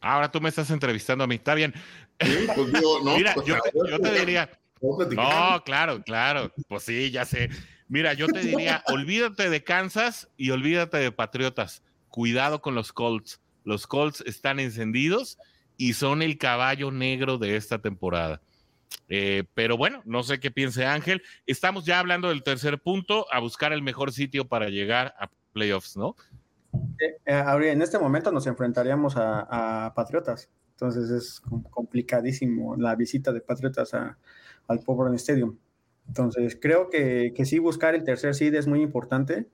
Ahora 0.01 0.31
tú 0.31 0.41
me 0.41 0.49
estás 0.49 0.71
entrevistando 0.71 1.25
a 1.25 1.27
mí, 1.27 1.37
está 1.37 1.55
bien. 1.55 1.73
Sí, 2.21 2.47
pues 2.55 2.73
digo, 2.73 3.01
no, 3.05 3.17
Mira, 3.17 3.35
pues, 3.35 3.47
yo, 3.47 3.57
te, 3.61 3.91
yo 3.91 3.99
te 4.01 4.19
diría. 4.19 4.51
No, 4.83 5.63
claro, 5.65 6.03
claro. 6.03 6.53
Pues 6.69 6.83
sí, 6.83 7.11
ya 7.11 7.25
sé. 7.25 7.49
Mira, 7.93 8.15
yo 8.15 8.27
te 8.27 8.41
diría, 8.41 8.83
olvídate 8.87 9.51
de 9.51 9.63
Kansas 9.63 10.31
y 10.39 10.49
olvídate 10.51 10.97
de 10.97 11.13
Patriotas. 11.13 11.83
Cuidado 12.09 12.63
con 12.63 12.75
los 12.75 12.91
Colts. 12.91 13.43
Los 13.65 13.87
Colts 13.87 14.23
están 14.27 14.61
encendidos 14.61 15.39
y 15.77 15.93
son 15.93 16.23
el 16.23 16.39
caballo 16.39 16.91
negro 16.91 17.37
de 17.37 17.57
esta 17.57 17.81
temporada. 17.81 18.41
Eh, 19.11 19.45
pero 19.53 19.77
bueno, 19.77 20.01
no 20.07 20.23
sé 20.23 20.41
qué 20.41 20.51
piense 20.51 20.87
Ángel. 20.87 21.23
Estamos 21.47 21.85
ya 21.85 21.99
hablando 21.99 22.31
del 22.31 22.43
tercer 22.43 22.81
punto, 22.81 23.27
a 23.31 23.41
buscar 23.41 23.75
el 23.75 23.83
mejor 23.83 24.11
sitio 24.11 24.49
para 24.49 24.71
llegar 24.71 25.15
a 25.19 25.29
playoffs, 25.53 25.95
¿no? 25.95 26.17
Eh, 26.99 27.19
en 27.27 27.83
este 27.83 27.99
momento 27.99 28.33
nos 28.33 28.47
enfrentaríamos 28.47 29.19
a, 29.19 29.87
a 29.87 29.93
Patriotas. 29.93 30.49
Entonces 30.71 31.11
es 31.11 31.43
complicadísimo 31.69 32.75
la 32.75 32.95
visita 32.95 33.33
de 33.33 33.43
Patriotas 33.43 33.93
a, 33.93 34.17
al 34.67 34.81
Power 34.81 35.15
Stadium. 35.17 35.59
Entonces, 36.09 36.59
creo 36.61 36.91
que, 36.91 37.33
que, 37.35 37.45
sí 37.45 37.59
buscar 37.59 37.95
el 37.95 38.05
tercer 38.05 38.35
seed 38.35 38.55
es 38.55 38.67
muy 38.67 38.83
importante 38.83 39.49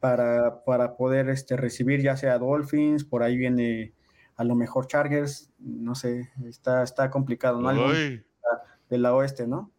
para, 0.00 0.64
para 0.64 0.96
poder 0.96 1.28
este, 1.28 1.56
recibir 1.56 2.02
ya 2.02 2.16
sea 2.16 2.38
Dolphins, 2.38 3.04
por 3.04 3.22
ahí 3.22 3.36
viene 3.36 3.92
a 4.36 4.44
lo 4.44 4.54
mejor 4.54 4.86
Chargers, 4.86 5.50
no 5.58 5.94
sé, 5.94 6.30
está, 6.46 6.82
está 6.82 7.10
complicado, 7.10 7.60
¿no? 7.60 7.68
Algo 7.68 7.90
de 7.92 8.98
la 8.98 9.14
oeste, 9.14 9.46
¿no? 9.46 9.72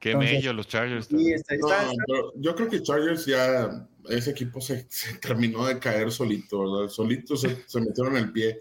Qué 0.00 0.10
Entonces, 0.10 0.34
mello 0.34 0.52
los 0.52 0.68
Chargers. 0.68 1.06
Sí, 1.06 1.32
está, 1.32 1.56
no, 1.56 1.68
está, 1.68 1.92
yo 2.36 2.54
creo 2.54 2.68
que 2.68 2.82
Chargers 2.82 3.24
ya, 3.26 3.88
ese 4.08 4.30
equipo 4.32 4.60
se, 4.60 4.86
se 4.90 5.16
terminó 5.18 5.66
de 5.66 5.78
caer 5.78 6.12
solito, 6.12 6.60
¿verdad? 6.60 6.88
Solito 6.88 7.36
se, 7.36 7.56
se 7.66 7.80
metieron 7.80 8.16
el 8.16 8.30
pie. 8.30 8.60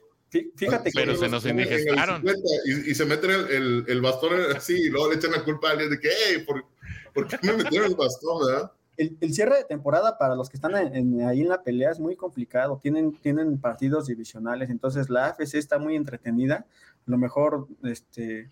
Fíjate 0.56 0.92
pero 0.94 1.14
que 1.14 1.20
se 1.20 1.30
nos 1.30 1.46
indigestaron. 1.46 2.24
Y, 2.66 2.92
y, 2.92 2.96
se 2.96 3.06
meten 3.06 3.32
el, 3.32 3.50
el, 3.50 3.86
el, 3.88 4.02
bastón 4.02 4.34
así 4.56 4.74
y 4.74 4.90
luego 4.90 5.10
le 5.10 5.16
echan 5.18 5.32
la 5.32 5.44
culpa 5.44 5.70
a 5.70 5.72
alguien 5.72 5.90
de 5.90 6.00
que, 6.00 6.10
hey, 6.10 6.44
¿por, 6.46 6.66
¿por 7.14 7.28
qué 7.28 7.38
me 7.44 7.64
metieron 7.64 7.92
el 7.92 7.96
bastón, 7.96 8.46
verdad? 8.46 8.72
el, 8.98 9.34
cierre 9.34 9.58
de 9.58 9.64
temporada 9.64 10.18
para 10.18 10.36
los 10.36 10.50
que 10.50 10.58
están 10.58 10.76
ahí 10.76 11.42
en 11.42 11.50
la 11.50 11.64
pelea 11.64 11.92
es 11.92 12.00
muy 12.00 12.16
complicado. 12.16 12.80
Tienen, 12.82 13.14
tienen 13.18 13.60
partidos 13.60 14.08
divisionales, 14.08 14.70
entonces 14.70 15.10
la 15.10 15.28
AFC 15.28 15.56
está 15.56 15.80
muy 15.80 15.96
entretenida. 15.96 16.66
A 17.08 17.12
lo 17.12 17.18
mejor, 17.18 17.68
este, 17.84 18.50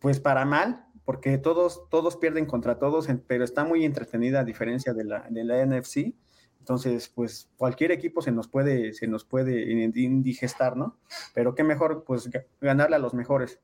pues 0.00 0.20
para 0.20 0.44
mal, 0.44 0.84
porque 1.04 1.38
todos, 1.38 1.88
todos 1.90 2.16
pierden 2.16 2.46
contra 2.46 2.78
todos, 2.78 3.08
pero 3.26 3.44
está 3.44 3.64
muy 3.64 3.84
entretenida 3.84 4.40
a 4.40 4.44
diferencia 4.44 4.92
de 4.94 5.04
la, 5.04 5.26
de 5.30 5.44
la 5.44 5.64
NFC. 5.64 6.14
Entonces, 6.62 7.08
pues 7.08 7.50
cualquier 7.56 7.90
equipo 7.90 8.22
se 8.22 8.30
nos 8.30 8.46
puede, 8.46 8.92
se 8.92 9.08
nos 9.08 9.24
puede 9.24 9.62
indigestar, 9.96 10.76
¿no? 10.76 10.96
Pero 11.34 11.56
qué 11.56 11.64
mejor, 11.64 12.04
pues 12.06 12.30
ganarle 12.60 12.94
a 12.94 13.00
los 13.00 13.14
mejores. 13.14 13.58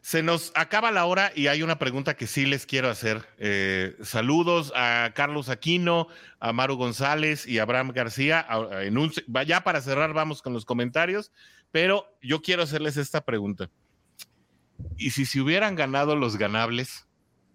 Se 0.00 0.22
nos 0.22 0.50
acaba 0.54 0.90
la 0.92 1.04
hora 1.04 1.30
y 1.34 1.48
hay 1.48 1.62
una 1.62 1.78
pregunta 1.78 2.16
que 2.16 2.26
sí 2.26 2.46
les 2.46 2.64
quiero 2.64 2.88
hacer. 2.88 3.26
Eh, 3.36 3.98
saludos 4.00 4.72
a 4.74 5.12
Carlos 5.14 5.50
Aquino, 5.50 6.08
a 6.40 6.54
Maru 6.54 6.76
González 6.76 7.46
y 7.46 7.58
a 7.58 7.64
Abraham 7.64 7.92
García. 7.94 8.46
En 8.80 8.96
ya 9.46 9.62
para 9.62 9.82
cerrar 9.82 10.14
vamos 10.14 10.40
con 10.40 10.54
los 10.54 10.64
comentarios, 10.64 11.32
pero 11.70 12.06
yo 12.22 12.40
quiero 12.40 12.62
hacerles 12.62 12.96
esta 12.96 13.26
pregunta. 13.26 13.68
¿Y 14.96 15.10
si 15.10 15.26
se 15.26 15.42
hubieran 15.42 15.74
ganado 15.74 16.16
los 16.16 16.38
ganables? 16.38 17.06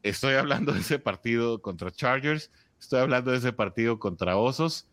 Estoy 0.03 0.35
hablando 0.35 0.71
de 0.71 0.81
ese 0.81 0.99
partido 0.99 1.63
contra 1.63 1.89
Chargers, 1.89 2.51
estoy 2.79 2.99
hablando 2.99 3.31
de 3.31 3.37
ese 3.37 3.53
partido 3.53 3.99
contra 3.99 4.37
Osos 4.37 4.87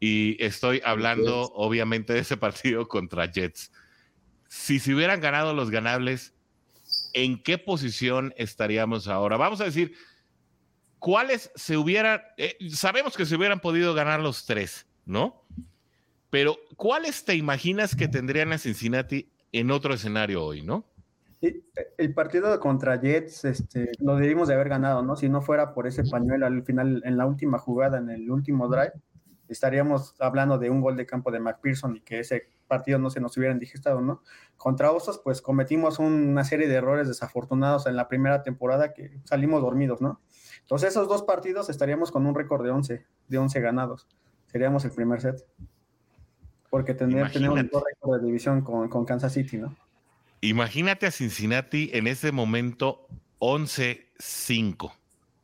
y 0.00 0.42
estoy 0.42 0.80
hablando 0.84 1.52
obviamente 1.54 2.12
de 2.12 2.20
ese 2.20 2.36
partido 2.36 2.88
contra 2.88 3.30
Jets. 3.30 3.72
Si 4.48 4.78
se 4.78 4.94
hubieran 4.94 5.20
ganado 5.20 5.54
los 5.54 5.70
ganables, 5.70 6.34
¿en 7.12 7.42
qué 7.42 7.58
posición 7.58 8.32
estaríamos 8.36 9.08
ahora? 9.08 9.36
Vamos 9.36 9.60
a 9.60 9.64
decir, 9.64 9.94
¿cuáles 10.98 11.50
se 11.54 11.76
hubieran, 11.76 12.22
eh, 12.36 12.56
sabemos 12.70 13.16
que 13.16 13.26
se 13.26 13.36
hubieran 13.36 13.60
podido 13.60 13.92
ganar 13.94 14.20
los 14.20 14.46
tres, 14.46 14.86
¿no? 15.04 15.44
Pero 16.30 16.58
¿cuáles 16.76 17.24
te 17.24 17.34
imaginas 17.34 17.94
que 17.94 18.08
tendrían 18.08 18.52
a 18.52 18.58
Cincinnati 18.58 19.28
en 19.52 19.70
otro 19.70 19.94
escenario 19.94 20.44
hoy, 20.44 20.62
no? 20.62 20.87
El 21.40 22.14
partido 22.14 22.58
contra 22.58 23.00
Jets 23.00 23.44
este, 23.44 23.92
lo 24.00 24.16
debimos 24.16 24.48
de 24.48 24.54
haber 24.54 24.68
ganado, 24.68 25.02
¿no? 25.02 25.14
Si 25.14 25.28
no 25.28 25.40
fuera 25.40 25.72
por 25.72 25.86
ese 25.86 26.02
pañuelo 26.04 26.46
al 26.46 26.64
final, 26.64 27.02
en 27.04 27.16
la 27.16 27.26
última 27.26 27.58
jugada, 27.58 27.98
en 27.98 28.10
el 28.10 28.30
último 28.30 28.68
drive, 28.68 28.92
estaríamos 29.48 30.14
hablando 30.20 30.58
de 30.58 30.70
un 30.70 30.80
gol 30.80 30.96
de 30.96 31.06
campo 31.06 31.30
de 31.30 31.40
McPherson 31.40 31.96
y 31.96 32.00
que 32.00 32.20
ese 32.20 32.48
partido 32.66 32.98
no 32.98 33.08
se 33.10 33.20
nos 33.20 33.36
hubiera 33.36 33.54
indigestado, 33.54 34.00
¿no? 34.00 34.22
Contra 34.56 34.90
Osos, 34.90 35.20
pues 35.22 35.40
cometimos 35.40 35.98
una 35.98 36.44
serie 36.44 36.68
de 36.68 36.74
errores 36.74 37.08
desafortunados 37.08 37.86
en 37.86 37.96
la 37.96 38.08
primera 38.08 38.42
temporada 38.42 38.92
que 38.92 39.20
salimos 39.24 39.62
dormidos, 39.62 40.00
¿no? 40.00 40.20
Entonces 40.60 40.90
esos 40.90 41.08
dos 41.08 41.22
partidos 41.22 41.70
estaríamos 41.70 42.10
con 42.10 42.26
un 42.26 42.34
récord 42.34 42.64
de 42.64 42.70
11, 42.70 43.06
de 43.28 43.38
11 43.38 43.60
ganados. 43.60 44.06
Seríamos 44.46 44.84
el 44.84 44.90
primer 44.90 45.20
set. 45.20 45.46
Porque 46.68 46.92
tenemos 46.92 47.34
un 47.34 47.56
récord 47.56 48.20
de 48.20 48.26
división 48.26 48.60
con, 48.60 48.88
con 48.88 49.06
Kansas 49.06 49.32
City, 49.32 49.56
¿no? 49.56 49.74
Imagínate 50.40 51.06
a 51.06 51.10
Cincinnati 51.10 51.90
en 51.92 52.06
ese 52.06 52.32
momento 52.32 53.06
11-5. 53.40 54.92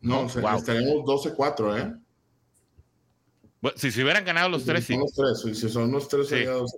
No, 0.00 0.28
wow. 0.28 0.58
estaríamos 0.58 1.04
12-4, 1.04 1.80
¿eh? 1.80 1.94
si 3.76 3.90
se 3.90 4.02
hubieran 4.02 4.24
ganado 4.24 4.48
los 4.50 4.64
tres, 4.64 4.84
sí. 4.84 4.96
Los 4.96 5.12
tres, 5.14 5.58
si 5.58 5.68
son 5.68 5.90
los 5.90 6.08
tres, 6.08 6.28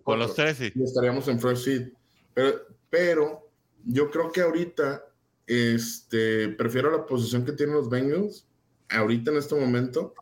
con 0.04 0.18
los 0.18 0.34
tres, 0.34 0.58
sí. 0.58 0.72
Estaríamos 0.82 1.26
en 1.28 1.40
first 1.40 1.64
seed. 1.64 1.88
Pero, 2.32 2.60
pero 2.88 3.50
yo 3.84 4.10
creo 4.10 4.30
que 4.30 4.42
ahorita 4.42 5.04
este, 5.46 6.48
prefiero 6.50 6.90
la 6.90 7.06
posición 7.06 7.44
que 7.44 7.52
tienen 7.52 7.74
los 7.74 7.88
Bengals, 7.88 8.46
ahorita 8.88 9.30
en 9.30 9.38
este 9.38 9.54
momento, 9.54 10.14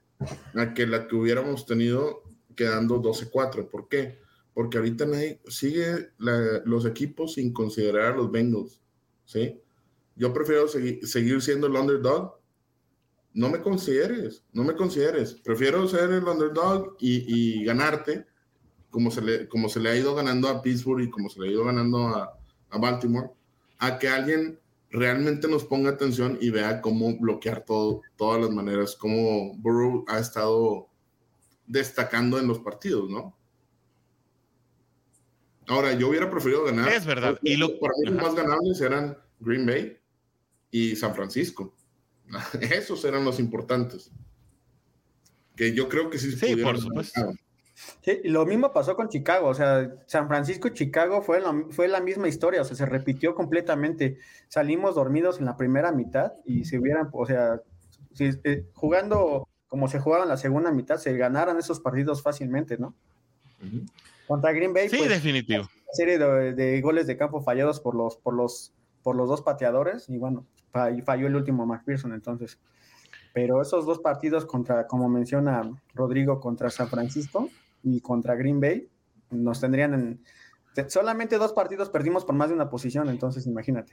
a 0.55 0.75
que 0.75 0.87
la 0.87 1.07
que 1.07 1.17
hubiéramos 1.17 1.67
tenido 1.67 2.23
quedando 2.57 3.03
12-4. 3.03 3.69
¿Por 3.69 3.89
qué? 3.89 4.19
Porque 4.55 4.79
ahorita 4.79 5.05
nadie, 5.05 5.41
sigue 5.49 6.11
los 6.19 6.87
equipos 6.87 7.35
sin 7.35 7.53
considerar 7.53 8.13
a 8.13 8.17
los 8.17 8.31
Bengals. 8.31 8.81
¿sí? 9.25 9.61
Yo 10.17 10.33
prefiero 10.33 10.69
seguir 10.69 11.43
siendo 11.43 11.67
el 11.67 11.75
underdog 11.75 12.39
no 13.35 13.51
me 13.51 13.61
consideres, 13.61 14.45
no 14.53 14.63
me 14.63 14.75
consideres. 14.75 15.35
Prefiero 15.35 15.87
ser 15.89 16.11
el 16.11 16.25
underdog 16.25 16.97
y, 17.01 17.65
ganarte, 17.65 18.27
como 18.91 19.11
se, 19.11 19.21
le, 19.21 19.49
como 19.49 19.69
se 19.69 19.81
le 19.81 19.91
ha 19.91 19.97
ido 19.97 20.15
ganando 20.15 20.49
a 20.49 20.63
Pittsburgh 20.63 21.03
y 21.03 21.11
como 21.11 21.29
se 21.29 21.41
le 21.41 21.49
ha 21.49 21.51
ido 21.51 21.65
ganando 21.65 22.09
a, 22.09 22.39
Baltimore, 22.77 23.31
a 23.79 23.99
que 23.99 24.09
alguien 24.09 24.59
realmente 24.91 25.47
nos 25.47 25.65
ponga 25.65 25.91
atención 25.91 26.39
y 26.41 26.51
vea 26.51 26.81
cómo 26.81 27.17
bloquear 27.19 27.65
todo, 27.65 28.03
todas 28.17 28.41
las 28.41 28.51
maneras, 28.51 28.97
cómo 28.97 29.55
Burrow 29.57 30.05
ha 30.09 30.19
estado 30.19 30.89
destacando 31.67 32.39
en 32.39 32.49
los 32.49 32.59
partidos, 32.61 33.09
¿no? 33.11 33.37
Ahora, 35.67 35.93
yo 35.95 36.09
hubiera 36.09 36.31
preferido 36.31 36.65
ganar. 36.65 36.89
Es 36.91 37.07
verdad. 37.07 37.39
Y 37.43 37.57
lo... 37.57 37.79
Para 37.79 37.95
mí 37.99 38.11
los 38.11 38.23
más 38.23 38.35
ganables 38.35 38.81
eran 38.81 39.17
Green 39.41 39.67
Bay 39.67 39.99
y 40.71 40.97
San 40.97 41.15
Francisco. 41.15 41.75
Esos 42.61 43.05
eran 43.05 43.25
los 43.25 43.39
importantes. 43.39 44.11
Que 45.57 45.75
yo 45.75 45.89
creo 45.89 46.11
que 46.11 46.19
sí 46.19 46.33
se 46.33 46.47
Sí, 46.47 46.57
por 46.57 46.79
supuesto. 46.79 47.33
Sí, 48.03 48.21
lo 48.25 48.47
mismo 48.47 48.73
pasó 48.73 48.95
con 48.95 49.09
Chicago, 49.09 49.49
o 49.49 49.55
sea, 49.55 49.97
San 50.07 50.29
Francisco 50.29 50.69
y 50.69 50.75
Chicago 50.75 51.23
fue 51.23 51.41
la, 51.41 51.65
fue 51.71 51.89
la 51.89 52.01
misma 52.01 52.29
historia, 52.29 52.63
o 52.63 52.65
sea, 52.65 52.77
se 52.77 52.87
repitió 52.87 53.35
completamente. 53.35 54.19
Salimos 54.49 54.95
dormidos 54.95 55.39
en 55.41 55.47
la 55.47 55.57
primera 55.57 55.91
mitad 55.91 56.35
y 56.45 56.65
si 56.65 56.79
hubieran, 56.79 57.09
o 57.13 57.27
sea, 57.27 57.61
si, 58.13 58.31
eh, 58.45 58.67
jugando 58.75 59.49
como 59.67 59.89
se 59.89 59.99
jugaba 59.99 60.23
en 60.23 60.29
la 60.29 60.37
segunda 60.37 60.71
mitad, 60.71 60.99
se 60.99 61.17
ganaran 61.17 61.59
esos 61.59 61.81
partidos 61.81 62.23
fácilmente, 62.23 62.79
¿no? 62.79 62.95
Contra 64.27 64.53
Green 64.53 64.73
Bay. 64.73 64.89
Sí, 64.89 64.97
pues, 64.97 65.09
definitivo. 65.09 65.63
Una 65.63 65.93
serie 65.93 66.19
de, 66.19 66.53
de, 66.55 66.81
goles 66.81 67.07
de 67.07 67.17
campo 67.17 67.43
fallados 67.43 67.81
por 67.81 67.95
los, 67.95 68.17
por 68.17 68.35
los, 68.35 68.73
por 69.03 69.17
los 69.17 69.29
dos 69.29 69.43
pateadores 69.43 70.09
y 70.09 70.19
bueno, 70.19 70.47
falló 70.73 71.27
el 71.27 71.37
último 71.37 71.67
McPherson, 71.67 72.13
entonces. 72.13 72.59
Pero 73.33 73.61
esos 73.61 73.85
dos 73.85 73.99
partidos 73.99 74.47
contra, 74.47 74.87
como 74.87 75.09
menciona 75.09 75.69
Rodrigo, 75.93 76.41
contra 76.41 76.71
San 76.71 76.89
Francisco 76.89 77.51
y 77.83 78.01
contra 78.01 78.35
Green 78.37 78.61
Bay, 78.61 78.89
nos 79.31 79.61
tendrían 79.61 79.95
en... 79.95 80.25
Solamente 80.89 81.39
dos 81.39 81.53
partidos 81.53 81.91
perdimos 81.91 82.25
por 82.25 82.35
más 82.35 82.49
de 82.49 82.55
una 82.55 82.71
posición, 82.71 83.09
entonces 83.09 83.47
imagínate. 83.47 83.93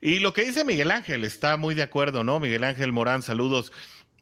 Y 0.00 0.18
lo 0.18 0.32
que 0.32 0.44
dice 0.44 0.64
Miguel 0.64 0.90
Ángel, 0.90 1.24
está 1.24 1.56
muy 1.56 1.74
de 1.74 1.82
acuerdo, 1.82 2.24
¿no? 2.24 2.40
Miguel 2.40 2.64
Ángel 2.64 2.92
Morán, 2.92 3.22
saludos. 3.22 3.72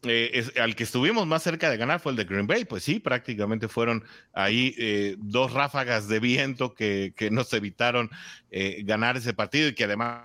Eh, 0.04 0.50
al 0.60 0.74
que 0.74 0.82
estuvimos 0.82 1.28
más 1.28 1.44
cerca 1.44 1.70
de 1.70 1.76
ganar 1.76 2.00
fue 2.00 2.10
el 2.10 2.16
de 2.16 2.24
Green 2.24 2.48
Bay, 2.48 2.64
pues 2.64 2.82
sí, 2.82 2.98
prácticamente 2.98 3.68
fueron 3.68 4.04
ahí 4.32 4.74
eh, 4.76 5.14
dos 5.18 5.52
ráfagas 5.52 6.08
de 6.08 6.18
viento 6.18 6.74
que, 6.74 7.14
que 7.16 7.30
nos 7.30 7.52
evitaron 7.52 8.10
eh, 8.50 8.82
ganar 8.84 9.16
ese 9.16 9.32
partido 9.32 9.68
y 9.68 9.74
que 9.74 9.84
además 9.84 10.24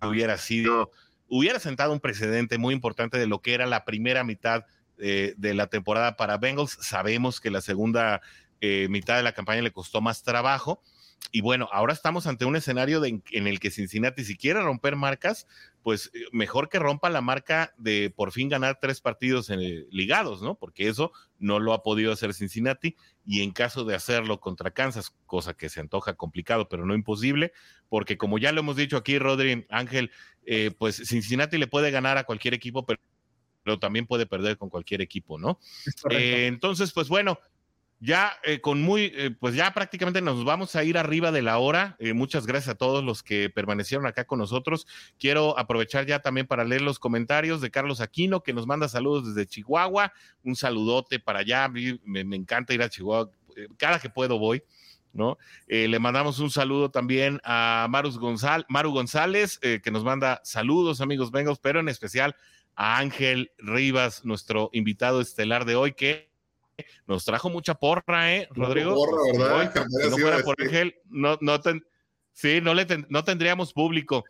hubiera 0.00 0.38
sido, 0.38 0.92
hubiera 1.26 1.58
sentado 1.58 1.92
un 1.92 1.98
precedente 1.98 2.56
muy 2.56 2.72
importante 2.72 3.18
de 3.18 3.26
lo 3.26 3.42
que 3.42 3.54
era 3.54 3.66
la 3.66 3.84
primera 3.84 4.22
mitad 4.22 4.64
eh, 4.98 5.34
de 5.36 5.54
la 5.54 5.66
temporada 5.66 6.16
para 6.16 6.38
Bengals. 6.38 6.78
Sabemos 6.80 7.40
que 7.40 7.50
la 7.50 7.60
segunda 7.60 8.20
mitad 8.90 9.16
de 9.16 9.22
la 9.22 9.32
campaña 9.32 9.62
le 9.62 9.72
costó 9.72 10.02
más 10.02 10.22
trabajo. 10.22 10.82
Y 11.32 11.40
bueno, 11.40 11.68
ahora 11.72 11.94
estamos 11.94 12.26
ante 12.26 12.44
un 12.44 12.56
escenario 12.56 13.02
en 13.04 13.46
el 13.46 13.58
que 13.58 13.70
Cincinnati, 13.70 14.22
si 14.22 14.36
quiere 14.36 14.60
romper 14.60 14.96
marcas, 14.96 15.46
pues 15.82 16.10
eh, 16.14 16.20
mejor 16.32 16.68
que 16.68 16.78
rompa 16.78 17.10
la 17.10 17.20
marca 17.20 17.72
de 17.78 18.10
por 18.10 18.32
fin 18.32 18.48
ganar 18.48 18.78
tres 18.80 19.00
partidos 19.00 19.50
ligados, 19.90 20.42
¿no? 20.42 20.54
Porque 20.56 20.88
eso 20.88 21.12
no 21.38 21.58
lo 21.58 21.72
ha 21.72 21.82
podido 21.82 22.12
hacer 22.12 22.34
Cincinnati 22.34 22.96
y 23.24 23.42
en 23.42 23.52
caso 23.52 23.84
de 23.84 23.94
hacerlo 23.94 24.40
contra 24.40 24.70
Kansas, 24.70 25.14
cosa 25.26 25.54
que 25.54 25.68
se 25.68 25.80
antoja 25.80 26.14
complicado, 26.14 26.68
pero 26.68 26.84
no 26.84 26.94
imposible, 26.94 27.52
porque 27.88 28.18
como 28.18 28.38
ya 28.38 28.52
lo 28.52 28.60
hemos 28.60 28.76
dicho 28.76 28.96
aquí, 28.96 29.18
Rodri 29.18 29.66
Ángel, 29.70 30.10
eh, 30.44 30.70
pues 30.76 30.96
Cincinnati 30.96 31.58
le 31.58 31.66
puede 31.66 31.90
ganar 31.90 32.18
a 32.18 32.24
cualquier 32.24 32.54
equipo, 32.54 32.84
pero, 32.84 33.00
también 33.78 34.06
puede 34.06 34.26
perder 34.26 34.56
con 34.56 34.68
cualquier 34.68 35.00
equipo, 35.00 35.38
¿no? 35.38 35.60
Eh, 36.10 36.46
entonces, 36.48 36.92
pues 36.92 37.08
bueno, 37.08 37.38
ya 38.00 38.32
eh, 38.44 38.62
con 38.62 38.80
muy, 38.80 39.12
eh, 39.14 39.30
pues 39.30 39.54
ya 39.54 39.72
prácticamente 39.74 40.22
nos 40.22 40.42
vamos 40.42 40.74
a 40.74 40.82
ir 40.84 40.96
arriba 40.96 41.30
de 41.30 41.42
la 41.42 41.58
hora. 41.58 41.96
Eh, 41.98 42.14
muchas 42.14 42.46
gracias 42.46 42.74
a 42.74 42.78
todos 42.78 43.04
los 43.04 43.22
que 43.22 43.50
permanecieron 43.50 44.06
acá 44.06 44.24
con 44.24 44.38
nosotros. 44.38 44.86
Quiero 45.18 45.58
aprovechar 45.58 46.06
ya 46.06 46.20
también 46.20 46.46
para 46.46 46.64
leer 46.64 46.80
los 46.80 46.98
comentarios 46.98 47.60
de 47.60 47.70
Carlos 47.70 48.00
Aquino, 48.00 48.42
que 48.42 48.54
nos 48.54 48.66
manda 48.66 48.88
saludos 48.88 49.34
desde 49.34 49.46
Chihuahua. 49.46 50.14
Un 50.42 50.56
saludote 50.56 51.20
para 51.20 51.40
allá. 51.40 51.68
Me, 51.68 52.20
encanta 52.34 52.72
ir 52.72 52.82
a 52.82 52.88
Chihuahua. 52.88 53.30
Cada 53.76 54.00
que 54.00 54.08
puedo 54.08 54.38
voy. 54.38 54.62
¿no? 55.12 55.38
le 55.66 55.98
mandamos 55.98 56.38
un 56.38 56.52
saludo 56.52 56.92
también 56.92 57.40
a 57.42 57.88
Maru 57.90 58.12
González, 58.92 59.58
que 59.58 59.90
nos 59.90 60.04
manda 60.04 60.40
saludos, 60.44 61.00
amigos 61.00 61.32
Vengos, 61.32 61.58
pero 61.58 61.80
en 61.80 61.88
especial 61.88 62.36
a 62.76 62.98
Ángel 62.98 63.50
Rivas, 63.58 64.24
nuestro 64.24 64.70
invitado 64.72 65.20
estelar 65.20 65.64
de 65.64 65.74
hoy, 65.74 65.94
que 65.94 66.29
nos 67.06 67.24
trajo 67.24 67.50
mucha 67.50 67.74
porra, 67.74 68.34
¿eh, 68.34 68.48
Rodrigo? 68.50 68.94
Porra, 68.94 69.62
¿verdad? 69.62 69.88
si 69.88 70.10
no 70.10 70.18
fuera 70.18 70.38
por 70.40 70.56
Ángel, 70.60 70.94
no, 71.08 71.38
no, 71.40 71.60
sí, 72.32 72.60
no, 72.60 72.74
le 72.74 72.86
no 73.08 73.24
tendríamos 73.24 73.72
público. 73.72 74.24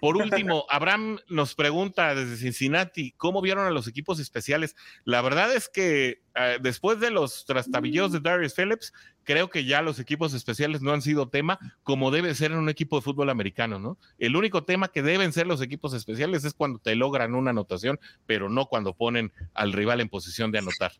Por 0.00 0.16
último, 0.16 0.66
Abraham 0.70 1.18
nos 1.28 1.54
pregunta 1.54 2.14
desde 2.14 2.36
Cincinnati, 2.36 3.12
¿cómo 3.12 3.40
vieron 3.40 3.66
a 3.66 3.70
los 3.70 3.86
equipos 3.86 4.18
especiales? 4.20 4.76
La 5.04 5.22
verdad 5.22 5.54
es 5.54 5.68
que 5.68 6.22
eh, 6.34 6.58
después 6.60 7.00
de 7.00 7.10
los 7.10 7.44
trastabilleos 7.44 8.12
de 8.12 8.20
Darius 8.20 8.54
Phillips, 8.54 8.92
creo 9.24 9.50
que 9.50 9.64
ya 9.64 9.82
los 9.82 9.98
equipos 9.98 10.34
especiales 10.34 10.82
no 10.82 10.92
han 10.92 11.02
sido 11.02 11.28
tema 11.28 11.58
como 11.82 12.10
debe 12.10 12.34
ser 12.34 12.52
en 12.52 12.58
un 12.58 12.68
equipo 12.68 12.96
de 12.96 13.02
fútbol 13.02 13.30
americano, 13.30 13.78
¿no? 13.78 13.98
El 14.18 14.36
único 14.36 14.64
tema 14.64 14.88
que 14.88 15.02
deben 15.02 15.32
ser 15.32 15.46
los 15.46 15.62
equipos 15.62 15.94
especiales 15.94 16.44
es 16.44 16.54
cuando 16.54 16.78
te 16.78 16.94
logran 16.94 17.34
una 17.34 17.50
anotación, 17.50 17.98
pero 18.26 18.48
no 18.48 18.66
cuando 18.66 18.94
ponen 18.94 19.32
al 19.54 19.72
rival 19.72 20.00
en 20.00 20.08
posición 20.08 20.52
de 20.52 20.58
anotar. 20.58 20.92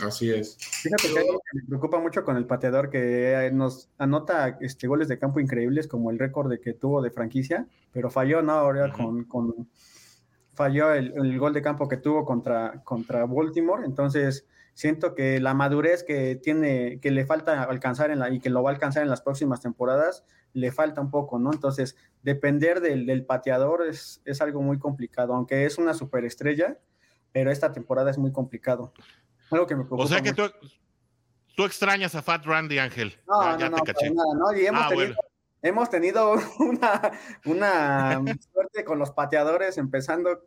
Así 0.00 0.30
es. 0.30 0.56
Fíjate 0.58 1.12
que 1.12 1.18
algo 1.18 1.40
que 1.40 1.58
me 1.58 1.66
preocupa 1.66 1.98
mucho 1.98 2.24
con 2.24 2.36
el 2.36 2.46
pateador 2.46 2.90
que 2.90 3.50
nos 3.52 3.88
anota 3.98 4.58
este, 4.60 4.86
goles 4.86 5.08
de 5.08 5.18
campo 5.18 5.40
increíbles 5.40 5.88
como 5.88 6.10
el 6.10 6.18
récord 6.18 6.50
de 6.50 6.60
que 6.60 6.74
tuvo 6.74 7.02
de 7.02 7.10
franquicia, 7.10 7.66
pero 7.92 8.10
falló, 8.10 8.42
¿no? 8.42 8.52
Ahora 8.52 8.92
con, 8.92 9.24
con, 9.24 9.68
falló 10.52 10.92
el, 10.92 11.38
gol 11.38 11.52
de 11.52 11.62
campo 11.62 11.88
que 11.88 11.96
tuvo 11.98 12.24
contra, 12.24 12.82
contra 12.84 13.26
Baltimore, 13.26 13.84
entonces 13.84 14.46
siento 14.74 15.14
que 15.14 15.40
la 15.40 15.54
madurez 15.54 16.04
que 16.04 16.36
tiene, 16.36 16.98
que 17.00 17.10
le 17.10 17.24
falta 17.24 17.62
alcanzar 17.62 18.10
en 18.10 18.18
la, 18.18 18.30
y 18.30 18.40
que 18.40 18.50
lo 18.50 18.62
va 18.62 18.70
a 18.70 18.74
alcanzar 18.74 19.02
en 19.02 19.10
las 19.10 19.22
próximas 19.22 19.60
temporadas, 19.60 20.24
le 20.52 20.72
falta 20.72 21.00
un 21.00 21.10
poco, 21.10 21.38
¿no? 21.38 21.52
Entonces, 21.52 21.96
depender 22.22 22.80
del, 22.80 23.06
del 23.06 23.24
pateador 23.24 23.86
es, 23.86 24.22
es 24.24 24.40
algo 24.40 24.62
muy 24.62 24.78
complicado, 24.78 25.34
aunque 25.34 25.64
es 25.64 25.78
una 25.78 25.94
superestrella, 25.94 26.78
pero 27.32 27.50
esta 27.50 27.72
temporada 27.72 28.10
es 28.10 28.18
muy 28.18 28.32
complicado. 28.32 28.92
Algo 29.50 29.66
que 29.66 29.76
me 29.76 29.84
preocupa 29.84 30.04
O 30.04 30.06
sea 30.06 30.20
que 30.20 30.32
tú, 30.32 30.50
tú, 31.54 31.64
extrañas 31.64 32.14
a 32.14 32.22
Fat 32.22 32.44
Randy, 32.44 32.78
Ángel. 32.78 33.18
No, 33.26 33.58
ya 33.58 33.68
no, 33.68 33.78
te 33.78 33.92
caché. 33.92 34.10
Nada, 34.10 34.34
¿no? 34.34 34.56
Y 34.56 34.66
hemos, 34.66 34.82
ah, 34.82 34.88
tenido, 34.88 35.06
bueno. 35.06 35.20
hemos 35.62 35.90
tenido 35.90 36.34
una, 36.58 37.12
una 37.44 38.20
suerte 38.52 38.84
con 38.84 38.98
los 38.98 39.10
pateadores, 39.12 39.78
empezando 39.78 40.40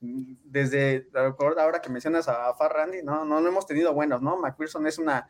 desde 0.00 1.08
ahora 1.58 1.80
que 1.80 1.90
mencionas 1.90 2.28
a 2.28 2.54
Fat 2.54 2.72
Randy, 2.72 3.02
no, 3.02 3.24
no, 3.24 3.40
no 3.40 3.48
hemos 3.48 3.66
tenido 3.66 3.94
buenos, 3.94 4.20
¿no? 4.22 4.36
McPherson 4.36 4.86
es 4.86 4.98
una, 4.98 5.26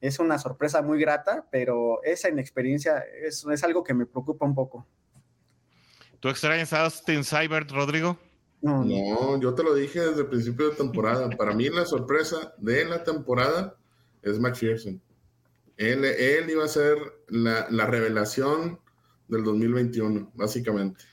es 0.00 0.18
una 0.18 0.38
sorpresa 0.38 0.82
muy 0.82 0.98
grata, 0.98 1.46
pero 1.50 2.02
esa 2.02 2.28
inexperiencia 2.28 2.98
es, 2.98 3.44
es 3.44 3.64
algo 3.64 3.84
que 3.84 3.94
me 3.94 4.06
preocupa 4.06 4.46
un 4.46 4.54
poco. 4.54 4.86
¿Tú 6.20 6.28
extrañas 6.28 6.72
a 6.72 6.84
Austin 6.84 7.24
Cybert, 7.24 7.70
Rodrigo? 7.70 8.18
No, 8.66 9.40
yo 9.40 9.54
te 9.54 9.62
lo 9.62 9.74
dije 9.74 10.00
desde 10.00 10.22
el 10.22 10.26
principio 10.26 10.70
de 10.70 10.76
temporada. 10.76 11.30
Para 11.30 11.54
mí 11.54 11.68
la 11.68 11.84
sorpresa 11.84 12.54
de 12.58 12.84
la 12.84 13.04
temporada 13.04 13.76
es 14.22 14.40
McPherson. 14.40 15.00
Él, 15.76 16.04
él 16.04 16.50
iba 16.50 16.64
a 16.64 16.68
ser 16.68 16.96
la, 17.28 17.66
la 17.70 17.86
revelación 17.86 18.80
del 19.28 19.44
2021, 19.44 20.32
básicamente. 20.34 21.04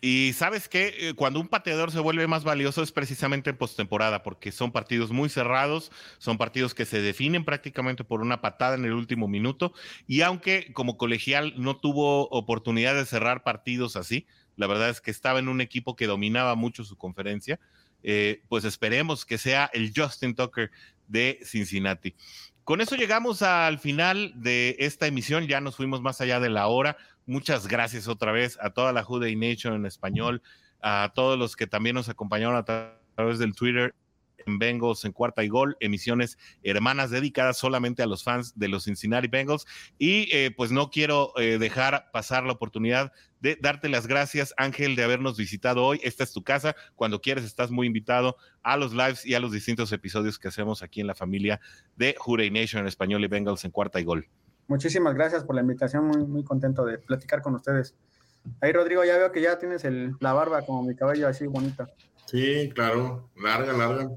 Y 0.00 0.32
sabes 0.32 0.68
que 0.68 1.08
eh, 1.08 1.14
cuando 1.14 1.40
un 1.40 1.48
pateador 1.48 1.90
se 1.90 1.98
vuelve 1.98 2.28
más 2.28 2.44
valioso 2.44 2.82
es 2.82 2.92
precisamente 2.92 3.50
en 3.50 3.56
postemporada, 3.56 4.22
porque 4.22 4.52
son 4.52 4.70
partidos 4.70 5.10
muy 5.10 5.28
cerrados, 5.28 5.90
son 6.18 6.38
partidos 6.38 6.72
que 6.72 6.84
se 6.84 7.02
definen 7.02 7.44
prácticamente 7.44 8.04
por 8.04 8.20
una 8.20 8.40
patada 8.40 8.76
en 8.76 8.84
el 8.84 8.92
último 8.92 9.26
minuto. 9.26 9.72
Y 10.06 10.20
aunque 10.20 10.72
como 10.72 10.96
colegial 10.96 11.54
no 11.56 11.78
tuvo 11.78 12.28
oportunidad 12.28 12.94
de 12.94 13.06
cerrar 13.06 13.42
partidos 13.42 13.96
así, 13.96 14.26
la 14.58 14.66
verdad 14.66 14.90
es 14.90 15.00
que 15.00 15.12
estaba 15.12 15.38
en 15.38 15.48
un 15.48 15.60
equipo 15.60 15.96
que 15.96 16.06
dominaba 16.06 16.56
mucho 16.56 16.84
su 16.84 16.96
conferencia. 16.96 17.58
Eh, 18.02 18.42
pues 18.48 18.64
esperemos 18.64 19.24
que 19.24 19.38
sea 19.38 19.70
el 19.72 19.92
Justin 19.94 20.34
Tucker 20.34 20.70
de 21.06 21.38
Cincinnati. 21.44 22.14
Con 22.64 22.80
eso 22.80 22.96
llegamos 22.96 23.42
al 23.42 23.78
final 23.78 24.32
de 24.34 24.76
esta 24.80 25.06
emisión, 25.06 25.46
ya 25.46 25.60
nos 25.60 25.76
fuimos 25.76 26.02
más 26.02 26.20
allá 26.20 26.40
de 26.40 26.50
la 26.50 26.66
hora. 26.66 26.96
Muchas 27.24 27.68
gracias 27.68 28.08
otra 28.08 28.32
vez 28.32 28.58
a 28.60 28.70
toda 28.70 28.92
la 28.92 29.04
Juday 29.04 29.36
Nation 29.36 29.74
en 29.74 29.86
español, 29.86 30.42
a 30.82 31.12
todos 31.14 31.38
los 31.38 31.54
que 31.54 31.66
también 31.66 31.94
nos 31.94 32.08
acompañaron 32.08 32.56
a 32.56 32.64
través 32.64 33.38
del 33.38 33.54
Twitter 33.54 33.94
Bengals 34.56 35.04
en 35.04 35.10
cuarta 35.10 35.42
y 35.42 35.48
gol, 35.48 35.76
emisiones 35.80 36.38
hermanas 36.62 37.10
dedicadas 37.10 37.58
solamente 37.58 38.02
a 38.02 38.06
los 38.06 38.22
fans 38.22 38.56
de 38.56 38.68
los 38.68 38.84
Cincinnati 38.84 39.26
Bengals. 39.26 39.66
Y 39.98 40.28
eh, 40.32 40.52
pues 40.56 40.70
no 40.70 40.90
quiero 40.90 41.32
eh, 41.36 41.58
dejar 41.58 42.10
pasar 42.12 42.44
la 42.44 42.52
oportunidad 42.52 43.12
de 43.40 43.58
darte 43.60 43.88
las 43.88 44.06
gracias, 44.06 44.54
Ángel, 44.56 44.96
de 44.96 45.04
habernos 45.04 45.36
visitado 45.36 45.84
hoy. 45.84 46.00
Esta 46.02 46.24
es 46.24 46.32
tu 46.32 46.42
casa. 46.42 46.74
Cuando 46.94 47.20
quieres, 47.20 47.44
estás 47.44 47.70
muy 47.70 47.86
invitado 47.86 48.36
a 48.62 48.76
los 48.76 48.92
lives 48.92 49.26
y 49.26 49.34
a 49.34 49.40
los 49.40 49.52
distintos 49.52 49.92
episodios 49.92 50.38
que 50.38 50.48
hacemos 50.48 50.82
aquí 50.82 51.00
en 51.00 51.06
la 51.06 51.14
familia 51.14 51.60
de 51.96 52.14
Jurey 52.18 52.50
Nation 52.50 52.82
en 52.82 52.88
español 52.88 53.24
y 53.24 53.26
Bengals 53.26 53.64
en 53.64 53.70
cuarta 53.70 54.00
y 54.00 54.04
gol. 54.04 54.28
Muchísimas 54.68 55.14
gracias 55.14 55.44
por 55.44 55.54
la 55.54 55.62
invitación. 55.62 56.06
Muy, 56.06 56.24
muy 56.26 56.44
contento 56.44 56.84
de 56.84 56.98
platicar 56.98 57.42
con 57.42 57.54
ustedes. 57.54 57.94
Ahí, 58.60 58.72
Rodrigo, 58.72 59.04
ya 59.04 59.16
veo 59.16 59.32
que 59.32 59.40
ya 59.40 59.58
tienes 59.58 59.84
el, 59.84 60.16
la 60.20 60.32
barba 60.32 60.62
como 60.62 60.82
mi 60.82 60.94
cabello 60.94 61.28
así 61.28 61.46
bonita. 61.46 61.88
Sí, 62.26 62.70
claro. 62.74 63.30
Larga, 63.36 63.72
larga. 63.72 64.10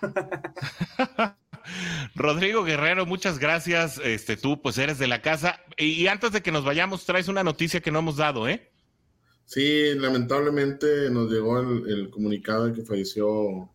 Rodrigo 2.14 2.64
Guerrero, 2.64 3.06
muchas 3.06 3.38
gracias. 3.38 4.00
Este, 4.02 4.36
tú, 4.36 4.60
pues 4.60 4.78
eres 4.78 4.98
de 4.98 5.06
la 5.06 5.22
casa. 5.22 5.60
Y, 5.76 6.06
antes 6.06 6.32
de 6.32 6.42
que 6.42 6.52
nos 6.52 6.64
vayamos, 6.64 7.04
traes 7.04 7.28
una 7.28 7.44
noticia 7.44 7.80
que 7.80 7.90
no 7.90 8.00
hemos 8.00 8.16
dado, 8.16 8.48
¿eh? 8.48 8.70
Sí, 9.44 9.94
lamentablemente 9.94 11.10
nos 11.10 11.30
llegó 11.30 11.58
el, 11.60 12.10
comunicado 12.10 12.66
de 12.66 12.72
que 12.74 12.82
falleció 12.82 13.70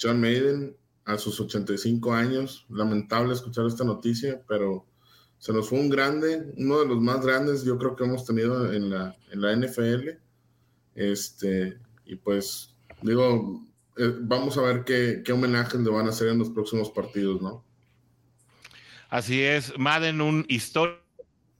John 0.00 0.20
Maiden 0.20 0.76
a 1.04 1.18
sus 1.18 1.38
85 1.40 2.12
años. 2.12 2.66
Lamentable 2.70 3.34
escuchar 3.34 3.66
esta 3.66 3.84
noticia, 3.84 4.42
pero 4.48 4.86
se 5.38 5.52
nos 5.52 5.68
fue 5.68 5.78
un 5.78 5.88
grande, 5.88 6.52
uno 6.56 6.80
de 6.80 6.86
los 6.86 7.00
más 7.00 7.24
grandes, 7.24 7.64
yo 7.64 7.78
creo 7.78 7.96
que 7.96 8.04
hemos 8.04 8.24
tenido 8.24 8.72
en 8.72 8.90
la, 8.90 9.16
en 9.30 9.40
la 9.40 9.54
NFL. 9.54 10.10
Este, 10.94 11.78
y 12.06 12.16
pues, 12.16 12.74
digo, 13.02 13.62
eh, 13.98 14.14
vamos 14.20 14.56
a 14.58 14.62
ver 14.62 14.84
qué, 14.84 15.22
qué 15.24 15.32
homenajes 15.32 15.80
le 15.80 15.90
van 15.90 16.06
a 16.06 16.10
hacer 16.10 16.28
en 16.28 16.38
los 16.38 16.50
próximos 16.50 16.90
partidos, 16.90 17.42
¿no? 17.42 17.64
Así 19.08 19.42
es, 19.42 19.72
Madden, 19.78 20.20
un 20.20 20.44
histórico 20.48 21.02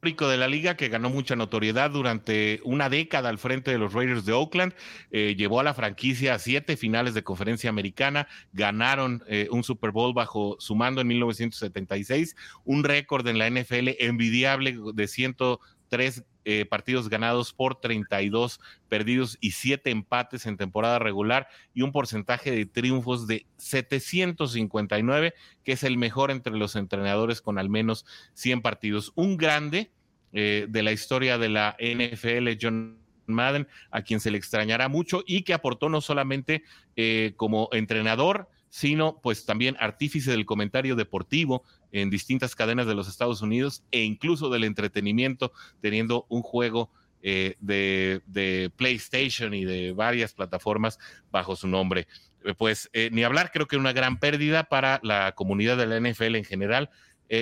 de 0.03 0.37
la 0.37 0.47
liga 0.47 0.77
que 0.77 0.89
ganó 0.89 1.11
mucha 1.11 1.35
notoriedad 1.35 1.91
durante 1.91 2.61
una 2.65 2.89
década 2.89 3.31
al 3.31 3.39
frente 3.39 3.71
de 3.71 3.79
los 3.79 3.93
Raiders 3.93 4.25
de 4.25 4.33
Oakland, 4.33 4.73
eh, 5.11 5.35
llevó 5.37 5.59
a 5.59 5.65
la 5.65 5.75
franquicia 5.75 6.35
a 6.35 6.39
siete 6.39 6.77
finales 6.77 7.15
de 7.15 7.25
conferencia 7.25 7.69
americana, 7.69 8.29
ganaron 8.53 9.25
eh, 9.27 9.49
un 9.51 9.65
Super 9.65 9.91
Bowl 9.91 10.15
bajo 10.15 10.57
su 10.61 10.77
mando 10.77 11.01
en 11.01 11.09
1976, 11.09 12.37
un 12.65 12.85
récord 12.85 13.27
en 13.27 13.39
la 13.39 13.51
NFL 13.51 13.97
envidiable 13.99 14.79
de 14.95 15.09
103 15.09 16.23
eh, 16.51 16.65
partidos 16.65 17.11
ganados 17.11 17.53
por 17.53 17.79
32 17.79 18.59
perdidos 18.89 19.37
y 19.39 19.51
7 19.51 19.91
empates 19.91 20.47
en 20.47 20.57
temporada 20.57 20.99
regular 20.99 21.47
y 21.75 21.83
un 21.83 21.93
porcentaje 21.93 22.51
de 22.51 22.65
triunfos 22.65 23.27
de 23.27 23.45
759, 23.59 25.35
que 25.63 25.73
es 25.73 25.83
el 25.83 25.99
mejor 25.99 26.31
entre 26.31 26.57
los 26.57 26.75
entrenadores 26.75 27.43
con 27.43 27.59
al 27.59 27.69
menos 27.69 28.07
100 28.33 28.63
partidos. 28.63 29.13
Un 29.15 29.37
grande 29.37 29.91
eh, 30.33 30.65
de 30.71 30.83
la 30.83 30.93
historia 30.93 31.37
de 31.37 31.51
la 31.51 31.77
NFL, 31.79 32.49
John 32.59 32.99
Madden, 33.27 33.69
a 33.91 34.01
quien 34.01 34.19
se 34.19 34.31
le 34.31 34.39
extrañará 34.39 34.89
mucho 34.89 35.25
y 35.27 35.43
que 35.43 35.53
aportó 35.53 35.91
no 35.91 36.01
solamente 36.01 36.63
eh, 36.97 37.35
como 37.37 37.69
entrenador, 37.73 38.49
sino 38.71 39.21
pues 39.21 39.45
también 39.45 39.77
artífice 39.81 40.31
del 40.31 40.47
comentario 40.47 40.97
deportivo 40.97 41.63
en 41.93 42.11
distintas 42.11 42.55
cadenas 42.55 42.87
de 42.87 42.95
los 42.95 43.09
Estados 43.09 43.43
Unidos 43.43 43.83
e 43.91 44.03
incluso 44.03 44.51
del 44.51 44.65
entretenimiento, 44.65 45.53
teniendo 45.81 46.27
un 46.29 46.43
juego 46.43 46.91
eh, 47.21 47.57
de, 47.61 48.71
PlayStation 48.77 49.53
y 49.53 49.65
de 49.65 49.93
varias 49.93 50.33
plataformas 50.33 50.99
bajo 51.31 51.57
su 51.57 51.67
nombre. 51.67 52.07
Eh, 52.45 52.55
pues 52.55 52.89
eh, 52.93 53.11
ni 53.13 53.25
hablar, 53.25 53.51
creo 53.53 53.67
que 53.67 53.77
una 53.77 53.93
gran 53.93 54.21
pérdida 54.21 54.65
para 54.65 55.01
la 55.03 55.33
comunidad 55.33 55.77
de 55.77 55.87
la 55.87 55.99
NFL 55.99 56.37
en 56.37 56.45
general, 56.45 56.91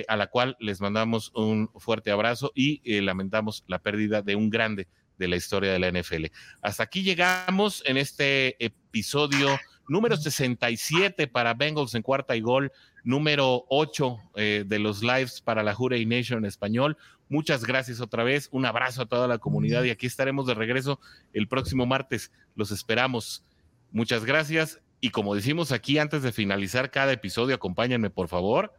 a 0.09 0.17
la 0.17 0.27
cual 0.27 0.57
les 0.59 0.81
mandamos 0.81 1.31
un 1.33 1.69
fuerte 1.77 2.11
abrazo 2.11 2.51
y 2.53 2.81
lamentamos 2.99 3.63
la 3.67 3.79
pérdida 3.79 4.21
de 4.21 4.35
un 4.35 4.49
grande 4.49 4.89
de 5.17 5.29
la 5.29 5.37
historia 5.37 5.71
de 5.71 5.79
la 5.79 5.89
NFL. 5.89 6.25
Hasta 6.61 6.83
aquí 6.83 7.03
llegamos 7.03 7.83
en 7.85 7.95
este 7.95 8.61
episodio 8.63 9.57
número 9.87 10.17
67 10.17 11.27
para 11.27 11.53
Bengals 11.53 11.95
en 11.95 12.01
cuarta 12.01 12.35
y 12.35 12.41
gol, 12.41 12.71
número 13.03 13.65
8 13.69 14.17
eh, 14.35 14.63
de 14.65 14.79
los 14.79 15.01
lives 15.01 15.41
para 15.41 15.63
la 15.63 15.73
Jurey 15.73 16.05
Nation 16.05 16.39
en 16.39 16.45
español. 16.45 16.97
Muchas 17.29 17.65
gracias 17.65 17.99
otra 17.99 18.23
vez, 18.23 18.49
un 18.51 18.65
abrazo 18.65 19.01
a 19.01 19.05
toda 19.05 19.27
la 19.27 19.37
comunidad 19.37 19.83
y 19.83 19.89
aquí 19.89 20.07
estaremos 20.07 20.47
de 20.47 20.53
regreso 20.53 20.99
el 21.33 21.47
próximo 21.47 21.85
martes. 21.85 22.31
Los 22.55 22.71
esperamos. 22.71 23.43
Muchas 23.91 24.25
gracias 24.25 24.81
y 24.99 25.09
como 25.09 25.35
decimos 25.35 25.71
aquí 25.71 25.97
antes 25.99 26.23
de 26.23 26.31
finalizar 26.31 26.89
cada 26.91 27.11
episodio, 27.13 27.55
acompáñenme 27.55 28.09
por 28.09 28.27
favor. 28.27 28.73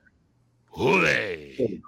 ¡Jurey! 0.66 1.78